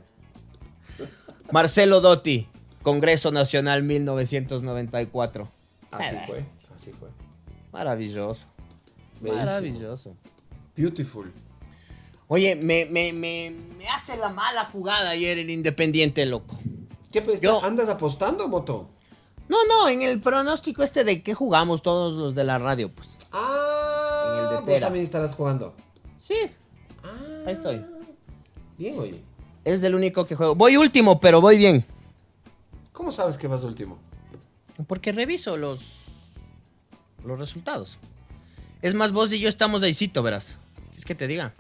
Marcelo 1.51 2.03
Dotti, 2.03 2.47
Congreso 2.83 3.33
Nacional 3.33 3.83
1994. 3.83 5.49
así 5.91 6.17
fue. 6.27 6.45
Así 6.77 6.93
fue. 6.93 7.09
Maravilloso. 7.73 8.47
Bellísimo. 9.23 9.47
Maravilloso. 9.47 10.15
Beautiful. 10.77 11.33
Oye, 12.29 12.57
me, 12.57 12.85
me, 12.87 13.13
me, 13.13 13.55
me 13.79 13.89
hace 13.89 14.17
la 14.17 14.29
mala 14.29 14.65
jugada 14.67 15.11
ayer 15.11 15.39
el 15.39 15.51
Independiente, 15.51 16.27
loco. 16.27 16.59
¿Qué 17.11 17.23
pues? 17.23 17.41
Yo- 17.41 17.63
¿Andas 17.65 17.89
apostando, 17.89 18.49
Moto? 18.49 18.91
No, 19.49 19.57
no, 19.67 19.89
en 19.89 20.03
el 20.03 20.21
pronóstico 20.21 20.83
este 20.83 21.05
de 21.05 21.23
qué 21.23 21.33
jugamos 21.33 21.83
todos 21.83 22.13
los 22.13 22.35
de 22.35 22.45
la 22.45 22.59
radio, 22.59 22.93
pues. 22.93 23.17
Ah, 23.33 24.51
En 24.53 24.59
el 24.59 24.67
de 24.67 24.81
también 24.81 25.05
estarás 25.05 25.35
jugando. 25.35 25.75
Sí. 26.19 26.35
Ahí 27.47 27.55
estoy. 27.55 27.83
Bien, 28.77 28.99
oye. 28.99 29.23
Es 29.65 29.83
el 29.83 29.95
único 29.95 30.27
que 30.27 30.35
juego. 30.35 30.55
Voy 30.55 30.77
último, 30.77 31.19
pero 31.19 31.41
voy 31.41 31.57
bien. 31.57 31.85
¿Cómo 32.93 33.11
sabes 33.11 33.39
que 33.39 33.47
vas 33.49 33.65
último? 33.65 33.99
Porque 34.87 35.13
reviso 35.13 35.57
los, 35.57 36.01
los 37.25 37.39
resultados. 37.39 37.97
Es 38.83 38.93
más, 38.93 39.13
vos 39.13 39.33
y 39.33 39.41
yo 39.41 39.49
estamos 39.49 39.83
ahícito, 39.83 40.23
verás. 40.23 40.57
Es 40.97 41.05
que 41.07 41.15
te 41.15 41.27
diga. 41.27 41.55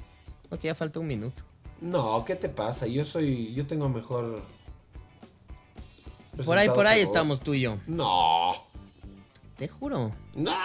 Que 0.56 0.68
ya 0.68 0.74
falta 0.74 0.98
un 0.98 1.06
minuto. 1.06 1.42
No, 1.80 2.24
¿qué 2.24 2.34
te 2.34 2.48
pasa? 2.48 2.86
Yo 2.86 3.04
soy. 3.04 3.52
Yo 3.54 3.66
tengo 3.66 3.88
mejor. 3.88 4.42
Por 6.44 6.56
ahí, 6.58 6.68
por 6.68 6.86
ahí 6.86 7.00
estamos 7.00 7.40
tú 7.40 7.54
y 7.54 7.60
yo. 7.60 7.78
No. 7.86 8.52
Te 9.56 9.68
juro. 9.68 10.12
No. 10.34 10.56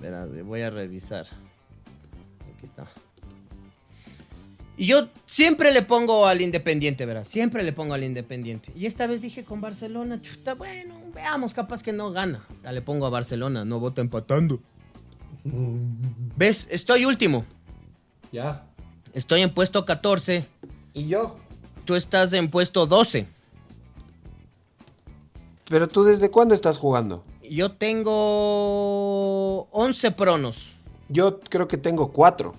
Verás, 0.00 0.28
voy 0.44 0.62
a 0.62 0.70
revisar. 0.70 1.26
Aquí 2.56 2.66
está. 2.66 2.86
Y 4.76 4.86
yo 4.86 5.08
siempre 5.26 5.72
le 5.72 5.82
pongo 5.82 6.26
al 6.26 6.40
Independiente, 6.40 7.04
verás. 7.04 7.26
Siempre 7.26 7.64
le 7.64 7.72
pongo 7.72 7.94
al 7.94 8.04
Independiente. 8.04 8.72
Y 8.76 8.86
esta 8.86 9.08
vez 9.08 9.20
dije 9.20 9.44
con 9.44 9.60
Barcelona, 9.60 10.22
chuta, 10.22 10.54
bueno, 10.54 10.94
veamos, 11.12 11.52
capaz 11.52 11.82
que 11.82 11.92
no 11.92 12.12
gana. 12.12 12.40
Ya 12.62 12.70
le 12.70 12.80
pongo 12.80 13.06
a 13.06 13.10
Barcelona, 13.10 13.64
no 13.64 13.80
vota 13.80 14.00
empatando. 14.02 14.60
¿Ves? 16.36 16.68
Estoy 16.70 17.06
último. 17.06 17.44
Ya. 18.32 18.64
Estoy 19.12 19.42
en 19.42 19.50
puesto 19.50 19.84
14. 19.84 20.46
¿Y 20.94 21.06
yo? 21.08 21.36
Tú 21.84 21.94
estás 21.94 22.32
en 22.32 22.50
puesto 22.50 22.86
12. 22.86 23.26
Pero 25.68 25.88
tú, 25.88 26.04
¿desde 26.04 26.30
cuándo 26.30 26.54
estás 26.54 26.78
jugando? 26.78 27.24
Yo 27.48 27.72
tengo 27.72 29.62
11 29.70 30.10
pronos. 30.12 30.72
Yo 31.08 31.40
creo 31.40 31.68
que 31.68 31.76
tengo 31.78 32.12
cuatro. 32.12 32.54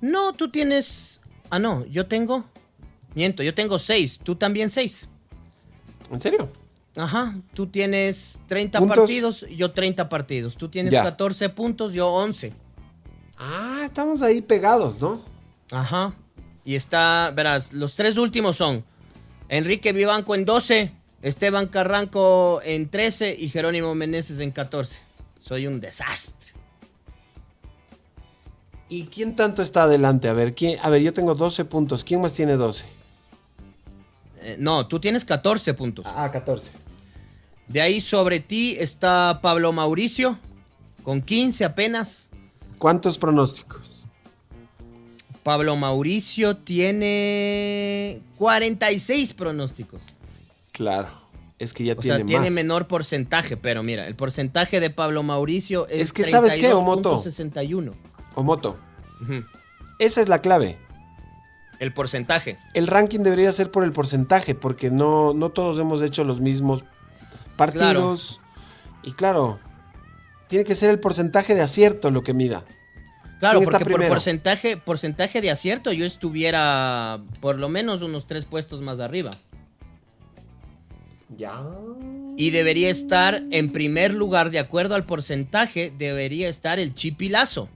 No, 0.00 0.32
tú 0.32 0.50
tienes... 0.50 1.20
Ah, 1.50 1.58
no, 1.58 1.84
yo 1.86 2.06
tengo... 2.06 2.44
Miento, 3.14 3.42
yo 3.42 3.54
tengo 3.54 3.78
6. 3.78 4.20
Tú 4.22 4.36
también 4.36 4.70
6. 4.70 5.08
¿En 6.12 6.20
serio? 6.20 6.48
Ajá, 6.96 7.36
tú 7.54 7.66
tienes 7.68 8.40
30 8.46 8.78
¿Puntos? 8.80 8.98
partidos, 8.98 9.46
yo 9.50 9.68
30 9.70 10.08
partidos. 10.08 10.56
Tú 10.56 10.68
tienes 10.68 10.92
Ya. 10.92 11.02
14 11.04 11.48
puntos, 11.50 11.92
yo 11.92 12.08
11. 12.08 12.52
Ah, 13.38 13.82
estamos 13.84 14.20
ahí 14.22 14.42
pegados, 14.42 15.00
¿no? 15.00 15.20
Ajá. 15.70 16.12
Y 16.64 16.74
está, 16.74 17.32
verás, 17.34 17.72
los 17.72 17.94
tres 17.94 18.18
últimos 18.18 18.56
son 18.56 18.84
Enrique 19.48 19.92
Vivanco 19.92 20.34
en 20.34 20.44
12, 20.44 20.92
Esteban 21.22 21.66
Carranco 21.68 22.60
en 22.64 22.90
13 22.90 23.36
y 23.38 23.48
Jerónimo 23.48 23.94
Meneses 23.94 24.40
en 24.40 24.50
14. 24.50 25.00
Soy 25.40 25.66
un 25.66 25.80
desastre. 25.80 26.52
¿Y 28.88 29.04
quién 29.04 29.36
tanto 29.36 29.62
está 29.62 29.84
adelante? 29.84 30.28
A 30.28 30.32
ver, 30.32 30.54
¿quién? 30.54 30.78
A 30.82 30.88
ver, 30.88 31.02
yo 31.02 31.12
tengo 31.12 31.34
12 31.34 31.64
puntos. 31.66 32.04
¿Quién 32.04 32.20
más 32.20 32.32
tiene 32.32 32.54
12? 32.54 32.86
Eh, 34.40 34.56
no, 34.58 34.86
tú 34.86 34.98
tienes 34.98 35.24
14 35.24 35.74
puntos. 35.74 36.06
Ah, 36.08 36.30
14. 36.30 36.72
De 37.66 37.82
ahí 37.82 38.00
sobre 38.00 38.40
ti 38.40 38.76
está 38.78 39.40
Pablo 39.42 39.72
Mauricio 39.72 40.38
con 41.02 41.20
15 41.20 41.66
apenas. 41.66 42.27
¿Cuántos 42.78 43.18
pronósticos? 43.18 44.04
Pablo 45.42 45.76
Mauricio 45.76 46.56
tiene 46.56 48.20
46 48.38 49.32
pronósticos. 49.34 50.02
Claro, 50.72 51.08
es 51.58 51.72
que 51.72 51.84
ya 51.84 51.94
O 51.94 51.96
tiene 51.96 52.18
sea, 52.18 52.26
tiene 52.26 52.46
más. 52.46 52.54
menor 52.54 52.86
porcentaje, 52.86 53.56
pero 53.56 53.82
mira, 53.82 54.06
el 54.06 54.14
porcentaje 54.14 54.78
de 54.80 54.90
Pablo 54.90 55.22
Mauricio 55.22 55.88
es, 55.88 56.02
Es 56.02 56.12
que, 56.12 56.24
¿sabes 56.24 56.54
qué, 56.56 56.72
Omoto? 56.72 57.18
32.61. 57.18 57.92
Omoto, 58.34 58.76
esa 59.98 60.20
es 60.20 60.28
la 60.28 60.40
clave. 60.40 60.78
El 61.80 61.92
porcentaje. 61.92 62.58
El 62.74 62.86
ranking 62.86 63.20
debería 63.20 63.50
ser 63.52 63.70
por 63.70 63.84
el 63.84 63.92
porcentaje, 63.92 64.54
porque 64.54 64.90
no, 64.90 65.32
no 65.32 65.50
todos 65.50 65.78
hemos 65.78 66.02
hecho 66.02 66.24
los 66.24 66.40
mismos 66.40 66.84
partidos. 67.56 68.40
Y 69.02 69.12
claro, 69.12 69.58
tiene 70.48 70.64
que 70.64 70.74
ser 70.74 70.90
el 70.90 70.98
porcentaje 70.98 71.54
de 71.54 71.62
acierto 71.62 72.10
lo 72.10 72.22
que 72.22 72.34
mida. 72.34 72.64
Claro, 73.38 73.60
¿Quién 73.60 73.68
está 73.68 73.78
porque 73.78 73.94
por 73.94 74.08
porcentaje, 74.08 74.76
porcentaje 74.76 75.40
de 75.40 75.50
acierto 75.50 75.92
yo 75.92 76.04
estuviera 76.04 77.20
por 77.40 77.58
lo 77.58 77.68
menos 77.68 78.02
unos 78.02 78.26
tres 78.26 78.44
puestos 78.44 78.80
más 78.80 78.98
arriba. 78.98 79.30
Ya. 81.36 81.62
Y 82.36 82.50
debería 82.50 82.90
estar 82.90 83.42
en 83.50 83.70
primer 83.70 84.14
lugar, 84.14 84.50
de 84.50 84.58
acuerdo 84.58 84.94
al 84.94 85.04
porcentaje, 85.04 85.92
debería 85.96 86.48
estar 86.48 86.78
el 86.78 86.94
Chipilazo. 86.94 87.68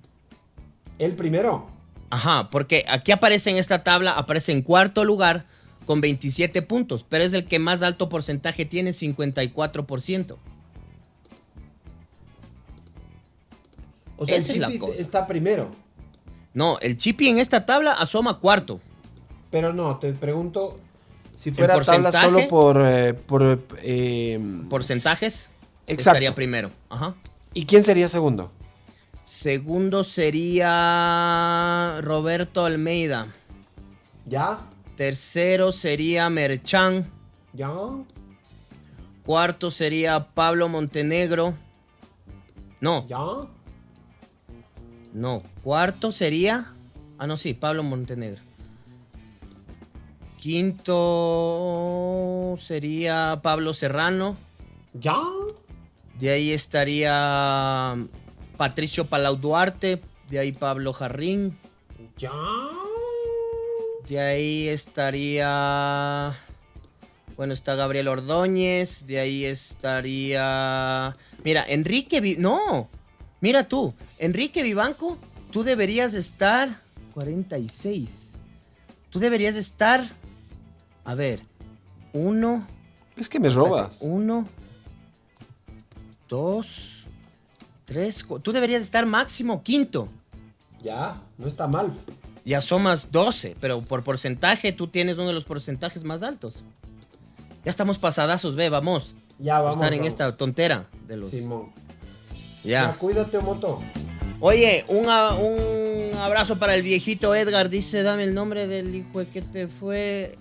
El 0.98 1.12
primero. 1.14 1.68
Ajá, 2.10 2.48
porque 2.50 2.84
aquí 2.88 3.12
aparece 3.12 3.50
en 3.50 3.56
esta 3.56 3.84
tabla, 3.84 4.12
aparece 4.12 4.52
en 4.52 4.62
cuarto 4.62 5.04
lugar 5.04 5.46
con 5.86 6.00
27 6.00 6.62
puntos, 6.62 7.04
pero 7.08 7.24
es 7.24 7.32
el 7.34 7.44
que 7.44 7.58
más 7.58 7.82
alto 7.82 8.08
porcentaje 8.08 8.64
tiene, 8.64 8.90
54%. 8.90 10.36
O 14.16 14.26
sea, 14.26 14.36
Esa 14.36 14.52
el 14.52 14.56
es 14.56 14.60
la 14.60 14.66
Chipi 14.68 14.78
cosa. 14.78 15.00
está 15.00 15.26
primero. 15.26 15.70
No, 16.54 16.78
el 16.80 16.96
Chipi 16.96 17.28
en 17.28 17.38
esta 17.38 17.64
tabla 17.66 17.92
asoma 17.92 18.38
cuarto. 18.38 18.80
Pero 19.50 19.72
no, 19.72 19.98
te 19.98 20.12
pregunto 20.12 20.78
si 21.36 21.50
fuera 21.50 21.80
tabla 21.80 22.12
solo 22.12 22.46
por... 22.48 22.80
eh, 22.84 23.14
por 23.14 23.58
eh, 23.82 24.38
Porcentajes. 24.70 25.48
Exacto. 25.86 26.10
Estaría 26.10 26.34
primero. 26.34 26.70
Ajá. 26.88 27.14
¿Y 27.54 27.66
quién 27.66 27.82
sería 27.84 28.08
segundo? 28.08 28.50
Segundo 29.24 30.04
sería 30.04 31.98
Roberto 32.02 32.64
Almeida. 32.64 33.26
¿Ya? 34.26 34.60
Tercero 34.96 35.72
sería 35.72 36.28
Merchan. 36.30 37.10
¿Ya? 37.52 37.70
Cuarto 39.24 39.70
sería 39.70 40.28
Pablo 40.34 40.68
Montenegro. 40.68 41.54
No, 42.80 43.06
¿Ya? 43.08 43.18
No. 45.12 45.42
Cuarto 45.62 46.12
sería. 46.12 46.72
Ah, 47.18 47.26
no, 47.26 47.36
sí, 47.36 47.54
Pablo 47.54 47.82
Montenegro. 47.82 48.40
Quinto 51.22 52.56
sería 52.58 53.40
Pablo 53.42 53.74
Serrano. 53.74 54.36
¿Ya? 54.94 55.18
De 56.18 56.30
ahí 56.30 56.52
estaría 56.52 57.96
Patricio 58.56 59.06
Palau 59.06 59.36
Duarte. 59.36 60.02
De 60.28 60.38
ahí 60.38 60.52
Pablo 60.52 60.92
Jarrín. 60.92 61.56
¿Ya? 62.18 62.32
De 64.08 64.18
ahí 64.20 64.68
estaría. 64.68 66.32
Bueno, 67.36 67.52
está 67.54 67.74
Gabriel 67.76 68.08
Ordóñez. 68.08 69.06
De 69.06 69.18
ahí 69.20 69.44
estaría. 69.44 71.16
Mira, 71.44 71.64
Enrique. 71.68 72.20
Vi- 72.20 72.36
No, 72.36 72.88
mira 73.40 73.68
tú. 73.68 73.94
Enrique 74.22 74.62
Vivanco, 74.62 75.18
tú 75.50 75.64
deberías 75.64 76.14
estar. 76.14 76.68
46. 77.12 78.34
Tú 79.10 79.18
deberías 79.18 79.56
estar. 79.56 80.08
A 81.04 81.14
ver. 81.16 81.40
Uno. 82.12 82.66
Es 83.16 83.28
que 83.28 83.40
me 83.40 83.50
robas. 83.50 83.98
Uno. 84.02 84.46
Dos. 86.28 87.04
Tres. 87.84 88.22
cu- 88.24 88.38
Tú 88.40 88.52
deberías 88.52 88.82
estar 88.82 89.04
máximo 89.06 89.62
quinto. 89.62 90.08
Ya, 90.80 91.20
no 91.38 91.46
está 91.48 91.66
mal. 91.66 91.92
Ya 92.44 92.58
asomas 92.58 93.12
12, 93.12 93.56
pero 93.60 93.82
por 93.82 94.02
porcentaje 94.02 94.72
tú 94.72 94.86
tienes 94.88 95.16
uno 95.18 95.28
de 95.28 95.32
los 95.34 95.44
porcentajes 95.44 96.02
más 96.04 96.22
altos. 96.22 96.62
Ya 97.64 97.70
estamos 97.70 97.98
pasadazos, 97.98 98.56
ve, 98.56 98.68
vamos. 98.68 99.14
Ya, 99.38 99.60
vamos. 99.60 99.76
Estar 99.76 99.92
en 99.92 100.00
vamos. 100.00 100.12
esta 100.12 100.36
tontera 100.36 100.86
de 101.06 101.16
los. 101.16 101.30
Simón. 101.30 101.70
Ya. 102.64 102.86
Ya, 102.86 102.92
cuídate, 102.94 103.38
moto. 103.40 103.80
Oye, 104.44 104.84
un, 104.88 105.08
abrazo 106.18 106.58
para 106.58 106.74
el 106.74 106.82
viejito 106.82 107.32
Edgar. 107.32 107.68
Dice, 107.70 108.02
dame 108.02 108.24
el 108.24 108.34
nombre 108.34 108.66
del 108.66 108.92
hijo 108.92 109.22
que 109.32 109.40
te 109.40 109.68
fue, 109.68 110.36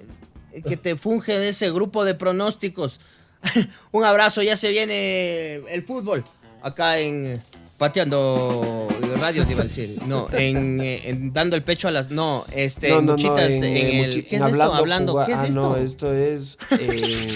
que 0.68 0.76
te 0.76 0.96
funge 0.96 1.38
de 1.38 1.50
ese 1.50 1.72
grupo 1.72 2.04
de 2.04 2.16
pronósticos. 2.16 3.00
Un 3.92 4.04
abrazo, 4.04 4.42
ya 4.42 4.58
se 4.58 4.72
viene 4.72 5.62
el 5.70 5.84
fútbol 5.84 6.24
acá 6.64 6.98
en 6.98 7.42
pateando 7.78 8.88
radios 9.20 9.48
iba 9.52 9.62
a 9.62 9.66
decir. 9.66 10.00
No, 10.08 10.28
en, 10.32 10.82
eh, 10.82 11.10
en 11.10 11.32
dando 11.32 11.56
el 11.56 11.62
pecho 11.62 11.88
a 11.88 11.92
las 11.92 12.10
no, 12.10 12.46
este 12.52 12.90
No, 12.90 12.96
no, 12.96 13.02
no, 13.02 13.12
muchitas 13.14 13.52
en, 13.52 13.64
en, 13.64 13.78
eh, 13.78 14.02
el 14.02 14.10
muchi- 14.10 14.28
¿Qué 14.28 14.36
es 14.38 14.42
en 14.42 14.50
esto? 14.50 14.64
hablando 14.64 14.78
Hablando, 14.78 15.12
Cuba- 15.14 15.26
¿qué 15.28 15.32
es 15.34 15.38
ah, 15.38 15.48
esto? 15.48 15.62
no, 15.62 15.78
esto 15.78 16.12
es 16.12 16.58
eh, 16.80 17.36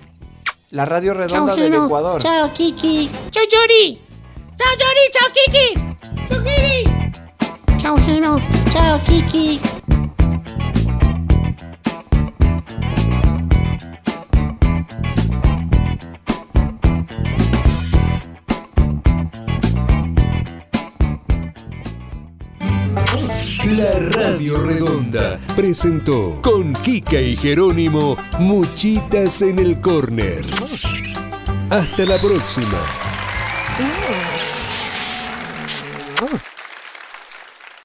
la 0.70 0.86
radio 0.86 1.12
redonda 1.12 1.54
del. 1.56 1.74
Ecuador. 1.74 2.22
Chao, 2.22 2.50
Kiki. 2.54 3.10
Chao, 3.30 3.42
Yuri. 3.44 4.09
Chao, 4.60 4.74
Yuri. 4.82 5.04
Chao, 5.14 5.28
Kiki. 5.32 5.68
Chao, 6.28 6.40
Kiki. 6.44 7.78
Chao, 7.78 7.96
Gino. 7.96 8.38
Chao, 8.70 8.98
Kiki. 9.06 9.60
La 23.64 23.98
Radio 24.10 24.58
Redonda 24.58 25.40
presentó 25.56 26.38
con 26.42 26.74
Kika 26.74 27.18
y 27.18 27.34
Jerónimo 27.34 28.18
Muchitas 28.38 29.40
en 29.40 29.58
el 29.58 29.80
Corner. 29.80 30.44
Hasta 31.70 32.04
la 32.04 32.18
próxima. 32.18 32.78
Mm. 33.78 34.19